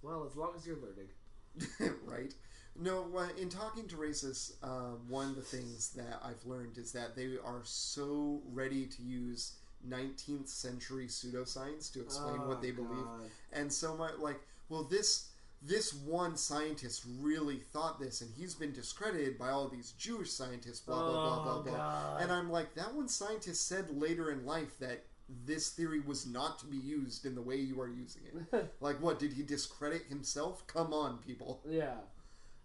well, 0.03 0.25
as 0.27 0.37
long 0.37 0.53
as 0.57 0.67
you're 0.67 0.79
learning. 0.79 1.99
right? 2.07 2.33
No, 2.77 3.07
in 3.39 3.49
talking 3.51 3.87
to 3.89 3.97
racists, 3.97 4.53
um, 4.63 5.01
one 5.09 5.29
of 5.29 5.37
the 5.37 5.43
things 5.43 5.91
that 5.91 6.21
I've 6.25 6.45
learned 6.47 6.79
is 6.79 6.91
that 6.93 7.15
they 7.15 7.37
are 7.45 7.61
so 7.63 8.41
ready 8.53 8.87
to 8.87 9.03
use 9.03 9.53
19th 9.89 10.49
century 10.49 11.07
pseudoscience 11.07 11.93
to 11.93 12.01
explain 12.01 12.41
Oh, 12.43 12.49
what 12.49 12.63
they 12.63 12.71
believe, 12.71 13.07
and 13.53 13.73
so 13.73 13.95
much 13.97 14.19
like, 14.19 14.41
well, 14.69 14.83
this 14.83 15.29
this 15.67 15.95
one 15.95 16.37
scientist 16.37 17.05
really 17.21 17.57
thought 17.57 17.99
this, 17.99 18.21
and 18.21 18.31
he's 18.37 18.55
been 18.55 18.73
discredited 18.73 19.39
by 19.39 19.49
all 19.51 19.69
these 19.69 19.93
Jewish 19.93 20.31
scientists. 20.31 20.81
Blah 20.81 20.97
blah 21.03 21.13
blah 21.13 21.43
blah 21.45 21.59
Oh, 21.59 21.63
blah. 21.63 21.77
God. 21.77 22.23
And 22.23 22.31
I'm 22.33 22.51
like, 22.51 22.75
that 22.75 22.95
one 22.95 23.09
scientist 23.09 23.67
said 23.67 23.87
later 23.91 24.31
in 24.31 24.45
life 24.45 24.79
that 24.81 25.05
this 25.47 25.71
theory 25.71 26.01
was 26.01 26.27
not 26.27 26.59
to 26.59 26.67
be 26.67 26.77
used 26.77 27.25
in 27.25 27.35
the 27.35 27.41
way 27.41 27.57
you 27.57 27.81
are 27.81 27.89
using 27.89 28.23
it. 28.53 28.71
like, 28.81 29.01
what 29.01 29.19
did 29.19 29.33
he 29.33 29.43
discredit 29.43 30.03
himself? 30.09 30.67
Come 30.67 30.93
on, 30.93 31.17
people. 31.19 31.63
Yeah. 31.67 31.95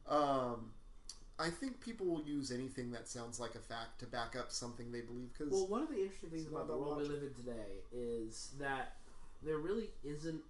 Um, 0.07 0.71
I 1.37 1.49
think 1.49 1.79
people 1.79 2.05
will 2.05 2.21
use 2.23 2.51
anything 2.51 2.91
that 2.91 3.07
sounds 3.07 3.39
like 3.39 3.55
a 3.55 3.59
fact 3.59 3.99
to 3.99 4.05
back 4.07 4.35
up 4.37 4.51
something 4.51 4.91
they 4.91 4.99
believe. 5.01 5.29
Because 5.31 5.53
Well, 5.53 5.67
one 5.67 5.83
of 5.83 5.89
the 5.89 6.01
interesting 6.01 6.31
things 6.31 6.47
about 6.47 6.67
the 6.67 6.73
about 6.73 6.85
world 6.85 6.97
we 6.97 7.07
live 7.07 7.23
in 7.23 7.33
today 7.33 7.83
is 7.93 8.49
that 8.59 8.97
there 9.41 9.57
really 9.57 9.91
isn't 10.03 10.41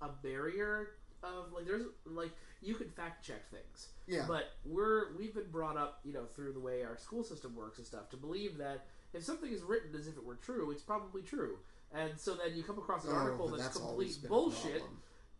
a 0.00 0.08
barrier 0.08 0.88
of 1.24 1.52
like 1.52 1.66
there's 1.66 1.82
like 2.06 2.30
you 2.62 2.74
can 2.74 2.88
fact 2.90 3.24
check 3.26 3.50
things. 3.50 3.88
yeah, 4.06 4.24
But 4.28 4.44
we're 4.64 5.14
we've 5.16 5.34
been 5.34 5.50
brought 5.50 5.76
up, 5.76 6.00
you 6.04 6.12
know, 6.12 6.24
through 6.34 6.52
the 6.52 6.60
way 6.60 6.82
our 6.82 6.96
school 6.96 7.22
system 7.22 7.54
works 7.54 7.78
and 7.78 7.86
stuff, 7.86 8.08
to 8.10 8.16
believe 8.16 8.58
that 8.58 8.86
if 9.12 9.22
something 9.22 9.50
is 9.52 9.62
written 9.62 9.94
as 9.98 10.06
if 10.08 10.16
it 10.16 10.24
were 10.24 10.36
true, 10.36 10.70
it's 10.70 10.82
probably 10.82 11.22
true. 11.22 11.58
And 11.92 12.12
so 12.18 12.34
then 12.34 12.56
you 12.56 12.62
come 12.62 12.78
across 12.78 13.04
an 13.04 13.10
Oh, 13.12 13.16
article 13.16 13.48
but 13.48 13.58
that's, 13.58 13.76
complete 13.76 14.16
bullshit, 14.28 14.82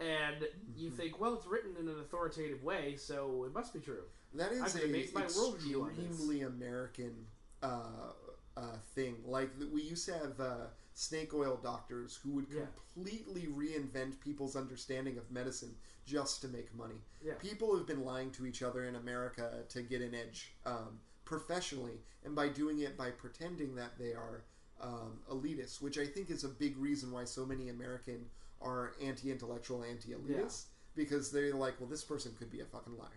and 0.01 0.45
you 0.77 0.91
think, 0.91 1.21
well, 1.21 1.35
it's 1.35 1.47
written 1.47 1.73
in 1.81 1.89
an 1.89 1.99
authoritative 2.01 2.63
way, 2.63 2.97
so 2.97 3.45
it 3.45 3.53
must 3.55 3.73
be 3.73 3.81
true. 3.81 4.03
That 4.35 4.53
is 4.53 4.77
I'm 4.77 4.83
a 4.83 4.93
base 4.93 5.15
my 5.15 5.23
worldview 5.23 5.83
on 5.83 5.95
this. 5.97 6.07
extremely 6.07 6.43
American 6.43 7.15
uh, 7.63 8.13
uh, 8.57 8.63
thing. 8.95 9.17
Like 9.25 9.51
we 9.73 9.83
used 9.83 10.07
to 10.07 10.13
have 10.15 10.39
uh, 10.41 10.67
snake 10.95 11.35
oil 11.35 11.57
doctors 11.63 12.17
who 12.23 12.31
would 12.31 12.47
Yeah. 12.51 12.67
completely 12.95 13.47
reinvent 13.49 14.21
people's 14.21 14.55
understanding 14.57 15.19
of 15.19 15.31
medicine 15.31 15.77
just 16.07 16.41
to 16.43 16.49
make 16.49 16.73
money. 16.75 17.03
Yeah. 17.23 17.35
People 17.35 17.77
have 17.77 17.87
been 17.87 18.05
lying 18.05 18.31
to 18.33 18.47
each 18.47 18.63
other 18.63 18.85
in 18.85 18.95
America 18.97 19.65
to 19.69 19.83
get 19.83 20.01
an 20.03 20.15
edge 20.15 20.55
um, 20.65 21.01
professionally, 21.25 22.01
and 22.25 22.35
by 22.35 22.49
doing 22.49 22.81
it 22.81 22.97
by 22.97 23.11
pretending 23.11 23.75
that 23.75 23.99
they 23.99 24.13
are 24.13 24.45
um, 24.81 25.21
elitists, 25.31 25.81
which 25.81 25.99
I 25.99 26.07
think 26.07 26.31
is 26.31 26.45
a 26.45 26.49
big 26.49 26.77
reason 26.77 27.11
why 27.11 27.25
so 27.25 27.45
many 27.47 27.69
American 27.71 28.27
are 28.61 28.95
anti-intellectual, 29.03 29.83
anti-elitist, 29.83 30.65
because 30.95 31.31
they're 31.31 31.55
like, 31.55 31.81
well, 31.81 31.89
this 31.89 32.05
person 32.05 32.33
could 32.39 32.51
be 32.51 32.61
a 32.61 32.65
fucking 32.67 32.97
liar. 32.97 33.09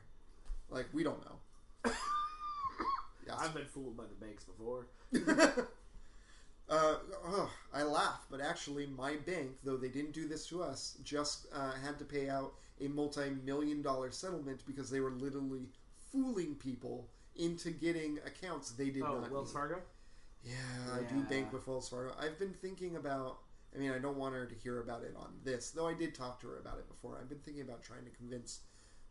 Like 0.69 0.87
we 0.93 1.03
don't 1.03 1.23
know. 1.25 1.91
yes. 3.27 3.35
I've 3.37 3.53
been 3.53 3.65
fooled 3.65 3.97
by 3.97 4.05
the 4.05 4.25
banks 4.25 4.45
before. 4.45 4.87
Uh, 6.69 6.95
oh, 7.25 7.49
I 7.73 7.83
laugh, 7.83 8.25
but 8.29 8.41
actually, 8.41 8.87
my 8.87 9.15
bank, 9.15 9.51
though 9.63 9.77
they 9.77 9.87
didn't 9.87 10.11
do 10.11 10.27
this 10.27 10.47
to 10.47 10.61
us, 10.61 10.97
just 11.03 11.47
uh, 11.55 11.71
had 11.83 11.97
to 11.99 12.05
pay 12.05 12.29
out 12.29 12.53
a 12.81 12.87
multi-million 12.89 13.81
dollar 13.81 14.11
settlement 14.11 14.63
because 14.67 14.89
they 14.89 14.99
were 14.99 15.11
literally 15.11 15.69
fooling 16.11 16.55
people 16.55 17.07
into 17.37 17.71
getting 17.71 18.19
accounts 18.25 18.71
they 18.71 18.89
did 18.89 19.03
Oh, 19.03 19.19
not 19.19 19.31
Wells 19.31 19.49
need. 19.49 19.53
Fargo. 19.53 19.81
Yeah, 20.43 20.53
I 20.95 21.03
do 21.03 21.21
bank 21.23 21.51
with 21.53 21.67
Wells 21.67 21.89
Fargo. 21.89 22.13
I've 22.19 22.37
been 22.39 22.53
thinking 22.53 22.95
about. 22.95 23.39
I 23.75 23.79
mean, 23.79 23.91
I 23.91 23.99
don't 23.99 24.17
want 24.17 24.33
her 24.33 24.45
to 24.45 24.55
hear 24.55 24.81
about 24.81 25.03
it 25.03 25.13
on 25.17 25.33
this, 25.43 25.71
though. 25.71 25.87
I 25.87 25.93
did 25.93 26.15
talk 26.15 26.39
to 26.41 26.47
her 26.47 26.57
about 26.57 26.79
it 26.79 26.87
before. 26.87 27.17
I've 27.19 27.29
been 27.29 27.39
thinking 27.39 27.63
about 27.63 27.83
trying 27.83 28.05
to 28.05 28.11
convince 28.11 28.61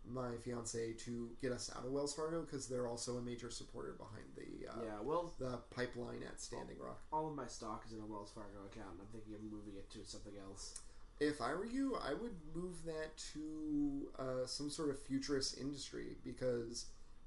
my 0.09 0.31
fiance 0.45 0.93
to 0.93 1.31
get 1.41 1.53
us 1.53 1.71
out 1.77 1.85
of 1.85 1.93
Wells 1.93 2.15
Fargo 2.15 2.43
because 2.43 2.69
they're 2.69 2.89
also 2.89 3.17
a 3.17 3.23
major 3.23 3.51
supporter 3.51 3.97
behind 3.99 4.25
the 4.37 4.69
uh, 4.69 4.85
yeah, 4.85 5.01
Wells. 5.03 5.33
the 5.39 5.59
pipeline 5.75 6.23
at 6.27 6.41
Standing 6.41 6.77
Rock. 6.79 7.01
All 7.13 7.29
of 7.29 7.35
my 7.35 7.47
stock 7.47 7.85
is 7.87 7.93
in 7.93 8.01
a 8.01 8.07
Wells 8.07 8.31
Fargo 8.35 8.65
account, 8.71 8.93
and 8.93 9.01
I'm 9.01 9.07
thinking 9.13 9.35
of 9.35 9.43
moving 9.43 9.75
it 9.77 9.91
to 9.91 10.05
something 10.05 10.35
else. 10.43 10.79
If 11.19 11.41
I 11.41 11.55
were 11.55 11.65
you, 11.65 11.97
I 11.97 12.13
would 12.13 12.35
move 12.55 12.85
that 12.85 13.17
to 13.33 14.09
uh, 14.19 14.47
some 14.47 14.69
sort 14.69 14.91
of 14.91 15.01
futurist 15.01 15.59
industry 15.59 16.17
because 16.25 16.87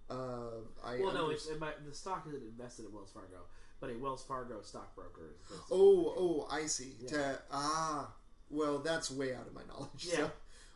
uh, 0.10 0.62
I. 0.86 1.00
Well, 1.00 1.14
no, 1.14 1.30
it's 1.30 1.48
it 1.48 1.60
might, 1.60 1.86
the 1.88 1.94
stock 1.94 2.26
isn't 2.28 2.44
invested 2.44 2.86
in 2.86 2.94
Wells 2.94 3.12
Fargo, 3.12 3.42
but 3.80 3.90
a 3.90 3.98
Wells 3.98 4.24
Fargo 4.24 4.62
stockbroker. 4.62 5.36
Is 5.52 5.60
Oh, 5.72 6.14
oh, 6.18 6.48
I 6.52 6.66
see. 6.68 6.94
Yeah. 7.02 7.10
To, 7.10 7.40
ah, 7.52 8.12
well, 8.50 8.80
that's 8.80 9.12
way 9.12 9.34
out 9.34 9.48
of 9.48 9.54
my 9.54 9.62
knowledge. 9.68 10.08
Yeah. 10.08 10.16
So, 10.16 10.32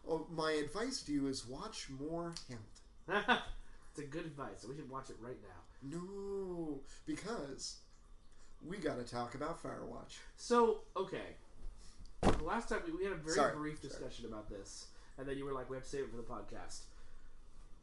oh, 0.08 0.28
my 0.36 0.51
advice 0.54 1.01
to 1.04 1.12
you 1.12 1.28
is 1.28 1.45
watch 1.47 1.88
more 1.99 2.34
Hamilton. 3.08 3.38
it's 3.89 3.99
a 3.99 4.04
good 4.10 4.26
advice. 4.26 4.66
We 4.68 4.76
should 4.76 4.89
watch 4.89 5.10
it 5.10 5.18
right 5.22 5.38
now. 5.41 5.97
No, 5.97 6.80
because 7.06 7.78
we 8.66 8.78
got 8.78 8.97
to 8.97 9.04
talk 9.04 9.36
about 9.36 9.62
Firewatch. 9.62 10.18
So, 10.38 10.80
okay. 10.95 11.36
The 12.22 12.43
last 12.43 12.70
time 12.70 12.80
we, 12.86 12.93
we 12.93 13.04
had 13.04 13.14
a 13.14 13.18
very 13.18 13.36
Sorry, 13.36 13.56
brief 13.56 13.82
sorry. 13.82 13.89
discussion 13.89 14.26
about 14.26 14.49
this, 14.49 14.88
and 15.18 15.28
then 15.28 15.38
you 15.38 15.43
were 15.43 15.51
like, 15.51 15.70
"We 15.70 15.76
have 15.76 15.84
to 15.84 15.89
save 15.89 16.01
it 16.06 16.10
for 16.12 16.18
the 16.18 16.24
podcast." 16.24 16.84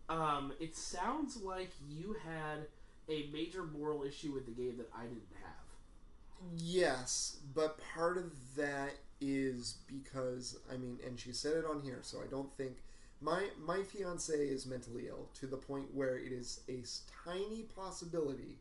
Um, 0.08 0.52
it 0.58 0.74
sounds 0.76 1.36
like 1.36 1.70
you 1.88 2.16
had 2.24 2.66
a 3.08 3.28
major 3.32 3.64
moral 3.64 4.02
issue 4.02 4.32
with 4.32 4.46
the 4.46 4.52
game 4.52 4.76
that 4.78 4.88
I 4.96 5.02
didn't 5.02 5.22
have. 5.42 6.56
Yes, 6.56 7.36
but 7.54 7.78
part 7.94 8.16
of 8.16 8.32
that 8.56 8.92
is 9.20 9.78
because 9.86 10.58
I 10.72 10.76
mean, 10.76 10.98
and 11.06 11.18
she 11.18 11.32
said 11.32 11.56
it 11.56 11.64
on 11.64 11.82
here, 11.82 11.98
so 12.02 12.18
I 12.22 12.26
don't 12.30 12.52
think 12.56 12.78
my 13.20 13.48
my 13.62 13.82
fiance 13.82 14.32
is 14.34 14.66
mentally 14.66 15.08
ill 15.08 15.28
to 15.34 15.46
the 15.46 15.56
point 15.56 15.94
where 15.94 16.16
it 16.16 16.32
is 16.32 16.60
a 16.68 16.82
tiny 17.24 17.62
possibility 17.62 18.58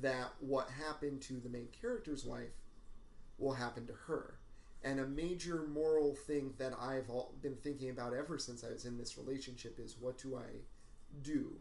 that 0.00 0.32
what 0.40 0.68
happened 0.70 1.20
to 1.22 1.34
the 1.34 1.48
main 1.48 1.68
character's 1.80 2.24
wife 2.24 2.50
will 3.38 3.52
happen 3.52 3.86
to 3.86 3.92
her. 4.06 4.34
And 4.82 5.00
a 5.00 5.06
major 5.06 5.64
moral 5.72 6.14
thing 6.14 6.52
that 6.58 6.74
I've 6.78 7.08
been 7.40 7.56
thinking 7.62 7.88
about 7.90 8.12
ever 8.12 8.38
since 8.38 8.64
I 8.64 8.72
was 8.72 8.84
in 8.84 8.98
this 8.98 9.16
relationship 9.16 9.78
is 9.78 9.96
what 9.98 10.18
do 10.18 10.36
I 10.36 10.58
do 11.22 11.52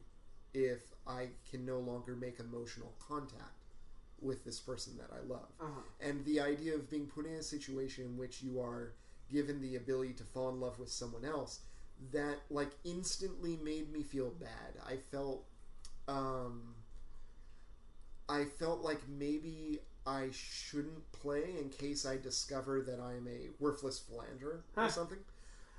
if 0.53 0.81
I 1.07 1.29
can 1.49 1.65
no 1.65 1.79
longer 1.79 2.15
make 2.15 2.39
emotional 2.39 2.93
contact 3.07 3.62
with 4.23 4.43
this 4.45 4.59
person 4.59 4.97
that 4.97 5.09
I 5.13 5.19
love? 5.27 5.47
Uh-huh. 5.61 5.81
And 6.01 6.23
the 6.25 6.39
idea 6.39 6.75
of 6.75 6.89
being 6.89 7.07
put 7.07 7.25
in 7.25 7.33
a 7.33 7.43
situation 7.43 8.05
in 8.05 8.17
which 8.17 8.41
you 8.41 8.59
are 8.59 8.93
given 9.31 9.61
the 9.61 9.75
ability 9.75 10.13
to 10.13 10.23
fall 10.23 10.49
in 10.49 10.59
love 10.59 10.79
with 10.79 10.89
someone 10.91 11.25
else 11.25 11.59
that 12.11 12.37
like 12.49 12.71
instantly 12.83 13.57
made 13.63 13.91
me 13.91 14.03
feel 14.03 14.29
bad. 14.31 14.81
I 14.85 14.97
felt 15.11 15.43
um 16.07 16.75
I 18.29 18.45
felt 18.45 18.81
like 18.81 18.99
maybe 19.07 19.79
I 20.05 20.29
shouldn't 20.31 21.11
play 21.11 21.43
in 21.59 21.69
case 21.69 22.05
I 22.05 22.17
discover 22.17 22.81
that 22.81 22.99
I'm 22.99 23.27
a 23.27 23.49
worthless 23.59 23.99
philanderer 23.99 24.63
or 24.75 24.83
Huh. 24.83 24.89
something. 24.89 25.19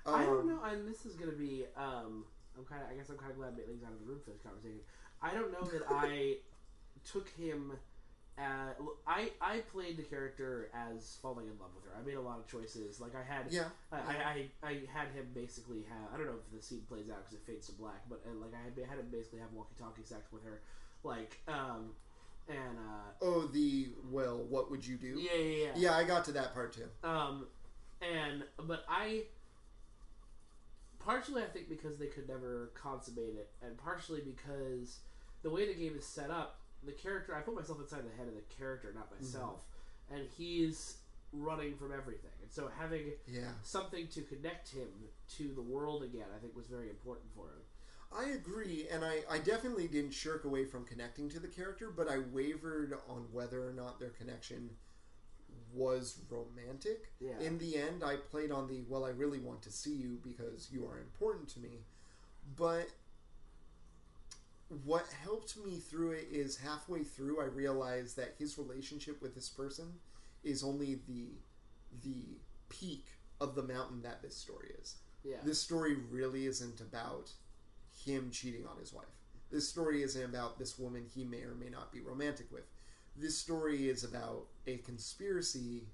I 0.06 0.24
don't 0.24 0.40
Um, 0.40 0.46
know, 0.48 0.62
and 0.64 0.86
this 0.86 1.06
is 1.06 1.14
going 1.16 1.30
to 1.30 1.36
be. 1.36 1.64
Um, 1.76 2.26
I'm 2.56 2.64
kind 2.66 2.82
of. 2.82 2.90
I 2.90 2.94
guess 2.94 3.08
I'm 3.08 3.16
kind 3.16 3.30
of 3.30 3.38
glad 3.38 3.56
Bailey's 3.56 3.82
out 3.82 3.92
of 3.92 4.00
the 4.00 4.06
room 4.06 4.20
for 4.22 4.30
this 4.30 4.42
conversation. 4.42 4.80
I 5.22 5.32
don't 5.32 5.50
know 5.50 5.66
that 5.66 5.82
I 5.88 6.36
took 7.04 7.28
him. 7.30 7.72
Uh, 8.36 8.72
I 9.06 9.30
I 9.40 9.58
played 9.72 9.96
the 9.96 10.02
character 10.02 10.68
as 10.74 11.18
falling 11.22 11.46
in 11.46 11.52
love 11.60 11.70
with 11.74 11.84
her. 11.84 11.92
I 11.96 12.04
made 12.04 12.16
a 12.16 12.20
lot 12.20 12.38
of 12.40 12.48
choices. 12.48 13.00
Like 13.00 13.12
I 13.14 13.22
had. 13.22 13.46
Yeah. 13.50 13.68
I, 13.92 13.96
I, 13.96 14.00
I, 14.64 14.68
I 14.68 14.72
had 14.92 15.08
him 15.14 15.28
basically 15.34 15.84
have. 15.88 16.12
I 16.12 16.16
don't 16.16 16.26
know 16.26 16.34
if 16.44 16.56
the 16.56 16.60
scene 16.60 16.82
plays 16.88 17.08
out 17.10 17.18
because 17.24 17.34
it 17.34 17.46
fades 17.46 17.66
to 17.68 17.72
black, 17.74 18.02
but 18.08 18.22
uh, 18.26 18.34
like 18.40 18.50
I 18.52 18.64
had, 18.64 18.88
had 18.90 18.98
him 18.98 19.06
basically 19.12 19.38
have 19.38 19.52
walkie-talkie 19.52 20.02
sex 20.02 20.32
with 20.32 20.42
her, 20.44 20.60
like 21.04 21.38
um, 21.46 21.90
and 22.48 22.76
uh, 22.76 23.10
Oh, 23.22 23.46
the 23.46 23.90
well, 24.10 24.38
what 24.48 24.68
would 24.68 24.84
you 24.84 24.96
do? 24.96 25.16
yeah, 25.20 25.34
yeah, 25.40 25.56
yeah. 25.66 25.70
Yeah, 25.76 25.96
I 25.96 26.02
got 26.02 26.24
to 26.24 26.32
that 26.32 26.54
part 26.54 26.72
too. 26.72 26.88
Um, 27.08 27.46
and 28.02 28.42
but 28.66 28.84
I 28.88 29.26
partially 30.98 31.42
I 31.42 31.46
think 31.46 31.68
because 31.68 31.98
they 31.98 32.06
could 32.06 32.28
never 32.28 32.70
consummate 32.74 33.36
it, 33.36 33.50
and 33.62 33.76
partially 33.78 34.22
because 34.22 34.98
the 35.42 35.50
way 35.50 35.66
the 35.72 35.74
game 35.80 35.94
is 35.96 36.04
set 36.04 36.30
up, 36.30 36.58
the 36.86 36.92
character 36.92 37.34
I 37.34 37.40
put 37.40 37.54
myself 37.54 37.80
inside 37.80 38.02
the 38.04 38.16
head 38.16 38.28
of 38.28 38.34
the 38.34 38.54
character, 38.56 38.92
not 38.94 39.12
mm-hmm. 39.12 39.24
myself, 39.24 39.60
and 40.12 40.26
he's 40.36 40.98
running 41.32 41.76
from 41.76 41.92
everything, 41.92 42.30
and 42.42 42.50
so 42.52 42.70
having 42.78 43.12
Yeah. 43.26 43.50
something 43.62 44.06
to 44.08 44.22
connect 44.22 44.68
him 44.68 44.88
to 45.36 45.52
the 45.54 45.62
world 45.62 46.02
again, 46.04 46.26
I 46.34 46.38
think 46.38 46.54
was 46.54 46.66
very 46.66 46.88
important 46.88 47.26
for 47.34 47.48
him. 47.48 47.62
I 48.16 48.30
agree, 48.30 48.86
and 48.90 49.04
I, 49.04 49.22
I 49.28 49.38
definitely 49.38 49.88
didn't 49.88 50.12
shirk 50.12 50.44
away 50.44 50.64
from 50.64 50.84
connecting 50.84 51.28
to 51.30 51.40
the 51.40 51.48
character, 51.48 51.90
but 51.90 52.08
I 52.08 52.18
wavered 52.18 52.94
on 53.08 53.26
whether 53.32 53.66
or 53.68 53.72
not 53.72 53.98
their 53.98 54.10
connection 54.10 54.70
was 55.72 56.20
romantic. 56.30 57.10
Yeah. 57.18 57.38
In 57.40 57.58
the 57.58 57.76
end, 57.76 58.04
I 58.04 58.16
played 58.16 58.52
on 58.52 58.68
the, 58.68 58.82
well, 58.88 59.04
I 59.04 59.10
really 59.10 59.40
want 59.40 59.62
to 59.62 59.72
see 59.72 59.94
you 59.94 60.20
because 60.22 60.68
you 60.70 60.86
are 60.86 60.98
important 60.98 61.48
to 61.50 61.60
me. 61.60 61.80
But 62.56 62.88
what 64.84 65.06
helped 65.22 65.56
me 65.64 65.78
through 65.78 66.12
it 66.12 66.28
is 66.30 66.56
halfway 66.56 67.04
through, 67.04 67.40
I 67.40 67.44
realized 67.44 68.16
that 68.16 68.34
his 68.38 68.58
relationship 68.58 69.20
with 69.20 69.34
this 69.34 69.48
person 69.48 69.94
is 70.42 70.62
only 70.62 71.00
the 71.06 71.28
the 72.02 72.38
peak 72.68 73.06
of 73.40 73.54
the 73.54 73.62
mountain 73.62 74.02
that 74.02 74.20
this 74.20 74.36
story 74.36 74.70
is 74.80 74.96
Yeah, 75.22 75.36
this 75.44 75.60
story 75.60 75.96
really 76.10 76.46
isn't 76.46 76.80
about 76.80 77.30
him 78.04 78.30
cheating 78.30 78.66
on 78.66 78.78
his 78.78 78.92
wife. 78.92 79.06
This 79.50 79.68
story 79.68 80.02
isn't 80.02 80.24
about 80.24 80.58
this 80.58 80.78
woman 80.78 81.06
he 81.14 81.24
may 81.24 81.42
or 81.42 81.54
may 81.54 81.68
not 81.68 81.92
be 81.92 82.00
romantic 82.00 82.50
with. 82.50 82.64
This 83.16 83.36
story 83.38 83.88
is 83.88 84.02
about 84.02 84.46
a 84.66 84.78
conspiracy 84.78 85.86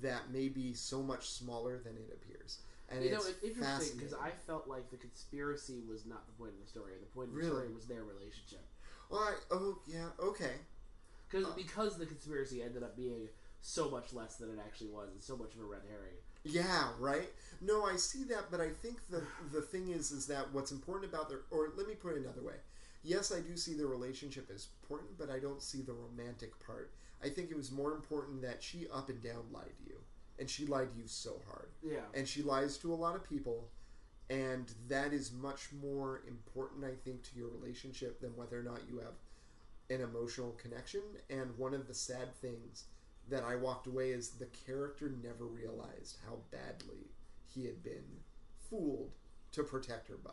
that 0.00 0.30
may 0.30 0.48
be 0.48 0.74
so 0.74 1.02
much 1.02 1.28
smaller 1.28 1.78
than 1.78 1.96
it 1.96 2.10
appears. 2.12 2.60
And 2.90 3.02
you 3.04 3.10
know 3.10 3.16
it's 3.18 3.42
interesting 3.42 3.96
because. 3.98 4.14
I 4.14 4.30
felt 4.46 4.68
like 4.68 4.90
the 4.90 4.96
conspiracy 4.96 5.80
was 5.88 6.04
not 6.06 6.26
the 6.26 6.32
point 6.32 6.52
of 6.52 6.60
the 6.60 6.68
story. 6.68 6.92
The 7.00 7.06
point 7.06 7.28
of 7.28 7.34
the 7.34 7.40
Really? 7.40 7.50
story 7.50 7.72
was 7.74 7.86
their 7.86 8.04
relationship. 8.04 8.60
Well, 9.10 9.20
I, 9.20 9.34
oh 9.50 9.78
yeah, 9.86 10.08
okay. 10.20 10.54
Because 11.28 11.46
Uh. 11.46 11.52
because 11.56 11.96
the 11.98 12.06
conspiracy 12.06 12.62
ended 12.62 12.82
up 12.82 12.96
being 12.96 13.28
so 13.62 13.90
much 13.90 14.12
less 14.12 14.36
than 14.36 14.50
it 14.50 14.58
actually 14.64 14.90
was, 14.90 15.08
and 15.12 15.22
so 15.22 15.36
much 15.36 15.54
of 15.54 15.60
a 15.60 15.64
red 15.64 15.82
herring. 15.88 16.14
Yeah, 16.44 16.90
right. 16.98 17.30
No, 17.62 17.84
I 17.84 17.96
see 17.96 18.24
that, 18.24 18.50
but 18.50 18.60
I 18.60 18.68
think 18.70 19.08
the 19.08 19.22
the 19.52 19.62
thing 19.62 19.88
is, 19.88 20.10
is 20.12 20.26
that 20.26 20.52
what's 20.52 20.70
important 20.72 21.10
about 21.12 21.28
their, 21.30 21.40
or 21.50 21.72
let 21.76 21.88
me 21.88 21.94
put 21.94 22.12
it 22.16 22.18
another 22.22 22.42
way. 22.42 22.56
Yes, 23.02 23.32
I 23.32 23.40
do 23.40 23.56
see 23.56 23.74
the 23.74 23.86
relationship 23.86 24.50
as 24.54 24.68
important, 24.82 25.16
but 25.18 25.30
I 25.30 25.38
don't 25.38 25.62
see 25.62 25.82
the 25.82 25.92
romantic 25.92 26.58
part. 26.64 26.90
I 27.22 27.28
think 27.30 27.50
it 27.50 27.56
was 27.56 27.70
more 27.70 27.92
important 27.92 28.42
that 28.42 28.62
she 28.62 28.86
up 28.92 29.08
and 29.08 29.22
down 29.22 29.44
lied 29.52 29.72
to 29.78 29.84
you, 29.90 29.98
and 30.38 30.48
she 30.48 30.66
lied 30.66 30.92
to 30.92 30.98
you 31.00 31.06
so 31.06 31.40
hard, 31.48 31.68
Yeah, 31.82 32.00
and 32.14 32.26
she 32.26 32.42
lies 32.42 32.76
to 32.78 32.92
a 32.92 32.96
lot 32.96 33.14
of 33.16 33.28
people, 33.28 33.68
and 34.30 34.72
that 34.88 35.12
is 35.12 35.32
much 35.32 35.68
more 35.80 36.22
important, 36.26 36.84
I 36.84 36.94
think, 37.04 37.22
to 37.24 37.36
your 37.36 37.48
relationship 37.48 38.20
than 38.20 38.34
whether 38.36 38.58
or 38.58 38.62
not 38.62 38.80
you 38.88 38.98
have 38.98 39.14
an 39.90 40.00
emotional 40.00 40.52
connection. 40.52 41.02
And 41.30 41.56
one 41.58 41.74
of 41.74 41.86
the 41.86 41.94
sad 41.94 42.34
things 42.36 42.84
that 43.28 43.44
I 43.44 43.56
walked 43.56 43.86
away 43.86 44.10
is 44.10 44.30
the 44.30 44.48
character 44.66 45.12
never 45.22 45.44
realized 45.44 46.18
how 46.26 46.36
badly 46.50 47.10
he 47.54 47.64
had 47.66 47.82
been 47.82 48.04
fooled 48.70 49.10
to 49.52 49.62
protect 49.62 50.08
her 50.08 50.16
by, 50.16 50.32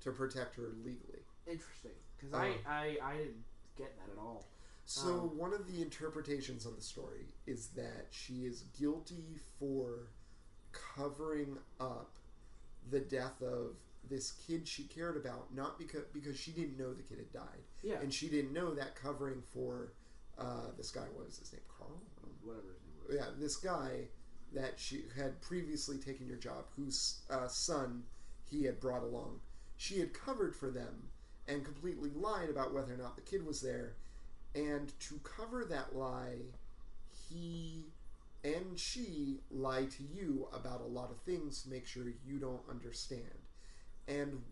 to 0.00 0.12
protect 0.12 0.56
her 0.56 0.70
legally. 0.84 1.22
Interesting, 1.46 1.92
because 2.16 2.34
Um, 2.34 2.40
I, 2.40 2.56
I 2.68 2.98
I 3.02 3.16
didn't 3.16 3.44
get 3.76 3.96
that 3.96 4.12
at 4.12 4.18
all. 4.18 4.44
So 4.90 5.20
Um, 5.20 5.38
one 5.38 5.52
of 5.52 5.68
the 5.68 5.82
interpretations 5.82 6.66
of 6.66 6.74
the 6.74 6.82
story 6.82 7.28
is 7.46 7.68
that 7.76 8.08
she 8.10 8.44
is 8.44 8.64
guilty 8.76 9.38
for 9.56 10.08
covering 10.72 11.58
up 11.78 12.10
the 12.90 12.98
death 12.98 13.40
of 13.40 13.76
this 14.08 14.32
kid 14.32 14.66
she 14.66 14.82
cared 14.88 15.16
about, 15.16 15.54
not 15.54 15.78
because 15.78 16.06
because 16.12 16.36
she 16.36 16.50
didn't 16.50 16.76
know 16.76 16.92
the 16.92 17.04
kid 17.04 17.18
had 17.18 17.32
died, 17.32 17.62
Yeah, 17.84 18.00
and 18.00 18.12
she 18.12 18.28
didn't 18.28 18.52
know 18.52 18.74
that 18.74 18.96
covering 18.96 19.42
for 19.42 19.92
uh, 20.36 20.72
this 20.76 20.90
guy. 20.90 21.02
What 21.14 21.26
was 21.26 21.38
his 21.38 21.52
name? 21.52 21.62
Carl. 21.78 22.02
whatever 22.42 22.72
his 22.72 22.82
name 22.82 22.96
was. 23.06 23.14
Yeah, 23.16 23.26
this 23.38 23.54
guy 23.56 24.08
that 24.52 24.80
she 24.80 25.04
had 25.16 25.40
previously 25.40 25.98
taken 25.98 26.26
your 26.26 26.38
job, 26.38 26.64
whose 26.74 27.20
uh, 27.30 27.46
son 27.46 28.02
he 28.44 28.64
had 28.64 28.80
brought 28.80 29.04
along. 29.04 29.38
She 29.76 30.00
had 30.00 30.12
covered 30.12 30.56
for 30.56 30.68
them 30.68 31.10
and 31.46 31.64
completely 31.64 32.10
lied 32.10 32.50
about 32.50 32.74
whether 32.74 32.92
or 32.92 32.96
not 32.96 33.14
the 33.14 33.22
kid 33.22 33.46
was 33.46 33.60
there. 33.60 33.94
And 34.54 34.92
to 35.00 35.20
cover 35.22 35.64
that 35.66 35.94
lie, 35.96 36.38
he 37.28 37.86
and 38.42 38.78
she 38.78 39.40
lie 39.50 39.84
to 39.84 40.02
you 40.02 40.48
about 40.52 40.80
a 40.80 40.86
lot 40.86 41.10
of 41.10 41.18
things 41.22 41.62
to 41.62 41.70
make 41.70 41.86
sure 41.86 42.04
you 42.24 42.38
don't 42.38 42.62
understand. 42.68 43.22
And 44.08 44.42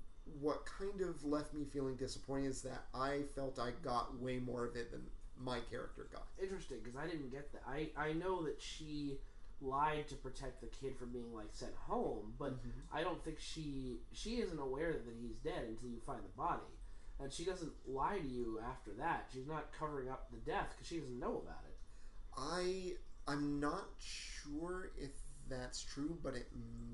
what 0.41 0.67
kind 0.67 1.01
of 1.01 1.25
left 1.25 1.55
me 1.55 1.65
feeling 1.65 1.97
disappointed 1.97 2.49
is 2.51 2.63
that 2.63 2.85
I 2.95 3.23
felt 3.35 3.59
I 3.59 3.71
got 3.83 4.21
way 4.21 4.39
more 4.39 4.67
of 4.67 4.77
it 4.77 4.91
than 4.93 5.03
my 5.37 5.61
character 5.71 6.07
got. 6.13 6.27
Interesting, 6.41 6.79
because 6.83 6.97
I 6.99 7.07
didn't 7.07 7.31
get 7.31 7.51
that. 7.53 7.63
I 7.67 7.91
I 7.97 8.13
know 8.13 8.43
that 8.45 8.61
she 8.61 9.19
lied 9.61 10.07
to 10.09 10.15
protect 10.17 10.61
the 10.61 10.69
kid 10.69 10.97
from 10.97 11.11
being 11.11 11.35
like 11.35 11.49
sent 11.53 11.75
home, 11.75 12.35
but 12.39 12.53
Mm-hmm. 12.53 12.97
I 12.97 13.03
don't 13.03 13.23
think 13.25 13.39
she 13.41 13.99
she 14.13 14.37
isn't 14.37 14.59
aware 14.59 14.93
that 14.93 15.15
he's 15.21 15.37
dead 15.37 15.65
until 15.69 15.89
you 15.89 16.01
find 16.07 16.21
the 16.23 16.37
body, 16.37 16.63
and 17.21 17.33
she 17.33 17.45
doesn't 17.45 17.73
lie 17.87 18.19
to 18.19 18.27
you 18.29 18.61
after 18.71 18.93
that. 18.99 19.29
She's 19.33 19.47
not 19.47 19.73
covering 19.79 20.09
up 20.09 20.31
the 20.31 20.39
death 20.39 20.69
because 20.75 20.87
she 20.87 20.99
doesn't 20.99 21.19
know 21.19 21.43
about 21.45 21.65
it. 21.69 21.77
I 22.37 22.93
I'm 23.27 23.61
not 23.61 23.89
sure 23.99 24.91
if 24.99 25.11
that's 25.49 25.83
true, 25.83 26.17
but 26.23 26.35
it 26.35 26.49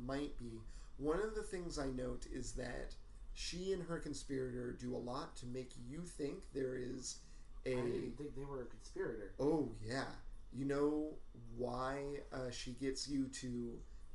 might 0.05 0.37
be. 0.39 0.61
One 0.97 1.21
of 1.21 1.35
the 1.35 1.43
things 1.43 1.79
I 1.79 1.87
note 1.87 2.27
is 2.33 2.53
that 2.53 2.95
she 3.33 3.73
and 3.73 3.83
her 3.83 3.99
conspirator 3.99 4.73
do 4.73 4.95
a 4.95 4.99
lot 4.99 5.37
to 5.37 5.47
make 5.47 5.73
you 5.89 6.03
think 6.03 6.45
there 6.55 6.77
is 6.77 7.19
I 7.67 7.71
a 7.71 7.75
didn't 7.77 8.17
think 8.17 8.35
they 8.37 8.45
were 8.45 8.63
a 8.63 8.67
conspirator. 8.67 9.33
oh 9.41 9.71
yeah. 9.85 10.05
You 10.53 10.67
know 10.67 11.09
why 11.57 12.21
uh, 12.33 12.51
she 12.51 12.73
gets 12.73 13.09
you 13.09 13.27
to 13.41 13.73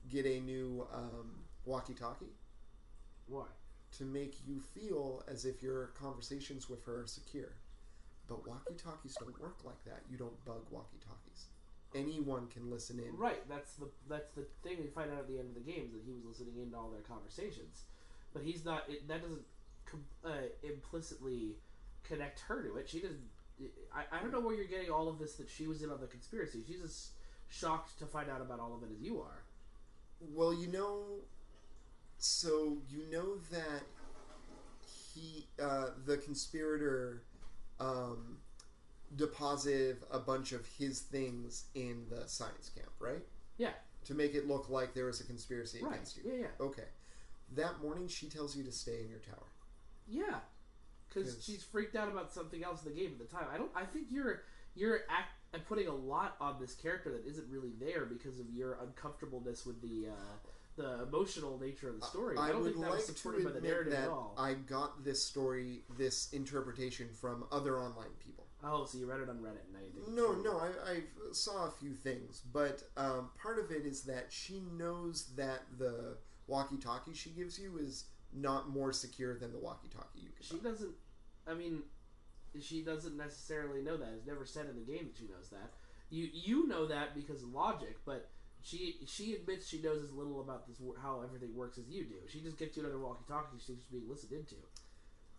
get 0.10 0.26
a 0.26 0.40
new 0.40 0.88
um, 0.94 1.44
walkie-talkie 1.66 2.34
Why? 3.28 3.46
To 3.98 4.04
make 4.04 4.36
you 4.46 4.60
feel 4.60 5.24
as 5.28 5.46
if 5.46 5.62
your 5.64 5.88
conversations 6.00 6.70
with 6.70 6.86
her 6.86 7.02
are 7.02 7.08
secure. 7.08 7.54
But 8.28 8.48
walkie-talkies 8.48 9.16
don't 9.20 9.42
work 9.42 9.58
like 9.64 9.84
that. 9.86 10.02
You 10.10 10.18
don't 10.18 10.46
bug 10.46 10.66
walkie-talkies. 10.70 11.46
Anyone 11.96 12.48
can 12.48 12.70
listen 12.70 13.00
in. 13.00 13.18
Right. 13.18 13.48
That's 13.50 13.74
the 13.74 13.88
that's 14.08 14.30
the 14.32 14.46
thing 14.64 14.78
we 14.80 14.88
find 14.88 15.12
out 15.12 15.20
at 15.22 15.28
the 15.28 15.40
end 15.40 15.50
of 15.50 15.56
the 15.56 15.72
game 15.72 15.86
is 15.88 15.94
that 15.94 16.04
he 16.06 16.12
was 16.14 16.24
listening 16.24 16.62
in 16.62 16.70
to 16.72 16.78
all 16.78 16.92
their 16.92 17.02
conversations, 17.02 17.86
but 18.32 18.44
he's 18.44 18.64
not. 18.64 18.84
It, 18.88 19.08
that 19.08 19.24
doesn't 19.24 19.42
com- 19.88 20.06
uh, 20.24 20.50
implicitly 20.62 21.56
connect 22.04 22.42
her 22.42 22.62
to 22.62 22.76
it. 22.76 22.88
She 22.88 23.00
doesn't. 23.00 23.28
I, 23.92 24.04
I 24.16 24.22
don't 24.22 24.32
know 24.32 24.40
where 24.40 24.54
you're 24.54 24.66
getting 24.66 24.92
all 24.92 25.08
of 25.10 25.18
this 25.18 25.34
that 25.38 25.50
she 25.50 25.66
was 25.66 25.82
in 25.82 25.90
on 25.90 26.00
the 26.00 26.06
conspiracy. 26.06 26.64
She's 26.68 26.84
as 26.84 27.10
shocked 27.48 27.98
to 27.98 28.06
find 28.06 28.30
out 28.30 28.42
about 28.42 28.60
all 28.60 28.76
of 28.76 28.84
it 28.84 28.94
as 28.94 29.02
you 29.02 29.20
are. 29.22 29.42
Well, 30.22 30.54
you 30.54 30.68
know, 30.68 31.22
so 32.20 32.78
you 32.90 33.04
know 33.12 33.38
that 33.52 33.84
he, 35.14 35.48
uh, 35.62 35.88
the 36.06 36.18
conspirator, 36.18 37.24
um, 37.80 38.38
deposited 39.16 39.98
a 40.12 40.20
bunch 40.20 40.52
of 40.52 40.66
his 40.78 41.00
things 41.02 41.66
in 41.76 42.06
the 42.10 42.28
science 42.28 42.70
camp, 42.76 42.92
right? 43.00 43.24
Yeah. 43.58 43.72
To 44.06 44.14
make 44.14 44.36
it 44.36 44.48
look 44.48 44.70
like 44.70 44.94
there 44.94 45.06
was 45.06 45.20
a 45.20 45.24
conspiracy 45.24 45.82
Right. 45.82 45.94
against 45.94 46.18
you. 46.18 46.24
Yeah. 46.26 46.40
Yeah. 46.42 46.48
Okay. 46.66 46.86
That 47.56 47.82
morning, 47.82 48.08
she 48.08 48.28
tells 48.30 48.56
you 48.56 48.64
to 48.64 48.72
stay 48.72 49.02
in 49.02 49.10
your 49.10 49.20
tower. 49.20 49.48
Yeah. 50.08 50.40
because 51.12 51.44
she's 51.44 51.64
freaked 51.64 51.96
out 51.96 52.08
about 52.08 52.32
something 52.32 52.64
else 52.64 52.84
in 52.86 52.94
the 52.94 53.00
game 53.00 53.12
at 53.14 53.18
the 53.18 53.36
time. 53.36 53.48
I 53.52 53.58
don't. 53.58 53.72
I 53.76 53.84
think 53.84 54.08
you're 54.12 54.44
you're 54.76 55.00
act, 55.10 55.32
uh, 55.56 55.58
putting 55.68 55.88
a 55.88 55.94
lot 55.96 56.36
on 56.40 56.58
this 56.60 56.76
character 56.76 57.12
that 57.12 57.26
isn't 57.28 57.48
really 57.50 57.72
there 57.80 58.06
because 58.06 58.40
of 58.40 58.48
your 58.52 58.78
uncomfortableness 58.82 59.66
with 59.66 59.82
the 59.82 60.10
uh, 60.10 60.50
the 60.80 61.04
emotional 61.04 61.60
nature 61.60 61.90
of 61.90 62.00
the 62.00 62.06
story. 62.06 62.38
I, 62.38 62.48
I 62.48 62.52
don't 62.52 62.64
would 62.64 62.74
think 62.74 62.82
that 62.84 62.90
like 62.90 63.00
was 63.00 63.08
to 63.08 63.14
supported 63.14 63.44
by 63.44 63.52
the 63.52 63.62
narrative 63.62 63.94
that 63.94 64.04
at 64.06 64.10
all. 64.10 64.34
I 64.38 64.54
got 64.54 65.04
this 65.04 65.24
story, 65.24 65.84
this 65.98 66.32
interpretation 66.34 67.10
from 67.14 67.44
other 67.52 67.80
online 67.80 68.14
people. 68.26 68.46
oh, 68.64 68.86
so 68.86 68.98
you 68.98 69.06
read 69.06 69.20
it 69.22 69.30
on 69.30 69.38
Reddit 69.38 69.66
and 69.66 69.74
now 69.74 69.80
you 69.86 69.92
think 69.94 70.08
it's 70.08 70.16
No, 70.16 70.34
no, 70.34 70.58
I, 70.60 70.92
I 70.92 70.96
saw 71.32 71.68
a 71.68 71.72
few 71.72 71.94
things, 71.94 72.42
but 72.54 72.84
um, 72.98 73.30
part 73.42 73.60
of 73.60 73.72
it 73.72 73.86
is 73.86 74.04
that 74.04 74.28
she 74.30 74.64
knows 74.78 75.28
that 75.36 75.62
the 75.78 76.18
walkie-talkie 76.48 77.14
she 77.14 77.30
gives 77.32 77.60
you 77.60 77.78
is 77.78 78.06
not 78.34 78.70
more 78.70 78.92
secure 78.94 79.38
than 79.38 79.52
the 79.52 79.60
walkie-talkie 79.60 80.20
you 80.20 80.30
can 80.36 80.46
She 80.46 80.56
buy. 80.58 80.70
doesn't. 80.72 80.92
I 81.48 81.54
mean, 81.54 81.84
she 82.60 82.82
doesn't 82.84 83.16
necessarily 83.18 83.82
know 83.82 83.98
that. 83.98 84.10
It's 84.18 84.26
never 84.28 84.46
said 84.46 84.66
in 84.68 84.76
the 84.76 84.92
game 84.92 85.08
that 85.08 85.18
she 85.18 85.26
knows 85.26 85.50
that. 85.52 85.72
You 86.10 86.28
you 86.34 86.68
know 86.68 86.88
that 86.88 87.14
because 87.16 87.44
of 87.44 87.50
logic, 87.54 87.98
but 88.06 88.30
she 88.62 88.98
she 89.08 89.34
admits 89.36 89.68
she 89.68 89.82
knows 89.82 90.04
as 90.04 90.12
little 90.12 90.42
about 90.42 90.68
this 90.68 90.78
how 91.02 91.22
everything 91.24 91.56
works 91.56 91.78
as 91.78 91.88
you 91.90 92.04
do. 92.04 92.16
She 92.28 92.42
just 92.42 92.58
gets 92.58 92.76
you 92.78 92.84
another 92.84 93.00
walkie-talkie. 93.00 93.58
She's 93.66 93.78
being 93.92 94.08
listened 94.10 94.34
into. 94.34 94.56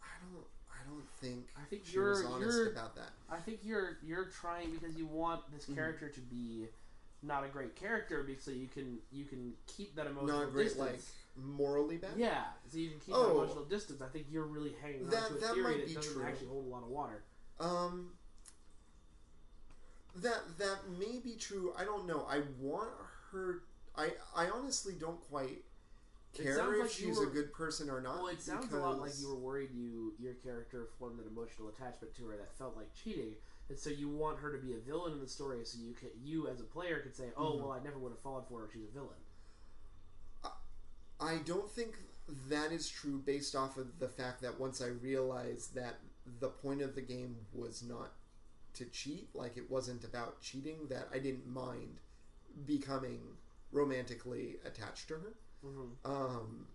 I 0.02 0.06
don't, 0.32 0.44
I 0.70 0.78
don't 0.88 1.06
think 1.20 1.48
I 1.56 1.64
think 1.68 1.82
she 1.84 1.98
was 1.98 2.20
you're- 2.22 2.32
honest 2.32 2.56
you're- 2.56 2.72
about 2.72 2.94
that. 2.96 3.10
I 3.30 3.36
think 3.38 3.60
you're 3.62 3.98
you're 4.02 4.26
trying 4.26 4.70
because 4.70 4.96
you 4.96 5.06
want 5.06 5.42
this 5.52 5.64
Mm-hmm. 5.64 5.74
character 5.74 6.08
to 6.08 6.20
be 6.20 6.66
not 7.22 7.44
a 7.44 7.48
great 7.48 7.76
character, 7.76 8.22
because 8.22 8.42
so 8.44 8.50
you 8.50 8.66
can 8.66 8.98
you 9.12 9.26
can 9.26 9.52
keep 9.66 9.94
that 9.96 10.06
emotional 10.06 10.40
Not 10.40 10.52
great, 10.52 10.64
distance. 10.68 10.90
like 11.36 11.44
morally 11.44 11.98
bad. 11.98 12.10
yeah, 12.16 12.44
so 12.66 12.78
you 12.78 12.88
can 12.90 13.00
keep 13.00 13.14
Oh. 13.14 13.26
that 13.26 13.30
emotional 13.34 13.64
distance. 13.64 14.00
I 14.00 14.08
think 14.08 14.26
you're 14.30 14.46
really 14.46 14.72
hanging 14.80 15.04
on 15.04 15.10
That- 15.10 15.28
to 15.28 15.34
a 15.34 15.38
that 15.40 15.54
theory 15.54 15.62
might 15.64 15.76
that 15.80 15.86
be 15.88 15.94
doesn't 15.94 16.14
true. 16.14 16.24
actually 16.24 16.48
hold 16.48 16.64
a 16.64 16.68
lot 16.68 16.82
of 16.82 16.88
water. 16.88 17.22
Um, 17.60 18.12
that 20.16 20.40
that 20.58 20.78
may 20.98 21.18
be 21.20 21.36
true. 21.36 21.72
I 21.78 21.84
don't 21.84 22.06
know. 22.06 22.26
I 22.28 22.40
want 22.58 22.90
her. 23.32 23.62
I 23.96 24.10
I 24.34 24.48
honestly 24.50 24.94
don't 24.98 25.20
quite 25.30 25.62
care 26.34 26.74
if 26.76 26.82
like 26.82 26.90
she's 26.90 27.16
were- 27.18 27.26
a 27.28 27.30
good 27.30 27.52
person 27.52 27.90
or 27.90 28.00
not. 28.00 28.16
Well, 28.18 28.28
it 28.28 28.40
sounds 28.40 28.72
a 28.72 28.76
lot 28.78 28.98
like 29.00 29.12
you 29.18 29.28
were 29.28 29.34
worried 29.36 29.70
you 29.74 30.14
your 30.18 30.34
character 30.34 30.88
formed 30.98 31.18
an 31.20 31.26
emotional 31.30 31.68
attachment 31.68 32.14
to 32.16 32.26
her 32.28 32.36
that 32.36 32.56
felt 32.56 32.76
like 32.76 32.94
cheating, 32.94 33.34
and 33.68 33.78
so 33.78 33.90
you 33.90 34.08
want 34.08 34.38
her 34.38 34.52
to 34.56 34.58
be 34.64 34.74
a 34.74 34.78
villain 34.78 35.12
in 35.14 35.20
the 35.20 35.28
story, 35.28 35.64
so 35.64 35.78
you 35.80 35.92
can 35.92 36.10
you 36.22 36.46
as 36.48 36.60
a 36.60 36.64
player 36.64 37.00
could 37.00 37.16
say, 37.16 37.30
"Oh, 37.36 37.52
Mm-hmm. 37.54 37.62
well, 37.62 37.72
I 37.72 37.82
never 37.82 37.98
would 37.98 38.10
have 38.12 38.20
fallen 38.20 38.44
for 38.48 38.60
her. 38.60 38.68
She's 38.72 38.84
a 38.84 38.92
villain." 38.92 39.16
I 41.22 41.36
don't 41.44 41.70
think 41.70 41.98
that 42.48 42.72
is 42.72 42.88
true 42.88 43.18
based 43.18 43.54
off 43.54 43.76
of 43.76 43.98
the 43.98 44.08
fact 44.08 44.40
that 44.42 44.58
once 44.58 44.80
I 44.80 44.86
realized 44.86 45.74
that 45.74 45.98
the 46.40 46.48
point 46.48 46.80
of 46.80 46.94
the 46.94 47.02
game 47.02 47.36
was 47.52 47.82
not 47.82 48.12
to 48.74 48.84
cheat, 48.86 49.28
like 49.34 49.56
it 49.56 49.70
wasn't 49.70 50.04
about 50.04 50.40
cheating, 50.40 50.86
that 50.88 51.08
I 51.12 51.18
didn't 51.18 51.46
mind 51.46 51.98
becoming 52.66 53.20
romantically 53.72 54.56
attached 54.64 55.08
to 55.08 55.14
her. 55.14 55.34
Mm-hmm. 55.64 56.10
Um, 56.10 56.66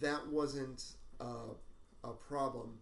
that 0.00 0.26
wasn't 0.28 0.84
a, 1.20 1.54
a 2.04 2.12
problem. 2.28 2.78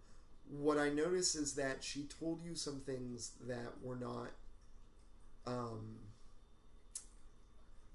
What 0.51 0.79
I 0.79 0.91
noticed 0.91 1.37
is 1.37 1.55
that 1.55 1.83
she 1.83 2.05
told 2.21 2.43
you 2.43 2.55
some 2.55 2.81
things 2.81 3.33
that 3.47 3.73
were 3.83 3.97
not 3.97 4.31
um, 5.47 5.97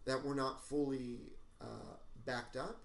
that 0.06 0.24
were 0.24 0.36
not 0.36 0.66
fully 0.66 1.18
uh, 1.62 1.98
backed 2.26 2.56
up, 2.56 2.82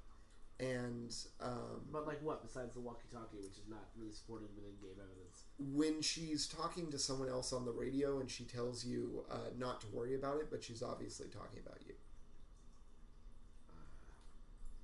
and 0.61 1.15
um, 1.41 1.83
But 1.93 2.07
like 2.07 2.23
what 2.23 2.43
besides 2.43 2.75
the 2.75 2.81
walkie-talkie, 2.81 3.39
which 3.39 3.59
is 3.59 3.69
not 3.69 3.85
really 3.99 4.13
supported 4.13 4.49
within 4.57 4.73
game 4.81 4.97
evidence? 4.97 5.45
when 5.73 6.03
she's 6.03 6.47
talking 6.47 6.91
to 6.91 6.99
someone 6.99 7.29
else 7.29 7.53
on 7.53 7.65
the 7.65 7.71
radio 7.73 8.19
and 8.21 8.29
she 8.31 8.45
tells 8.45 8.85
you 8.85 9.25
uh, 9.31 9.51
not 9.59 9.81
to 9.81 9.87
worry 9.93 10.15
about 10.15 10.39
it, 10.39 10.49
but 10.51 10.63
she's 10.65 10.83
obviously 10.83 11.27
talking 11.29 11.61
about 11.65 11.79
you. 11.87 11.95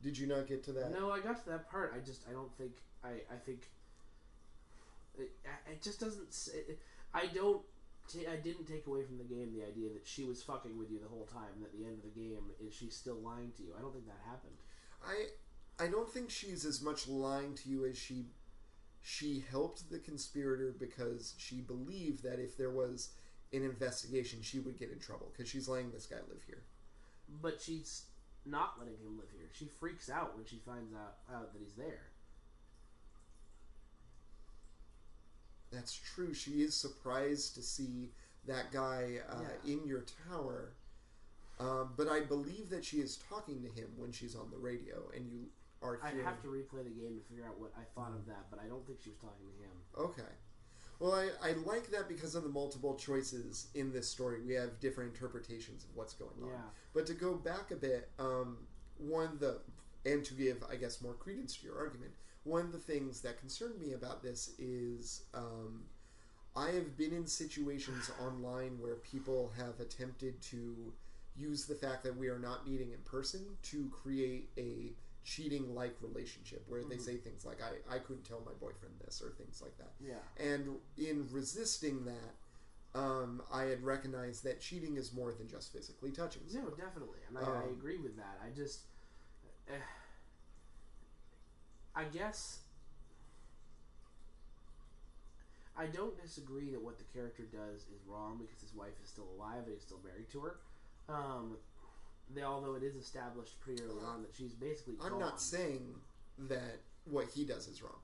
Did 0.03 0.16
you 0.16 0.27
not 0.27 0.47
get 0.47 0.62
to 0.64 0.73
that? 0.73 0.93
No, 0.93 1.11
I 1.11 1.21
got 1.21 1.43
to 1.45 1.51
that 1.51 1.71
part. 1.71 1.93
I 1.95 2.01
just 2.05 2.23
I 2.29 2.33
don't 2.33 2.53
think 2.57 2.73
I 3.05 3.21
I 3.31 3.37
think 3.45 3.68
it, 5.18 5.31
it 5.71 5.83
just 5.83 6.01
doesn't. 6.01 6.29
It, 6.55 6.79
I 7.12 7.27
don't. 7.27 7.61
ta- 8.09 8.31
I 8.33 8.37
didn't 8.37 8.64
take 8.66 8.87
away 8.87 9.03
from 9.05 9.18
the 9.18 9.25
game 9.25 9.53
the 9.53 9.66
idea 9.66 9.91
that 9.93 10.07
she 10.07 10.25
was 10.25 10.43
fucking 10.43 10.79
with 10.79 10.91
you 10.91 10.99
the 11.01 11.09
whole 11.09 11.27
time. 11.27 11.53
And 11.57 11.64
at 11.64 11.73
the 11.73 11.85
end 11.85 11.99
of 11.99 12.03
the 12.03 12.18
game, 12.18 12.41
is 12.66 12.73
she 12.73 12.89
still 12.89 13.16
lying 13.23 13.53
to 13.59 13.62
you? 13.62 13.75
I 13.77 13.83
don't 13.83 13.93
think 13.93 14.07
that 14.07 14.21
happened. 14.25 14.57
I 15.05 15.27
I 15.81 15.87
don't 15.89 16.09
think 16.09 16.31
she's 16.31 16.64
as 16.64 16.83
much 16.83 17.09
lying 17.09 17.55
to 17.55 17.68
you 17.68 17.87
as 17.87 17.97
she 17.97 18.26
she 19.03 19.43
helped 19.51 19.91
the 19.91 19.99
conspirator 19.99 20.74
because 20.78 21.35
she 21.39 21.62
believed 21.62 22.22
that 22.22 22.39
if 22.39 22.57
there 22.59 22.70
was 22.70 23.11
an 23.53 23.62
investigation, 23.62 24.41
she 24.43 24.59
would 24.61 24.78
get 24.78 24.91
in 24.93 24.99
trouble 24.99 25.33
because 25.33 25.49
she's 25.51 25.68
letting 25.68 25.91
this 25.91 26.05
guy 26.07 26.18
live 26.28 26.43
here. 26.47 26.62
But 27.41 27.62
she's 27.62 28.03
not 28.45 28.74
letting 28.78 28.99
him 28.99 29.16
live 29.18 29.31
here. 29.35 29.49
She 29.53 29.64
freaks 29.64 30.11
out 30.11 30.37
when 30.37 30.45
she 30.45 30.57
finds 30.66 30.93
out, 30.93 31.16
out 31.35 31.53
that 31.53 31.62
he's 31.62 31.74
there. 31.74 32.09
That's 35.72 35.95
true. 35.95 36.35
She 36.35 36.62
is 36.62 36.74
surprised 36.74 37.55
to 37.55 37.62
see 37.62 38.11
that 38.47 38.72
guy 38.72 39.20
uh, 39.31 39.37
Yeah. 39.64 39.72
in 39.72 39.87
your 39.87 40.05
tower. 40.28 40.72
Um, 41.59 41.93
but 41.97 42.09
I 42.09 42.20
believe 42.20 42.70
that 42.70 42.85
she 42.85 42.99
is 42.99 43.18
talking 43.28 43.62
to 43.62 43.68
him 43.68 43.91
when 43.97 44.12
she's 44.12 44.35
on 44.35 44.51
the 44.51 44.57
radio, 44.57 45.11
and 45.14 45.31
you 45.31 45.47
are 45.83 45.99
I'd 46.03 46.22
have 46.24 46.41
to 46.43 46.49
replay 46.49 46.85
the 46.85 46.91
game 46.91 47.18
to 47.18 47.28
figure 47.28 47.47
out 47.47 47.59
what 47.59 47.72
I 47.76 47.85
thought 47.95 48.12
of 48.12 48.26
that, 48.26 48.47
but 48.51 48.61
I 48.61 48.68
don't 48.68 48.87
think 48.87 48.99
she 49.03 49.11
was 49.11 49.18
talking 49.18 49.47
to 49.47 49.62
him. 49.62 50.09
Okay. 50.11 50.31
Well, 50.99 51.14
I, 51.14 51.31
I 51.43 51.53
like 51.64 51.91
that 51.93 52.09
because 52.09 52.35
of 52.35 52.43
the 52.43 52.51
multiple 52.51 52.95
choices 52.95 53.68
in 53.74 53.91
this 53.91 54.07
story. 54.07 54.43
We 54.47 54.53
have 54.55 54.78
different 54.81 55.14
interpretations 55.14 55.85
of 55.85 55.91
what's 55.95 56.12
going 56.12 56.43
on. 56.43 56.51
Yeah. 56.51 56.57
But 56.93 57.07
to 57.07 57.14
go 57.14 57.35
back 57.35 57.70
a 57.70 57.76
bit, 57.76 58.11
um, 58.18 58.59
one 58.99 59.39
the 59.41 59.61
and 60.05 60.24
to 60.24 60.35
give, 60.35 60.62
I 60.70 60.76
guess, 60.76 61.01
more 61.03 61.14
credence 61.14 61.57
to 61.57 61.66
your 61.66 61.78
argument, 61.78 62.12
one 62.45 62.66
of 62.66 62.72
the 62.72 62.78
things 62.78 63.20
that 63.22 63.39
concerned 63.39 63.78
me 63.81 63.93
about 63.93 64.22
this 64.22 64.53
is 64.59 65.24
um, 65.35 65.83
I 66.57 66.70
have 66.70 66.97
been 66.97 67.12
in 67.12 67.26
situations 67.26 68.11
online 68.20 68.78
where 68.81 68.97
people 68.97 69.53
have 69.57 69.78
attempted 69.78 70.41
to 70.43 70.93
use 71.37 71.64
the 71.64 71.74
fact 71.74 72.03
that 72.05 72.16
we 72.16 72.28
are 72.28 72.39
not 72.39 72.68
meeting 72.68 72.93
in 72.93 72.99
person 73.05 73.45
to 73.62 73.89
create 73.91 74.51
a 74.59 74.93
cheating 75.25 75.75
like 75.75 75.97
relationship 76.01 76.64
where 76.68 76.83
they 76.83 76.97
say 76.97 77.16
things 77.16 77.45
like 77.45 77.59
I, 77.62 77.95
I 77.95 77.99
couldn't 77.99 78.25
tell 78.25 78.43
my 78.45 78.53
boyfriend 78.61 78.95
this 79.05 79.21
or 79.23 79.31
things 79.31 79.61
like 79.62 79.77
that 79.79 79.93
Yeah. 80.01 80.14
and 80.43 80.77
in 80.97 81.27
resisting 81.31 82.05
that 82.07 82.99
um, 82.99 83.43
i 83.53 83.64
had 83.64 83.83
recognized 83.85 84.43
that 84.45 84.61
cheating 84.61 84.97
is 84.97 85.12
more 85.12 85.33
than 85.33 85.47
just 85.49 85.73
physically 85.73 86.11
touching 86.11 86.43
No, 86.53 86.71
definitely, 86.71 87.21
and 87.29 87.39
I, 87.39 87.43
I 87.43 87.62
Um, 87.64 87.71
agree 87.71 87.99
with 87.99 88.16
that. 88.16 88.41
I 88.45 88.51
just, 88.51 88.81
eh, 89.68 89.75
I 91.95 92.05
guess, 92.05 92.61
I 95.77 95.87
don't 95.87 96.21
disagree 96.21 96.71
that 96.71 96.83
what 96.83 96.99
the 96.99 97.05
character 97.05 97.45
does 97.45 97.83
is 97.83 98.05
wrong 98.07 98.39
because 98.39 98.61
his 98.61 98.75
wife 98.75 98.95
is 99.03 99.09
still 99.09 99.29
alive 99.37 99.62
and 99.64 99.73
he's 99.75 99.83
still 99.83 100.01
married 100.05 100.29
to 100.31 100.41
her. 100.41 100.61
Um, 101.09 101.57
they, 102.35 102.43
although 102.43 102.74
it 102.74 102.83
is 102.83 102.97
established 102.97 103.59
pretty 103.61 103.83
early 103.83 104.05
on 104.05 104.22
that 104.22 104.35
she's 104.37 104.55
basically. 104.55 104.95
i'm 105.03 105.11
gone. 105.11 105.20
not 105.20 105.41
saying 105.41 105.95
that 106.39 106.81
what 107.05 107.26
he 107.35 107.45
does 107.45 107.66
is 107.68 107.83
wrong 107.83 107.99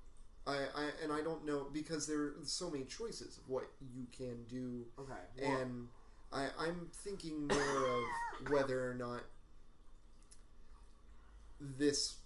I, 0.46 0.58
I 0.74 0.90
and 1.02 1.12
i 1.12 1.20
don't 1.22 1.44
know 1.46 1.66
because 1.72 2.06
there 2.06 2.20
are 2.20 2.34
so 2.44 2.70
many 2.70 2.84
choices 2.84 3.38
of 3.38 3.48
what 3.48 3.64
you 3.94 4.06
can 4.16 4.44
do 4.48 4.84
Okay. 4.98 5.12
well, 5.42 5.60
and 5.60 5.88
I, 6.32 6.48
I'm 6.58 6.88
thinking 6.92 7.46
more 7.46 7.86
of 7.86 8.50
whether 8.50 8.90
or 8.90 8.94
not 8.94 9.22
this, 11.60 12.16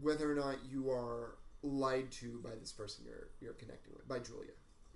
whether 0.00 0.30
or 0.30 0.34
not 0.34 0.56
you 0.68 0.90
are 0.90 1.36
lied 1.62 2.10
to 2.12 2.38
by 2.42 2.50
this 2.60 2.72
person 2.72 3.04
you're 3.06 3.28
you're 3.40 3.54
connecting 3.54 3.92
with, 3.96 4.06
by 4.08 4.18
Julia. 4.18 4.52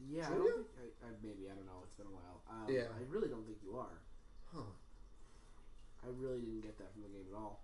yeah, 0.08 0.24
I 0.26 0.28
Julia? 0.28 0.42
don't 0.52 0.54
think. 0.56 0.92
I, 1.02 1.06
I, 1.06 1.10
maybe 1.22 1.50
I 1.50 1.54
don't 1.54 1.66
know. 1.66 1.82
It's 1.84 1.94
been 1.94 2.06
a 2.06 2.10
while. 2.10 2.42
Um, 2.50 2.66
Yeah. 2.68 2.88
I 2.94 3.02
really 3.08 3.28
don't 3.28 3.44
think 3.46 3.58
you 3.62 3.76
are. 3.76 4.00
Huh. 4.54 4.60
I 6.04 6.10
really 6.20 6.40
didn't 6.40 6.60
get 6.60 6.78
that 6.78 6.92
from 6.92 7.02
the 7.02 7.08
game 7.08 7.24
at 7.32 7.36
all. 7.36 7.62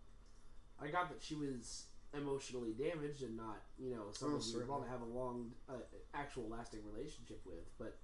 I 0.81 0.89
got 0.89 1.11
that 1.11 1.21
she 1.23 1.35
was 1.35 1.85
emotionally 2.15 2.73
damaged 2.73 3.23
and 3.23 3.37
not, 3.37 3.61
you 3.79 3.91
know, 3.91 4.05
someone 4.13 4.41
you 4.41 4.59
would 4.59 4.69
want 4.69 4.85
to 4.85 4.91
have 4.91 5.03
a 5.03 5.05
long, 5.05 5.53
uh, 5.69 5.75
actual 6.15 6.49
lasting 6.49 6.81
relationship 6.93 7.41
with. 7.45 7.69
But 7.79 7.97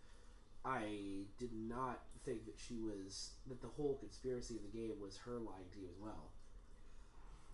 I 0.65 1.25
did 1.39 1.53
not 1.55 2.03
think 2.25 2.45
that 2.47 2.59
she 2.59 2.77
was 2.77 3.31
that 3.49 3.63
the 3.63 3.69
whole 3.69 3.95
conspiracy 3.95 4.57
of 4.57 4.63
the 4.63 4.79
game 4.79 5.01
was 5.01 5.17
her 5.19 5.39
lying 5.39 5.71
to 5.73 5.79
you 5.81 5.89
as 5.89 5.99
well. 5.99 6.31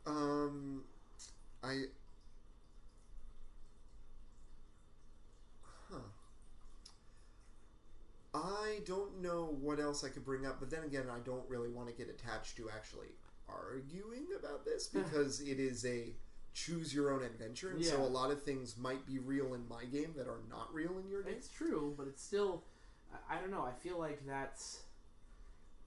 Um, 0.06 0.82
I. 1.62 1.84
Huh. 5.90 5.98
I 8.34 8.80
don't 8.86 9.20
know 9.20 9.56
what 9.60 9.78
else 9.78 10.04
I 10.04 10.08
could 10.08 10.24
bring 10.24 10.46
up, 10.46 10.58
but 10.58 10.70
then 10.70 10.84
again, 10.84 11.04
I 11.14 11.18
don't 11.20 11.46
really 11.48 11.68
want 11.68 11.88
to 11.88 11.94
get 11.94 12.08
attached 12.08 12.56
to 12.56 12.70
actually 12.70 13.08
arguing 13.48 14.26
about 14.38 14.64
this 14.64 14.86
because 14.86 15.40
it 15.40 15.58
is 15.60 15.84
a 15.84 16.14
choose 16.54 16.94
your 16.94 17.10
own 17.10 17.22
adventure, 17.22 17.70
and 17.70 17.84
so 17.84 17.96
Yeah. 17.98 18.02
a 18.02 18.08
lot 18.08 18.30
of 18.30 18.42
things 18.42 18.76
might 18.76 19.06
be 19.06 19.18
real 19.18 19.54
in 19.54 19.66
my 19.68 19.84
game 19.86 20.12
that 20.16 20.28
are 20.28 20.40
not 20.50 20.72
real 20.72 20.98
in 20.98 21.08
your 21.08 21.22
game. 21.22 21.34
It's 21.34 21.48
true, 21.48 21.94
but 21.96 22.06
it's 22.06 22.22
still, 22.22 22.64
I, 23.12 23.36
I 23.36 23.40
don't 23.40 23.50
know. 23.50 23.62
I 23.62 23.72
feel 23.72 23.98
like 23.98 24.26
that's 24.26 24.82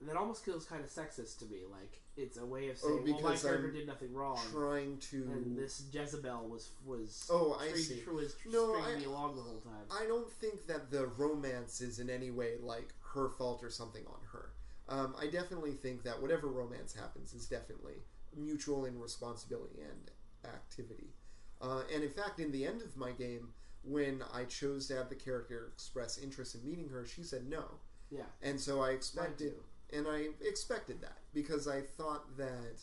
that 0.00 0.16
almost 0.16 0.44
feels 0.44 0.64
kind 0.66 0.82
of 0.84 0.90
sexist 0.90 1.38
to 1.38 1.44
me. 1.46 1.60
Like 1.70 2.02
it's 2.16 2.38
a 2.38 2.46
way 2.46 2.68
of 2.70 2.78
Oh, 2.82 2.88
saying, 2.88 3.14
well, 3.14 3.22
my 3.32 3.36
character 3.36 3.68
I'm 3.68 3.74
did 3.74 3.86
nothing 3.86 4.12
wrong. 4.14 4.38
Trying 4.50 4.98
to. 5.10 5.16
and 5.32 5.56
this 5.56 5.82
Jezebel 5.92 6.48
was 6.48 6.70
was 6.84 7.28
Oh, 7.30 7.54
I 7.60 7.68
string- 7.68 7.82
see. 8.04 8.10
was 8.10 8.36
No, 8.46 8.74
I- 8.76 8.96
me 8.96 9.04
along 9.04 9.36
the 9.36 9.42
whole 9.42 9.60
time. 9.60 9.86
I 9.90 10.06
don't 10.06 10.30
think 10.30 10.66
that 10.66 10.90
the 10.90 11.06
romance 11.06 11.80
is 11.80 11.98
in 11.98 12.08
any 12.10 12.30
way 12.30 12.56
like 12.60 12.94
her 13.14 13.28
fault 13.28 13.62
or 13.62 13.70
something 13.70 14.04
on 14.06 14.20
her. 14.32 14.50
Um, 14.88 15.14
I 15.18 15.26
definitely 15.26 15.72
think 15.72 16.02
that 16.04 16.20
whatever 16.22 16.46
romance 16.48 16.94
happens 16.94 17.34
is 17.34 17.46
definitely 17.46 18.02
mutual 18.36 18.84
in 18.84 18.98
responsibility 19.00 19.80
and 19.80 20.10
activity. 20.44 21.12
Uh, 21.60 21.82
and 21.92 22.04
in 22.04 22.10
fact, 22.10 22.38
in 22.38 22.52
the 22.52 22.64
end 22.66 22.82
of 22.82 22.96
my 22.96 23.10
game, 23.12 23.52
when 23.82 24.22
I 24.32 24.44
chose 24.44 24.86
to 24.88 24.96
have 24.96 25.08
the 25.08 25.14
character 25.16 25.70
express 25.72 26.18
interest 26.18 26.54
in 26.54 26.64
meeting 26.64 26.88
her, 26.90 27.04
she 27.06 27.22
said 27.22 27.48
no. 27.48 27.64
yeah, 28.10 28.24
And 28.42 28.60
so 28.60 28.80
I 28.82 28.90
expected. 28.90 29.54
And 29.92 30.06
I 30.08 30.28
expected 30.40 31.00
that 31.02 31.18
because 31.34 31.68
I 31.68 31.80
thought 31.82 32.36
that 32.36 32.80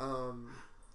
um, 0.00 0.50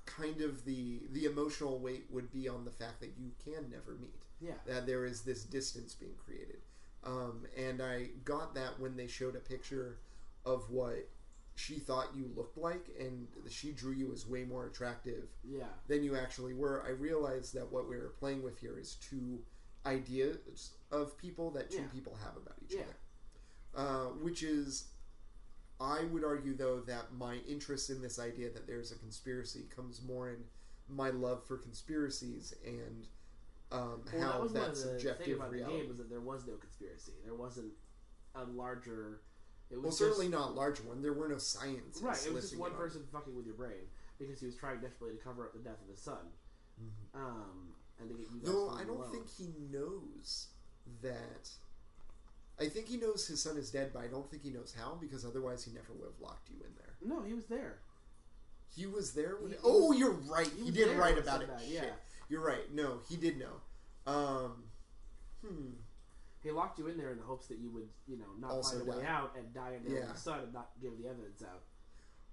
kind 0.06 0.42
of 0.42 0.66
the 0.66 1.02
the 1.12 1.26
emotional 1.26 1.80
weight 1.80 2.06
would 2.10 2.32
be 2.32 2.48
on 2.50 2.66
the 2.66 2.72
fact 2.72 3.00
that 3.02 3.14
you 3.18 3.32
can 3.44 3.70
never 3.70 3.94
meet 4.00 4.14
yeah, 4.42 4.54
that 4.66 4.86
there 4.88 5.06
is 5.06 5.22
this 5.22 5.44
distance 5.44 5.94
being 5.94 6.16
created. 6.26 6.58
Um, 7.04 7.46
and 7.58 7.82
I 7.82 8.08
got 8.26 8.54
that 8.56 8.80
when 8.80 8.96
they 8.98 9.08
showed 9.08 9.36
a 9.36 9.40
picture 9.40 9.98
of 10.46 10.70
what 10.70 11.08
she 11.56 11.76
thought 11.80 12.08
you 12.16 12.30
looked 12.36 12.58
like, 12.58 12.88
and 13.00 13.28
she 13.50 13.72
drew 13.72 13.92
you 13.94 14.12
as 14.14 14.26
way 14.26 14.44
more 14.46 14.66
attractive 14.68 15.28
yeah, 15.44 15.66
than 15.88 16.04
you 16.04 16.16
actually 16.16 16.54
were. 16.54 16.84
I 16.86 16.92
realized 16.92 17.54
that 17.56 17.70
what 17.72 17.90
we 17.90 17.98
were 17.98 18.14
playing 18.20 18.44
with 18.44 18.60
here 18.60 18.78
is 18.80 18.96
two 18.96 19.40
ideas 19.86 20.72
of 20.92 21.18
people 21.18 21.52
that 21.52 21.70
two 21.70 21.78
Yeah. 21.78 21.88
people 21.94 22.16
have 22.24 22.38
about 22.38 22.56
each 22.64 22.74
Yeah. 22.76 22.82
other. 22.84 22.96
Uh, 23.76 24.06
which 24.24 24.42
is, 24.44 24.86
I 25.80 26.04
would 26.12 26.24
argue 26.24 26.56
though 26.56 26.82
that 26.82 27.14
my 27.18 27.38
interest 27.48 27.90
in 27.90 28.02
this 28.02 28.20
idea 28.20 28.50
that 28.52 28.68
there's 28.68 28.92
a 28.92 28.96
conspiracy 28.98 29.66
comes 29.76 30.02
more 30.02 30.30
in 30.30 30.44
my 30.90 31.10
love 31.10 31.44
for 31.46 31.58
conspiracies 31.58 32.54
and 32.66 33.08
um, 33.72 34.02
Well, 34.12 34.22
how 34.22 34.32
that 34.32 34.42
was 34.42 34.52
one 34.52 34.62
of 34.62 34.68
that's 34.68 34.84
the 34.84 34.90
thing 34.90 35.00
subjective 35.00 35.38
about 35.38 35.52
the 35.52 35.58
reality. 35.58 35.78
game 35.80 35.88
was 35.90 35.98
that 36.00 36.10
there 36.10 36.20
was 36.20 36.46
no 36.48 36.54
conspiracy. 36.56 37.14
There 37.24 37.36
wasn't 37.36 37.72
a 38.36 38.44
larger. 38.44 39.22
It 39.72 39.76
was 39.76 39.84
well, 39.84 39.90
just, 39.92 40.00
certainly 40.00 40.28
not 40.28 40.50
a 40.50 40.54
large 40.54 40.80
one. 40.80 41.02
There 41.02 41.14
were 41.14 41.30
no 41.30 41.38
scientists. 41.38 42.02
right. 42.02 42.26
It 42.26 42.34
was 42.34 42.50
just 42.50 42.60
one 42.60 42.72
on- 42.72 42.78
person 42.78 43.04
fucking 43.12 43.36
with 43.36 43.46
your 43.46 43.56
brain 43.56 43.86
because 44.18 44.40
he 44.40 44.48
was 44.48 44.56
trying 44.56 44.80
desperately 44.82 45.16
to 45.18 45.24
cover 45.24 45.46
up 45.46 45.54
the 45.54 45.60
death 45.60 45.80
of 45.82 45.90
his 45.90 46.02
son, 46.02 46.18
um, 47.14 47.70
and 48.00 48.10
to 48.10 48.16
get 48.16 48.24
you. 48.32 48.40
Mm-hmm. 48.40 48.52
Though 48.52 48.70
I 48.72 48.84
don't 48.84 48.98
alone. 48.98 49.12
think 49.12 49.30
he 49.30 49.54
knows 49.72 50.48
that. 51.04 51.50
I 52.60 52.68
think 52.68 52.88
he 52.88 52.98
knows 52.98 53.28
his 53.28 53.42
son 53.42 53.58
is 53.58 53.72
dead, 53.72 53.92
but 53.94 54.04
I 54.04 54.08
don't 54.08 54.30
think 54.30 54.44
he 54.44 54.50
knows 54.50 54.76
how 54.78 54.98
because 55.00 55.26
otherwise 55.26 55.64
he 55.64 55.72
never 55.72 55.94
would 55.94 56.06
have 56.08 56.20
locked 56.22 56.50
you 56.50 56.58
in 56.58 56.72
there. 56.76 56.96
No, 57.02 57.24
he 57.24 57.34
was 57.34 57.46
there. 57.46 57.80
He 58.76 58.86
was 58.86 59.14
there 59.14 59.38
when. 59.40 59.52
He- 59.52 59.58
oh, 59.64 59.92
you're 59.94 60.12
right. 60.12 60.48
he 60.58 60.66
He, 60.66 60.72
did 60.72 60.98
write 60.98 61.18
about 61.18 61.42
it. 61.42 61.48
that, 61.48 61.62
Shit. 61.62 61.70
yeah. 61.72 61.92
You're 62.30 62.46
right. 62.46 62.72
No, 62.74 63.00
he 63.10 63.16
did 63.16 63.38
know. 63.40 63.62
Um, 64.06 64.64
hmm. 65.46 65.72
He 66.44 66.52
locked 66.52 66.80
you 66.80 66.88
in 66.88 66.98
there 66.98 67.12
in 67.12 67.18
the 67.18 67.24
hopes 67.24 67.48
that 67.48 67.58
you 67.60 67.70
would, 67.72 67.90
you 68.08 68.18
know, 68.18 68.26
not 68.40 68.52
Also 68.52 68.78
find 68.78 68.90
a 68.90 68.98
way 68.98 69.06
out 69.06 69.36
and 69.38 69.54
die 69.54 69.74
in 69.76 69.84
there 69.92 70.02
Yeah. 70.04 70.14
the 70.14 70.32
and 70.34 70.54
not 70.54 70.70
give 70.82 70.98
the 71.02 71.08
evidence 71.10 71.44
out. 71.44 71.64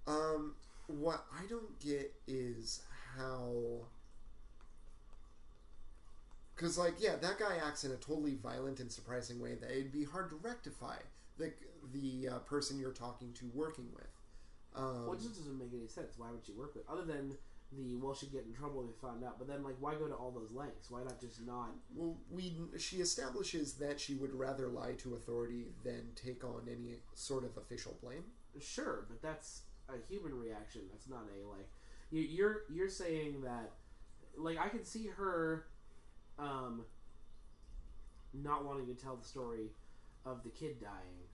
Um, 0.06 0.54
what 0.86 1.24
I 1.32 1.46
don't 1.46 1.78
get 1.80 2.12
is 2.26 2.82
how. 3.16 3.86
Because, 6.56 6.78
like, 6.78 6.94
yeah, 6.98 7.16
that 7.16 7.38
guy 7.38 7.56
acts 7.64 7.84
in 7.84 7.92
a 7.92 7.96
totally 7.96 8.34
violent 8.34 8.80
and 8.80 8.90
surprising 8.90 9.38
way 9.40 9.54
that 9.56 9.70
it'd 9.70 9.92
be 9.92 10.04
hard 10.04 10.30
to 10.30 10.36
rectify 10.36 10.96
the 11.38 11.52
the 11.92 12.28
uh, 12.28 12.38
person 12.40 12.78
you're 12.78 12.92
talking 12.92 13.32
to 13.34 13.50
working 13.54 13.88
with. 13.94 14.08
Um, 14.74 15.04
Well, 15.06 15.14
it 15.14 15.20
just 15.20 15.36
doesn't 15.36 15.58
make 15.58 15.72
any 15.74 15.86
sense. 15.86 16.14
Why 16.16 16.30
would 16.30 16.44
she 16.44 16.52
work 16.52 16.74
with? 16.74 16.88
Other 16.88 17.04
than 17.04 17.36
the 17.72 17.96
well, 17.96 18.14
she'd 18.14 18.32
get 18.32 18.44
in 18.46 18.54
trouble 18.54 18.88
if 18.88 19.00
found 19.00 19.24
out. 19.24 19.38
But 19.38 19.48
then, 19.48 19.62
like, 19.62 19.76
why 19.80 19.94
go 19.94 20.06
to 20.06 20.14
all 20.14 20.30
those 20.30 20.50
lengths? 20.52 20.90
Why 20.90 21.02
not 21.02 21.20
just 21.20 21.44
not? 21.46 21.70
well, 21.94 22.16
we 22.30 22.54
she 22.78 22.96
establishes 22.96 23.74
that 23.74 24.00
she 24.00 24.14
would 24.14 24.34
rather 24.34 24.68
lie 24.68 24.92
to 24.98 25.14
authority 25.14 25.66
than 25.84 26.08
take 26.14 26.44
on 26.44 26.62
any 26.70 26.96
sort 27.14 27.44
of 27.44 27.56
official 27.56 27.96
blame. 28.02 28.24
Sure, 28.60 29.04
but 29.08 29.20
that's 29.20 29.62
a 29.88 29.94
human 30.08 30.34
reaction. 30.38 30.82
That's 30.90 31.08
not 31.08 31.24
a 31.24 31.46
like. 31.48 31.68
You, 32.10 32.22
you're 32.22 32.62
you're 32.72 32.88
saying 32.88 33.42
that, 33.42 33.72
like, 34.38 34.58
I 34.58 34.68
can 34.68 34.84
see 34.84 35.08
her, 35.08 35.66
um, 36.38 36.84
not 38.34 38.64
wanting 38.64 38.86
to 38.86 38.94
tell 38.94 39.16
the 39.16 39.24
story 39.24 39.70
of 40.24 40.42
the 40.42 40.50
kid 40.50 40.80
dying, 40.80 41.24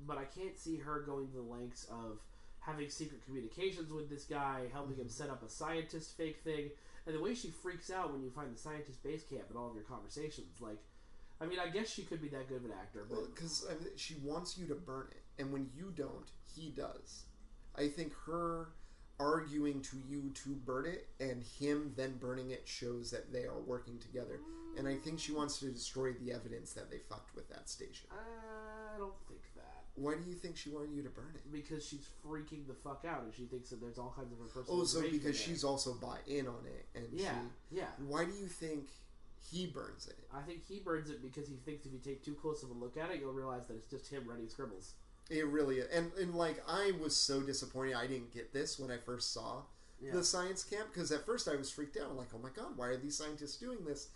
but 0.00 0.18
I 0.18 0.24
can't 0.24 0.58
see 0.58 0.76
her 0.78 1.00
going 1.00 1.28
to 1.28 1.34
the 1.34 1.42
lengths 1.42 1.84
of 1.84 2.18
having 2.60 2.88
secret 2.88 3.24
communications 3.24 3.92
with 3.92 4.08
this 4.08 4.24
guy, 4.24 4.62
helping 4.72 4.96
him 4.96 5.08
set 5.08 5.28
up 5.28 5.42
a 5.42 5.48
scientist 5.48 6.16
fake 6.16 6.38
thing, 6.42 6.70
and 7.06 7.14
the 7.14 7.20
way 7.20 7.34
she 7.34 7.50
freaks 7.50 7.90
out 7.90 8.12
when 8.12 8.22
you 8.22 8.30
find 8.30 8.54
the 8.54 8.58
scientist 8.58 9.02
base 9.02 9.22
camp 9.22 9.44
and 9.50 9.58
all 9.58 9.68
of 9.68 9.74
your 9.74 9.84
conversations. 9.84 10.60
Like, 10.60 10.78
I 11.40 11.46
mean, 11.46 11.58
I 11.58 11.68
guess 11.68 11.90
she 11.90 12.02
could 12.02 12.22
be 12.22 12.28
that 12.28 12.48
good 12.48 12.58
of 12.58 12.64
an 12.64 12.72
actor, 12.72 13.06
but 13.08 13.34
because 13.34 13.66
I 13.68 13.74
mean, 13.74 13.92
she 13.96 14.16
wants 14.22 14.56
you 14.56 14.66
to 14.66 14.74
burn 14.74 15.08
it, 15.10 15.42
and 15.42 15.52
when 15.52 15.68
you 15.76 15.92
don't, 15.94 16.30
he 16.54 16.70
does. 16.70 17.24
I 17.76 17.88
think 17.88 18.12
her 18.26 18.68
arguing 19.20 19.80
to 19.82 19.96
you 20.08 20.30
to 20.34 20.50
burn 20.50 20.86
it 20.86 21.08
and 21.20 21.42
him 21.42 21.92
then 21.96 22.16
burning 22.18 22.50
it 22.50 22.62
shows 22.66 23.10
that 23.10 23.32
they 23.32 23.44
are 23.44 23.60
working 23.66 23.98
together. 23.98 24.40
And 24.76 24.88
I 24.88 24.96
think 24.96 25.20
she 25.20 25.32
wants 25.32 25.58
to 25.60 25.66
destroy 25.66 26.12
the 26.14 26.32
evidence 26.32 26.72
that 26.72 26.90
they 26.90 26.98
fucked 26.98 27.34
with 27.36 27.48
that 27.50 27.68
station. 27.68 28.08
I 28.10 28.98
don't 28.98 29.14
think 29.28 29.40
that 29.54 29.84
Why 29.94 30.14
do 30.14 30.28
you 30.28 30.34
think 30.34 30.56
she 30.56 30.70
wanted 30.70 30.90
you 30.96 31.02
to 31.04 31.10
burn 31.10 31.32
it? 31.34 31.52
because 31.52 31.86
she's 31.86 32.08
freaking 32.26 32.66
the 32.66 32.74
fuck 32.74 33.04
out 33.08 33.22
and 33.22 33.32
she 33.32 33.44
thinks 33.44 33.70
that 33.70 33.80
there's 33.80 33.98
all 33.98 34.12
kinds 34.16 34.32
of 34.32 34.38
her 34.38 34.46
personal. 34.46 34.80
Oh, 34.80 34.84
so 34.84 34.98
information 34.98 35.18
because 35.20 35.40
she's 35.40 35.62
also 35.62 35.94
bought 35.94 36.22
in 36.26 36.48
on 36.48 36.64
it, 36.66 36.86
and 36.96 37.06
yeah, 37.12 37.30
she. 37.70 37.76
yeah. 37.78 37.86
Why 38.08 38.24
do 38.24 38.32
you 38.32 38.46
think 38.46 38.88
he 39.52 39.66
burns 39.66 40.08
it? 40.08 40.18
I 40.34 40.40
think 40.42 40.62
he 40.66 40.80
burns 40.80 41.10
it 41.10 41.22
because 41.22 41.46
he 41.48 41.54
thinks 41.64 41.86
if 41.86 41.92
you 41.92 41.98
take 41.98 42.24
too 42.24 42.34
close 42.34 42.64
of 42.64 42.70
a 42.70 42.72
look 42.72 42.96
at 42.96 43.10
it, 43.12 43.20
you'll 43.20 43.32
realize 43.32 43.68
that 43.68 43.74
it's 43.76 43.88
just 43.90 44.10
him 44.10 44.24
writing 44.26 44.48
scribbles. 44.48 44.94
It 45.30 45.46
really 45.46 45.76
is. 45.76 45.86
And, 45.92 46.12
and 46.20 46.34
like, 46.34 46.62
I 46.68 46.92
was 47.00 47.16
so 47.16 47.40
disappointed 47.42 47.94
I 47.94 48.06
didn't 48.06 48.32
get 48.32 48.52
this 48.52 48.78
when 48.78 48.90
I 48.90 48.98
first 48.98 49.32
saw 49.32 49.62
Yeah. 50.00 50.12
the 50.12 50.24
science 50.24 50.62
camp 50.64 50.88
because 50.92 51.10
at 51.12 51.24
first 51.24 51.48
I 51.48 51.56
was 51.56 51.70
freaked 51.70 51.96
out. 51.96 52.14
like, 52.16 52.28
oh 52.34 52.38
my 52.38 52.50
god, 52.50 52.76
why 52.76 52.86
are 52.88 52.96
these 52.96 53.16
scientists 53.16 53.56
doing 53.56 53.84
this? 53.84 54.08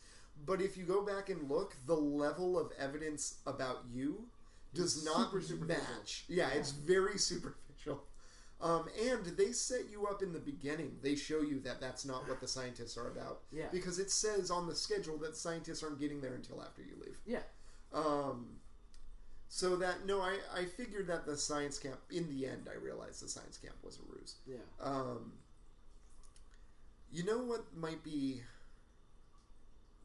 But 0.47 0.61
if 0.61 0.77
you 0.77 0.85
go 0.85 1.03
back 1.05 1.31
and 1.31 1.51
look, 1.51 1.77
the 1.87 1.95
level 1.97 2.59
of 2.59 2.71
evidence 2.79 3.39
about 3.47 3.79
you 3.93 4.27
does 4.75 4.97
It's 4.99 5.05
not 5.05 5.31
super 5.43 5.65
match. 5.65 6.25
Yeah, 6.29 6.51
it's 6.51 6.71
very 6.73 7.19
superficial. 7.19 8.05
Um, 8.61 8.87
and 9.09 9.25
they 9.37 9.53
set 9.53 9.89
you 9.91 10.07
up 10.07 10.21
in 10.23 10.33
the 10.33 10.39
beginning. 10.41 10.99
They 11.01 11.15
show 11.15 11.41
you 11.43 11.61
that 11.61 11.81
that's 11.81 12.05
not 12.05 12.29
what 12.29 12.41
the 12.41 12.49
scientists 12.49 12.97
are 12.99 13.07
about. 13.09 13.41
Yeah. 13.53 13.67
Because 13.73 13.99
it 13.99 14.11
says 14.11 14.51
on 14.51 14.67
the 14.67 14.75
schedule 14.75 15.17
that 15.19 15.37
scientists 15.37 15.83
aren't 15.83 15.99
getting 16.01 16.21
there 16.21 16.35
until 16.35 16.61
after 16.61 16.83
you 16.83 16.95
leave. 17.05 17.19
Yeah, 17.25 17.43
Um, 17.93 18.58
so 19.49 19.77
that 19.77 20.07
no, 20.07 20.21
I 20.21 20.37
I 20.55 20.65
figured 20.65 21.07
that 21.09 21.27
the 21.27 21.37
science 21.37 21.79
camp. 21.79 21.99
In 22.11 22.29
the 22.29 22.47
end, 22.47 22.69
I 22.71 22.77
realized 22.83 23.23
the 23.23 23.29
science 23.29 23.57
camp 23.59 23.77
was 23.83 23.99
a 23.99 24.13
ruse. 24.13 24.35
yeah. 24.47 24.57
Um, 24.81 25.33
you 27.11 27.25
know 27.25 27.39
what 27.39 27.65
might 27.77 28.05
be 28.05 28.43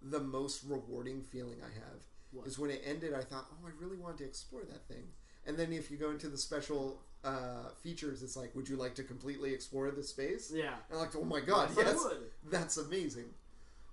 the 0.02 0.20
most 0.20 0.64
rewarding 0.68 1.22
feeling 1.22 1.58
I 1.62 1.74
have 1.74 2.00
What? 2.32 2.48
is 2.48 2.58
when 2.60 2.70
it 2.72 2.82
ended. 2.86 3.14
I 3.14 3.22
thought, 3.22 3.46
oh, 3.52 3.68
I 3.68 3.72
really 3.84 3.98
wanted 3.98 4.20
to 4.20 4.26
explore 4.26 4.64
that 4.64 4.88
thing. 4.88 5.04
And 5.46 5.58
then 5.58 5.74
if 5.74 5.92
you 5.92 5.98
go 5.98 6.12
into 6.12 6.30
the 6.30 6.38
special 6.38 7.02
uh, 7.26 7.70
features, 7.82 8.24
it's 8.24 8.36
like, 8.38 8.56
would 8.56 8.68
you 8.70 8.76
like 8.78 8.96
to 8.96 9.04
completely 9.04 9.54
explore 9.54 9.92
this 9.92 10.10
space? 10.10 10.52
Yeah. 10.54 10.74
And 10.90 10.94
I'm 10.94 11.00
like, 11.00 11.16
oh 11.16 11.24
my 11.26 11.42
god, 11.42 11.70
Yes, 11.76 11.88
yes, 11.88 12.08
that's 12.50 12.78
amazing. 12.78 13.26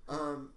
Um, 0.08 0.50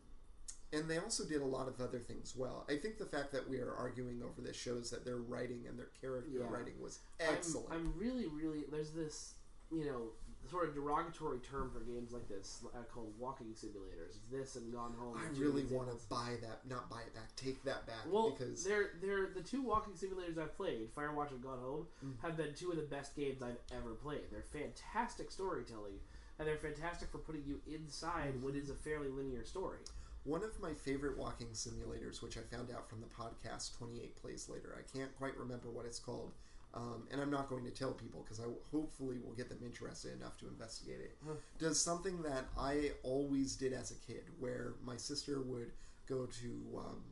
and 0.73 0.89
they 0.89 0.97
also 0.97 1.23
did 1.23 1.41
a 1.41 1.45
lot 1.45 1.67
of 1.67 1.79
other 1.79 1.99
things 1.99 2.33
well. 2.35 2.65
I 2.69 2.75
think 2.77 2.97
the 2.97 3.05
fact 3.05 3.31
that 3.33 3.47
we 3.49 3.59
are 3.59 3.73
arguing 3.73 4.21
over 4.23 4.41
this 4.41 4.57
shows 4.57 4.89
that 4.91 5.05
their 5.05 5.17
writing 5.17 5.65
and 5.69 5.77
their 5.77 5.89
character 6.01 6.31
Yeah. 6.31 6.49
writing 6.49 6.73
was 6.81 6.99
I'm- 7.21 7.33
excellent. 7.35 7.71
I'm, 7.71 7.93
really, 7.97 8.27
really. 8.27 8.63
There's 8.69 8.91
this, 8.91 9.35
you 9.71 9.85
know, 9.85 10.09
sort 10.49 10.67
of 10.67 10.75
derogatory 10.75 11.39
term 11.39 11.71
for 11.71 11.79
games 11.79 12.11
like 12.11 12.27
this 12.27 12.65
uh, 12.75 12.83
called 12.93 13.13
walking 13.17 13.53
simulators. 13.53 14.17
This 14.29 14.57
and 14.57 14.73
Gone 14.73 14.93
Home. 14.99 15.17
I 15.17 15.27
really 15.39 15.63
want 15.65 15.89
to 15.89 15.95
buy 16.09 16.35
that, 16.41 16.67
not 16.67 16.89
buy 16.89 17.01
it 17.01 17.13
back, 17.15 17.33
take 17.37 17.63
that 17.63 17.87
back 17.87 18.05
Well, 18.11 18.31
because 18.31 18.61
they're 18.63 18.89
they're 19.01 19.27
the 19.33 19.41
two 19.41 19.61
walking 19.61 19.93
simulators 19.93 20.37
I've 20.37 20.55
played, 20.57 20.93
Firewatch 20.93 21.31
and 21.31 21.41
Gone 21.41 21.59
Home, 21.59 21.87
Mm. 22.03 22.19
have 22.21 22.35
been 22.35 22.53
two 22.53 22.71
of 22.71 22.75
the 22.77 22.83
best 22.83 23.15
games 23.15 23.41
I've 23.41 23.57
ever 23.71 23.93
played. 23.93 24.25
They're 24.31 24.41
fantastic 24.41 25.31
storytelling, 25.31 25.99
and 26.37 26.45
they're 26.47 26.57
fantastic 26.57 27.09
for 27.09 27.19
putting 27.19 27.45
you 27.45 27.61
inside 27.65 28.41
what 28.43 28.55
is 28.55 28.69
a 28.69 28.75
fairly 28.75 29.07
linear 29.09 29.45
story. 29.45 29.79
One 30.23 30.43
of 30.43 30.59
my 30.61 30.73
favorite 30.73 31.17
walking 31.17 31.47
simulators, 31.47 32.21
which 32.21 32.37
I 32.37 32.41
found 32.41 32.69
out 32.71 32.89
from 32.89 33.01
the 33.01 33.07
podcast 33.07 33.77
28 33.77 34.15
Plays 34.15 34.47
Later, 34.49 34.77
I 34.77 34.97
can't 34.97 35.15
quite 35.17 35.37
remember 35.37 35.69
what 35.69 35.85
it's 35.85 35.99
called, 35.99 36.31
um, 36.73 37.07
and 37.11 37.21
I'm 37.21 37.29
not 37.29 37.49
going 37.49 37.65
to 37.65 37.71
tell 37.71 37.91
people 37.91 38.21
because 38.23 38.39
I 38.39 38.45
hopefully 38.71 39.17
will 39.23 39.33
get 39.33 39.49
them 39.49 39.59
interested 39.63 40.13
enough 40.13 40.37
to 40.37 40.47
investigate 40.47 41.01
it. 41.01 41.17
Huh. 41.25 41.33
Does 41.59 41.79
something 41.79 42.21
that 42.23 42.45
I 42.57 42.91
always 43.03 43.55
did 43.55 43.73
as 43.73 43.91
a 43.91 43.95
kid, 43.95 44.23
where 44.39 44.73
my 44.85 44.95
sister 44.95 45.41
would 45.41 45.71
go 46.07 46.25
to 46.25 46.47
um, 46.77 47.03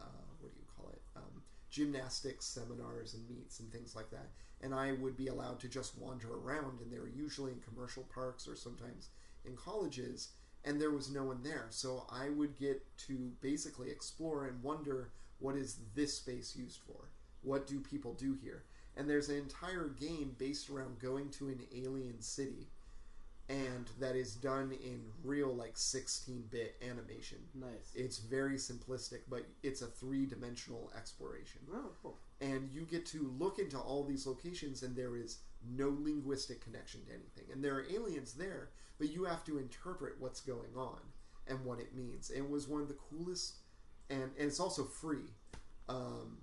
uh, 0.00 0.04
what 0.40 0.52
do 0.52 0.58
you 0.58 0.66
call 0.76 0.90
it, 0.90 1.00
um, 1.16 1.42
gymnastics 1.70 2.44
seminars 2.44 3.14
and 3.14 3.28
meets 3.30 3.60
and 3.60 3.72
things 3.72 3.96
like 3.96 4.10
that, 4.10 4.28
and 4.60 4.74
I 4.74 4.92
would 4.92 5.16
be 5.16 5.28
allowed 5.28 5.58
to 5.60 5.68
just 5.68 5.96
wander 5.96 6.28
around, 6.34 6.80
and 6.82 6.92
they 6.92 6.98
were 6.98 7.08
usually 7.08 7.52
in 7.52 7.60
commercial 7.60 8.02
parks 8.14 8.46
or 8.46 8.56
sometimes 8.56 9.08
in 9.46 9.56
colleges 9.56 10.28
and 10.64 10.80
there 10.80 10.90
was 10.90 11.10
no 11.10 11.24
one 11.24 11.42
there. 11.42 11.66
So 11.70 12.06
I 12.10 12.28
would 12.30 12.58
get 12.58 12.82
to 13.06 13.32
basically 13.40 13.90
explore 13.90 14.46
and 14.46 14.62
wonder 14.62 15.10
what 15.38 15.56
is 15.56 15.78
this 15.94 16.14
space 16.14 16.56
used 16.56 16.80
for? 16.86 17.10
What 17.42 17.66
do 17.66 17.80
people 17.80 18.14
do 18.14 18.36
here? 18.42 18.64
And 18.96 19.08
there's 19.08 19.28
an 19.28 19.36
entire 19.36 19.88
game 19.88 20.34
based 20.38 20.68
around 20.68 20.98
going 20.98 21.30
to 21.30 21.48
an 21.48 21.60
alien 21.72 22.20
city 22.20 22.68
and 23.48 23.88
that 23.98 24.14
is 24.14 24.34
done 24.34 24.72
in 24.84 25.00
real 25.24 25.54
like 25.54 25.74
16-bit 25.74 26.76
animation. 26.82 27.38
Nice. 27.54 27.92
It's 27.94 28.18
very 28.18 28.56
simplistic, 28.56 29.20
but 29.30 29.46
it's 29.62 29.80
a 29.80 29.86
three-dimensional 29.86 30.90
exploration 30.96 31.60
oh, 31.72 31.90
cool. 32.02 32.18
and 32.40 32.68
you 32.70 32.82
get 32.82 33.06
to 33.06 33.32
look 33.38 33.58
into 33.58 33.78
all 33.78 34.04
these 34.04 34.26
locations 34.26 34.82
and 34.82 34.94
there 34.94 35.16
is 35.16 35.38
no 35.76 35.96
linguistic 36.00 36.62
connection 36.62 37.00
to 37.06 37.12
anything 37.12 37.52
and 37.52 37.64
there 37.64 37.74
are 37.74 37.86
aliens 37.90 38.34
there 38.34 38.68
but 38.98 39.10
you 39.12 39.24
have 39.24 39.44
to 39.44 39.58
interpret 39.58 40.14
what's 40.18 40.40
going 40.40 40.74
on 40.76 40.98
and 41.46 41.64
what 41.64 41.78
it 41.80 41.94
means 41.94 42.30
it 42.30 42.48
was 42.48 42.68
one 42.68 42.80
of 42.82 42.88
the 42.88 42.94
coolest 43.10 43.56
and, 44.10 44.22
and 44.22 44.32
it's 44.48 44.60
also 44.60 44.84
free 44.84 45.30
um, 45.88 46.38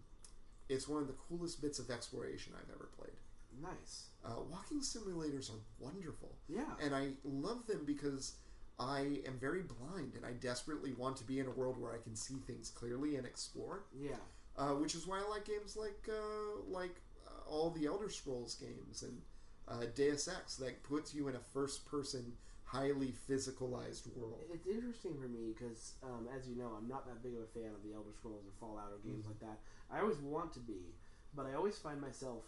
it's 0.69 0.87
one 0.87 1.01
of 1.01 1.07
the 1.07 1.13
coolest 1.29 1.61
bits 1.61 1.79
of 1.79 1.89
exploration 1.91 2.53
i've 2.57 2.73
ever 2.73 2.89
played 2.97 3.13
Nice. 3.61 4.07
uh, 4.25 4.41
walking 4.51 4.81
simulators 4.81 5.49
are 5.49 5.59
wonderful 5.79 6.35
Yeah. 6.49 6.65
and 6.83 6.93
I 6.93 7.11
love 7.23 7.65
them 7.67 7.83
because 7.85 8.33
I 8.77 9.21
am 9.25 9.37
very 9.39 9.61
blind 9.61 10.15
and 10.17 10.25
I 10.25 10.33
desperately 10.33 10.91
want 10.91 11.15
to 11.17 11.23
be 11.23 11.39
in 11.39 11.45
a 11.45 11.51
world 11.51 11.77
where 11.79 11.93
I 11.93 11.99
can 12.03 12.15
see 12.17 12.35
things 12.45 12.69
clearly 12.69 13.15
and 13.15 13.25
explore 13.25 13.85
Yeah. 13.97 14.17
uh, 14.57 14.73
which 14.73 14.93
is 14.93 15.07
why 15.07 15.19
I 15.25 15.29
like 15.29 15.45
games 15.45 15.77
like 15.77 16.09
uh, 16.09 16.63
like 16.67 16.99
uh, 17.25 17.49
all 17.49 17.69
the 17.69 17.85
Elder 17.85 18.09
Scrolls 18.09 18.55
games 18.55 19.03
and 19.03 19.21
uh, 19.69 19.85
Deus 19.95 20.27
Ex 20.27 20.57
that 20.57 20.83
puts 20.83 21.13
you 21.15 21.29
in 21.29 21.35
a 21.37 21.39
first 21.53 21.85
person, 21.89 22.33
highly 22.65 23.13
physicalized 23.29 24.07
world. 24.17 24.39
It's 24.53 24.67
interesting 24.67 25.13
for 25.21 25.27
me 25.27 25.53
because, 25.57 25.93
um, 26.03 26.27
as 26.35 26.47
you 26.47 26.55
know, 26.55 26.71
I'm 26.77 26.87
not 26.87 27.05
that 27.07 27.21
big 27.23 27.33
of 27.35 27.41
a 27.41 27.47
fan 27.53 27.71
of 27.73 27.83
the 27.83 27.93
Elder 27.95 28.11
Scrolls 28.17 28.43
or 28.45 28.51
Fallout 28.59 28.91
or 28.91 28.97
games 29.07 29.25
like 29.25 29.39
that. 29.39 29.59
I 29.91 29.99
always 30.01 30.17
want 30.17 30.51
to 30.53 30.59
be, 30.59 30.95
but 31.35 31.45
I 31.45 31.53
always 31.53 31.77
find 31.77 32.01
myself 32.01 32.43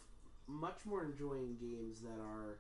much 0.47 0.86
more 0.86 1.03
enjoying 1.03 1.55
games 1.59 2.01
that 2.01 2.20
are 2.20 2.57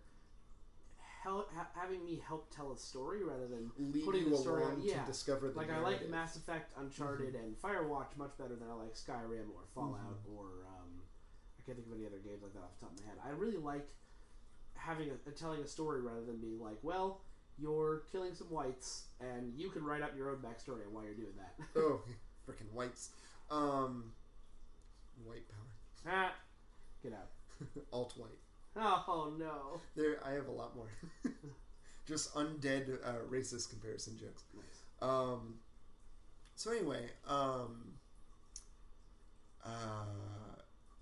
hel- 1.23 1.47
ha- 1.55 1.67
having 1.73 2.03
me 2.05 2.21
help 2.25 2.53
tell 2.55 2.71
a 2.71 2.77
story 2.77 3.23
rather 3.23 3.47
than 3.47 3.71
Lead 3.77 4.05
putting 4.05 4.29
the 4.29 4.37
story 4.37 4.61
along 4.63 4.81
on. 4.81 4.87
to 4.87 5.05
discover 5.05 5.49
the 5.49 5.57
like 5.57 5.71
I 5.71 5.79
like. 5.79 6.07
Mass 6.09 6.35
Effect, 6.35 6.71
Uncharted, 6.77 7.35
and 7.35 7.55
Firewatch 7.61 8.15
much 8.17 8.37
better 8.37 8.55
than 8.55 8.69
I 8.69 8.73
like 8.73 8.93
Skyrim 8.93 9.49
or 9.55 9.63
Fallout 9.73 9.97
Mm-hmm. 10.27 10.37
or 10.37 10.45
um, 10.67 11.01
I 11.59 11.61
can't 11.65 11.77
think 11.77 11.87
of 11.89 11.93
any 11.97 12.05
other 12.05 12.19
games 12.19 12.43
like 12.43 12.53
that 12.53 12.59
off 12.59 12.77
the 12.79 12.85
top 12.85 12.93
of 12.93 12.99
my 13.03 13.09
head. 13.09 13.17
I 13.25 13.29
really 13.31 13.57
like 13.57 13.87
having 14.75 15.09
a, 15.09 15.29
a 15.29 15.31
telling 15.31 15.61
a 15.61 15.67
story 15.67 16.01
rather 16.01 16.23
than 16.23 16.37
being 16.37 16.59
like, 16.61 16.77
well, 16.83 17.21
you're 17.59 18.03
killing 18.11 18.33
some 18.33 18.47
whites 18.47 19.05
and 19.19 19.53
you 19.55 19.69
can 19.69 19.83
write 19.83 20.01
up 20.01 20.15
your 20.15 20.29
own 20.29 20.37
backstory 20.37 20.85
on 20.85 20.93
why 20.93 21.03
you're 21.03 21.13
doing 21.13 21.33
that. 21.37 21.65
oh, 21.75 22.01
freaking 22.47 22.71
whites. 22.73 23.09
Um, 23.49 24.11
white 25.25 25.45
power. 25.49 26.13
ah, 26.13 26.31
get 27.01 27.13
out. 27.13 27.29
Alt 27.93 28.13
white. 28.17 28.29
Oh 28.79 29.33
no. 29.39 29.81
There, 29.95 30.17
I 30.23 30.33
have 30.33 30.47
a 30.47 30.51
lot 30.51 30.75
more. 30.75 30.89
Just 32.07 32.33
undead 32.35 32.99
uh, 33.03 33.23
racist 33.29 33.69
comparison 33.69 34.17
jokes. 34.17 34.43
Nice. 34.53 35.09
Um, 35.09 35.55
so 36.55 36.71
anyway, 36.71 37.07
um, 37.27 37.93
uh, 39.65 40.05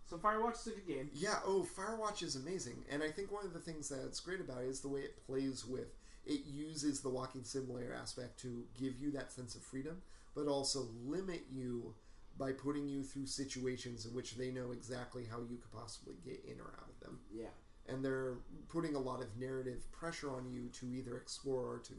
So 0.09 0.17
Firewatch 0.17 0.53
is 0.61 0.67
a 0.67 0.71
good 0.71 0.87
game. 0.87 1.09
Yeah, 1.13 1.39
oh, 1.45 1.65
Firewatch 1.77 2.23
is 2.23 2.35
amazing. 2.35 2.85
And 2.89 3.03
I 3.03 3.09
think 3.11 3.31
one 3.31 3.45
of 3.45 3.53
the 3.53 3.59
things 3.59 3.89
that's 3.89 4.19
great 4.19 4.39
about 4.39 4.63
it 4.63 4.69
is 4.69 4.79
the 4.81 4.87
way 4.89 5.01
it 5.01 5.15
plays 5.25 5.65
with 5.65 5.87
it 6.25 6.41
uses 6.45 7.01
the 7.01 7.09
walking 7.09 7.43
simulator 7.43 7.93
aspect 7.93 8.39
to 8.41 8.63
give 8.79 8.99
you 8.99 9.11
that 9.11 9.31
sense 9.31 9.55
of 9.55 9.61
freedom, 9.61 10.01
but 10.35 10.47
also 10.47 10.87
limit 11.05 11.43
you 11.51 11.93
by 12.37 12.51
putting 12.51 12.87
you 12.87 13.03
through 13.03 13.25
situations 13.25 14.05
in 14.05 14.13
which 14.13 14.35
they 14.35 14.51
know 14.51 14.71
exactly 14.71 15.23
how 15.29 15.39
you 15.39 15.57
could 15.57 15.71
possibly 15.71 16.15
get 16.23 16.43
in 16.45 16.59
or 16.59 16.73
out 16.81 16.89
of 16.89 16.99
them. 16.99 17.19
Yeah. 17.33 17.45
And 17.87 18.03
they're 18.03 18.35
putting 18.67 18.95
a 18.95 18.99
lot 18.99 19.21
of 19.21 19.27
narrative 19.37 19.89
pressure 19.91 20.31
on 20.31 20.49
you 20.51 20.69
to 20.79 20.87
either 20.87 21.17
explore 21.17 21.75
or 21.75 21.79
to 21.85 21.93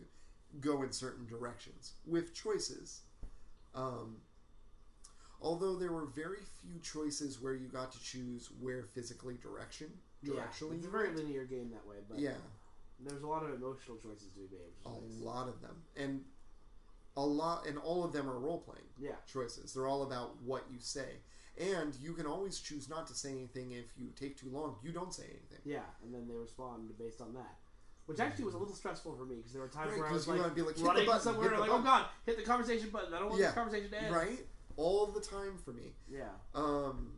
go 0.60 0.82
in 0.82 0.92
certain 0.92 1.26
directions 1.26 1.94
with 2.06 2.34
choices. 2.34 3.02
Um, 3.74 4.16
Although 5.40 5.76
there 5.76 5.92
were 5.92 6.06
very 6.06 6.40
few 6.62 6.80
choices 6.80 7.40
where 7.40 7.54
you 7.54 7.68
got 7.68 7.92
to 7.92 8.02
choose 8.02 8.50
where 8.60 8.82
physically 8.82 9.36
direction 9.42 9.88
Yeah, 10.22 10.42
it's 10.76 10.86
a 10.86 10.90
very 10.90 11.10
linear 11.10 11.44
game 11.44 11.70
that 11.70 11.86
way, 11.86 11.96
but 12.08 12.18
Yeah, 12.18 12.30
there's 13.00 13.22
a 13.22 13.26
lot 13.26 13.42
of 13.44 13.50
emotional 13.54 13.96
choices 13.96 14.28
to 14.28 14.38
be 14.38 14.46
made. 14.50 14.72
a 14.84 14.88
nice. 14.88 15.20
lot 15.20 15.48
of 15.48 15.60
them, 15.60 15.82
and 15.96 16.22
a 17.16 17.24
lot, 17.24 17.66
and 17.66 17.78
all 17.78 18.04
of 18.04 18.12
them 18.12 18.28
are 18.28 18.38
role 18.38 18.58
playing 18.58 18.86
Yeah, 18.98 19.16
choices. 19.30 19.72
They're 19.74 19.86
all 19.86 20.02
about 20.02 20.40
what 20.42 20.64
you 20.70 20.78
say, 20.80 21.20
and 21.58 21.94
you 22.00 22.12
can 22.12 22.26
always 22.26 22.58
choose 22.60 22.88
not 22.88 23.06
to 23.08 23.14
say 23.14 23.30
anything 23.30 23.72
if 23.72 23.86
you 23.96 24.08
take 24.18 24.36
too 24.38 24.48
long. 24.50 24.76
You 24.82 24.92
don't 24.92 25.12
say 25.14 25.24
anything. 25.24 25.60
yeah, 25.64 25.80
and 26.04 26.12
then 26.14 26.26
they 26.28 26.34
respond 26.34 26.90
based 26.98 27.20
on 27.20 27.34
that. 27.34 27.56
Which 28.06 28.20
actually 28.20 28.44
was 28.44 28.54
a 28.54 28.58
little 28.58 28.74
stressful 28.74 29.16
for 29.16 29.24
me 29.24 29.34
because 29.36 29.52
there 29.52 29.62
were 29.62 29.68
times 29.68 29.90
Right, 29.90 29.98
where 29.98 30.08
I 30.08 30.12
was 30.12 30.26
you 30.28 30.34
like, 30.34 30.56
like, 30.56 30.76
running 30.78 31.06
button, 31.06 31.20
somewhere, 31.22 31.58
like, 31.58 31.70
oh 31.70 31.82
god, 31.82 32.06
hit 32.24 32.36
the 32.36 32.44
conversation 32.44 32.90
button. 32.90 33.12
I 33.12 33.18
don't 33.18 33.30
want 33.30 33.40
Yeah, 33.40 33.46
this 33.48 33.54
conversation 33.56 33.90
to 33.90 34.00
end. 34.00 34.14
Right, 34.14 34.46
all 34.76 35.06
the 35.06 35.20
time 35.20 35.58
for 35.64 35.72
me. 35.72 35.90
Yeah. 36.08 36.28
Um, 36.54 37.14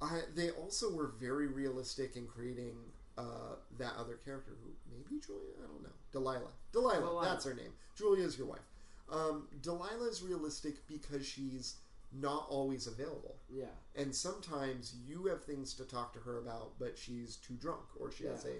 I 0.00 0.20
they 0.34 0.50
also 0.50 0.94
were 0.94 1.08
very 1.18 1.48
realistic 1.48 2.14
in 2.14 2.26
creating 2.26 2.76
uh, 3.18 3.56
that 3.78 3.92
other 3.98 4.14
character 4.24 4.52
who 4.62 4.70
maybe 4.90 5.20
Julia, 5.24 5.52
I 5.62 5.66
don't 5.66 5.82
know, 5.82 5.88
Delilah. 6.12 6.52
Delilah, 6.72 7.00
Delilah. 7.00 7.24
that's 7.26 7.44
her 7.44 7.54
name. 7.54 7.72
Julia 7.96 8.24
is 8.24 8.38
your 8.38 8.46
wife. 8.46 8.66
Um, 9.10 9.48
Delilah 9.62 10.08
is 10.08 10.22
realistic 10.22 10.86
because 10.86 11.26
she's 11.26 11.76
not 12.12 12.46
always 12.48 12.86
available, 12.86 13.36
Yeah. 13.50 13.66
and 13.94 14.14
sometimes 14.14 14.94
you 15.06 15.24
have 15.26 15.44
things 15.44 15.74
to 15.74 15.84
talk 15.84 16.12
to 16.14 16.20
her 16.20 16.38
about, 16.38 16.78
but 16.78 16.96
she's 16.96 17.36
too 17.36 17.54
drunk 17.54 17.84
or 18.00 18.10
she 18.10 18.24
has 18.24 18.44
a 18.46 18.56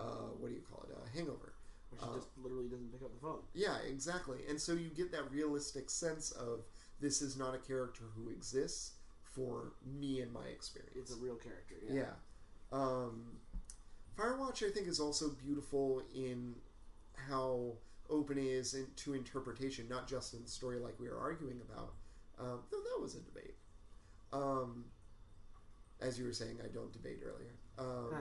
uh, 0.00 0.28
what 0.38 0.48
do 0.48 0.54
you 0.54 0.60
call 0.70 0.84
it, 0.88 0.96
a 1.04 1.16
hangover. 1.16 1.52
Where 1.90 2.00
she 2.00 2.06
Uh, 2.06 2.14
just 2.16 2.28
literally 2.36 2.68
doesn't 2.68 2.92
pick 2.92 3.02
up 3.02 3.12
the 3.14 3.20
phone. 3.20 3.42
Yeah, 3.54 3.78
exactly. 3.78 4.38
And 4.48 4.60
so 4.60 4.72
you 4.72 4.90
get 4.90 5.10
that 5.12 5.30
realistic 5.30 5.88
sense 5.88 6.32
of 6.32 6.64
this 7.00 7.22
is 7.22 7.36
not 7.36 7.54
a 7.54 7.58
character 7.58 8.04
who 8.14 8.28
exists 8.30 8.92
for 9.22 9.72
me 9.84 10.20
and 10.20 10.30
my 10.32 10.46
experience. 10.48 10.96
It's 10.96 11.12
a 11.12 11.16
real 11.16 11.36
character. 11.36 11.76
Yeah. 11.88 11.94
yeah. 12.02 12.12
Um, 12.72 13.38
Firewatch, 14.18 14.66
I 14.66 14.70
think, 14.70 14.88
is 14.88 15.00
also 15.00 15.30
beautiful 15.30 16.02
in 16.14 16.54
how 17.28 17.72
open 18.08 18.38
it 18.38 18.46
is 18.46 18.74
in, 18.74 18.86
to 18.96 19.14
interpretation, 19.14 19.86
not 19.88 20.06
just 20.06 20.34
in 20.34 20.42
the 20.42 20.48
story 20.48 20.78
like 20.78 20.98
we 20.98 21.08
were 21.08 21.18
arguing 21.18 21.60
about. 21.68 21.92
Um, 22.38 22.60
though 22.70 22.78
that 22.78 23.00
was 23.02 23.14
a 23.14 23.20
debate. 23.20 23.54
Um, 24.32 24.84
as 26.00 26.18
you 26.18 26.24
were 26.24 26.32
saying, 26.32 26.58
I 26.62 26.68
don't 26.68 26.92
debate 26.92 27.20
earlier. 27.24 27.54
Um, 27.78 28.10
Huh. 28.12 28.20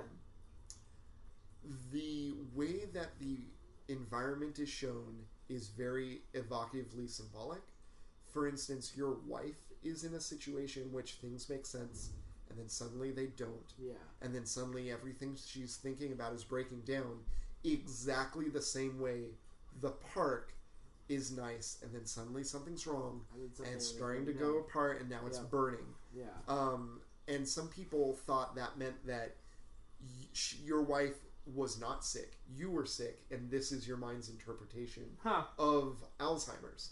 The 1.91 2.33
way 2.53 2.85
that 2.93 3.17
the 3.19 3.39
environment 3.87 4.59
is 4.59 4.69
shown 4.69 5.15
is 5.49 5.69
very 5.69 6.21
evocatively 6.33 7.09
symbolic. 7.09 7.61
For 8.31 8.47
instance, 8.47 8.93
your 8.95 9.17
wife 9.25 9.71
is 9.83 10.03
in 10.03 10.13
a 10.13 10.19
situation 10.19 10.83
in 10.83 10.91
which 10.91 11.13
things 11.13 11.49
make 11.49 11.65
sense, 11.65 12.11
and 12.55 12.63
then 12.63 12.69
suddenly 12.69 13.11
they 13.11 13.25
don't 13.27 13.73
Yeah. 13.77 13.93
and 14.21 14.33
then 14.33 14.45
suddenly 14.45 14.89
everything 14.91 15.35
she's 15.35 15.75
thinking 15.75 16.13
about 16.13 16.33
is 16.33 16.43
breaking 16.45 16.81
down 16.81 17.19
exactly 17.63 18.47
the 18.49 18.61
same 18.61 18.99
way 18.99 19.31
the 19.81 19.91
park 19.91 20.53
is 21.09 21.31
nice 21.31 21.79
and 21.83 21.93
then 21.93 22.05
suddenly 22.05 22.43
something's 22.43 22.87
wrong 22.87 23.25
And 23.35 23.53
something 23.55 23.73
and 23.73 23.75
it's 23.81 23.87
starting 23.87 24.25
to 24.25 24.33
go 24.33 24.53
down. 24.53 24.61
apart 24.61 25.01
and 25.01 25.09
now 25.09 25.25
it's 25.27 25.37
Yeah. 25.37 25.43
burning 25.45 25.93
Yeah. 26.13 26.25
um, 26.47 27.01
and 27.27 27.47
some 27.47 27.67
people 27.67 28.13
thought 28.25 28.55
that 28.55 28.77
meant 28.77 29.05
that 29.05 29.35
y- 30.01 30.27
sh- 30.33 30.59
your 30.63 30.81
wife 30.81 31.17
was 31.45 31.77
not 31.79 32.05
sick 32.05 32.37
you 32.49 32.71
were 32.71 32.85
sick 32.85 33.23
and 33.31 33.51
this 33.51 33.71
is 33.71 33.87
your 33.87 33.97
mind's 33.97 34.29
interpretation 34.29 35.17
Huh. 35.21 35.45
of 35.59 36.03
alzheimer's 36.19 36.91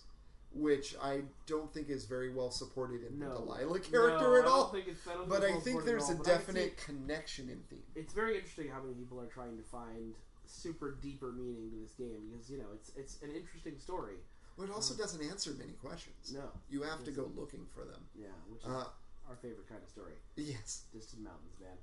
which 0.54 0.96
i 1.02 1.22
don't 1.48 1.74
think 1.74 1.90
is 1.90 2.06
very 2.06 2.32
well 2.34 2.52
supported 2.52 3.04
in 3.04 3.20
No. 3.20 3.30
the 3.30 3.36
delilah 3.40 3.80
character 3.80 4.30
No, 4.30 4.40
at 4.40 4.46
all 4.46 4.64
don't 4.64 4.72
think 4.74 4.88
it's, 4.88 5.08
I 5.08 5.14
don't 5.14 5.28
but 5.30 5.44
I 5.44 5.60
think 5.60 5.84
there's 5.84 6.04
all, 6.04 6.12
a 6.12 6.16
but 6.16 6.28
I 6.28 6.32
can 6.32 6.40
see- 6.40 6.46
definite 6.54 6.78
connection 6.78 7.50
in 7.50 7.60
theme. 7.70 7.84
it's 7.96 8.14
very 8.14 8.36
interesting 8.36 8.70
how 8.70 8.82
many 8.82 8.94
people 8.94 9.20
are 9.20 9.26
trying 9.28 9.58
to 9.58 9.64
find 9.64 10.14
super 10.46 10.92
deeper 11.02 11.32
meaning 11.32 11.72
to 11.72 11.78
this 11.82 11.94
game 11.94 12.30
because 12.32 12.50
you 12.50 12.58
know 12.60 12.70
it's 12.74 12.92
it's 12.96 13.22
an 13.24 13.32
interesting 13.36 13.80
story. 13.80 14.16
But 14.56 14.66
it 14.66 14.72
also 14.72 14.94
doesn't 14.94 15.24
answer 15.32 15.50
many 15.58 15.74
questions. 15.82 16.32
No. 16.32 16.46
You 16.70 16.84
have 16.84 17.04
to 17.06 17.12
go 17.12 17.32
looking 17.36 17.66
for 17.74 17.86
them. 17.86 18.02
Yeah, 18.14 18.28
which 18.52 18.62
is 18.62 18.68
Uh, 18.70 18.86
our 19.28 19.36
favorite 19.42 19.68
kind 19.68 19.82
of 19.82 19.90
story. 19.90 20.14
yes. 20.36 20.84
Distant 20.94 21.24
Mountains, 21.24 21.58
man. 21.60 21.74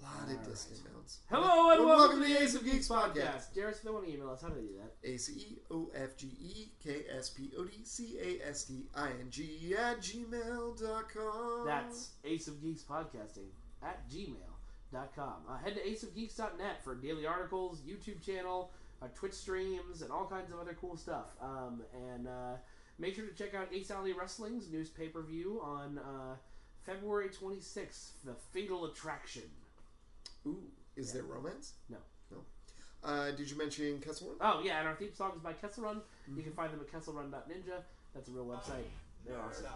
A 0.00 0.04
lot 0.04 0.28
of 0.28 0.46
mounts. 0.92 1.20
Hello 1.30 1.70
and 1.70 1.84
welcome, 1.84 2.20
to 2.20 2.26
the 2.28 2.42
Ace 2.42 2.54
of 2.54 2.64
Geeks 2.64 2.88
podcast. 2.88 3.54
Jarys, 3.56 3.72
if 3.76 3.82
they 3.82 3.90
want 3.90 4.06
to 4.06 4.12
email 4.12 4.30
us, 4.30 4.42
how 4.42 4.48
do 4.48 4.54
they 4.56 4.62
do 4.62 4.74
that? 4.78 5.08
A 5.08 5.16
C 5.16 5.32
E 5.32 5.58
O 5.70 5.90
F 5.94 6.16
G 6.16 6.28
E 6.40 6.68
K 6.82 7.02
S 7.16 7.30
P 7.30 7.50
O 7.58 7.64
D 7.64 7.72
C 7.84 8.18
A 8.20 8.48
S 8.48 8.64
T 8.64 8.86
I 8.94 9.08
N 9.08 9.26
G 9.30 9.74
at 9.78 10.00
gmail.com. 10.00 11.66
That's 11.66 12.10
Ace 12.24 12.48
of 12.48 12.60
Geeks 12.62 12.82
Podcasting 12.82 13.50
at 13.82 14.08
gmail.com. 14.10 15.34
Uh, 15.48 15.58
head 15.58 15.74
to 15.76 15.80
aceofgeeks.net 15.80 16.82
for 16.82 16.94
daily 16.96 17.26
articles, 17.26 17.80
YouTube 17.86 18.24
channel, 18.24 18.70
uh, 19.02 19.06
Twitch 19.14 19.34
streams, 19.34 20.02
and 20.02 20.10
all 20.10 20.26
kinds 20.26 20.52
of 20.52 20.58
other 20.58 20.76
cool 20.80 20.96
stuff. 20.96 21.26
Um, 21.40 21.82
and 22.12 22.26
uh, 22.26 22.54
make 22.98 23.14
sure 23.14 23.26
to 23.26 23.34
check 23.34 23.54
out 23.54 23.68
Ace 23.72 23.90
Alley 23.90 24.12
Wrestling's 24.12 24.70
news 24.70 24.88
pay 24.88 25.08
per 25.08 25.22
view 25.22 25.60
on 25.62 25.98
uh, 25.98 26.34
February 26.84 27.28
26th, 27.28 28.10
The 28.24 28.34
Fatal 28.52 28.86
Attraction. 28.86 29.42
Ooh, 30.46 30.62
is 30.96 31.08
Yeah. 31.08 31.14
there 31.14 31.22
romance? 31.24 31.74
No. 31.88 31.98
No. 32.30 32.38
Uh, 33.04 33.30
did 33.32 33.50
you 33.50 33.56
mention 33.56 34.00
Kessel 34.00 34.28
Run? 34.28 34.36
Oh, 34.40 34.62
yeah, 34.64 34.78
and 34.80 34.88
our 34.88 34.94
theme 34.94 35.14
song 35.14 35.32
is 35.36 35.40
by 35.42 35.52
Kessel 35.52 35.84
Run. 35.84 36.00
You 36.34 36.42
can 36.42 36.52
find 36.52 36.72
them 36.72 36.80
at 36.80 36.88
kesselrun.ninja. 36.92 37.82
That's 38.14 38.28
a 38.28 38.32
real 38.32 38.46
website. 38.46 38.84
They're 39.26 39.38
awesome. 39.40 39.66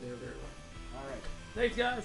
They're 0.00 0.14
very 0.14 0.32
well. 0.36 1.02
All 1.02 1.08
right. 1.10 1.22
Thanks, 1.54 1.76
guys. 1.76 2.04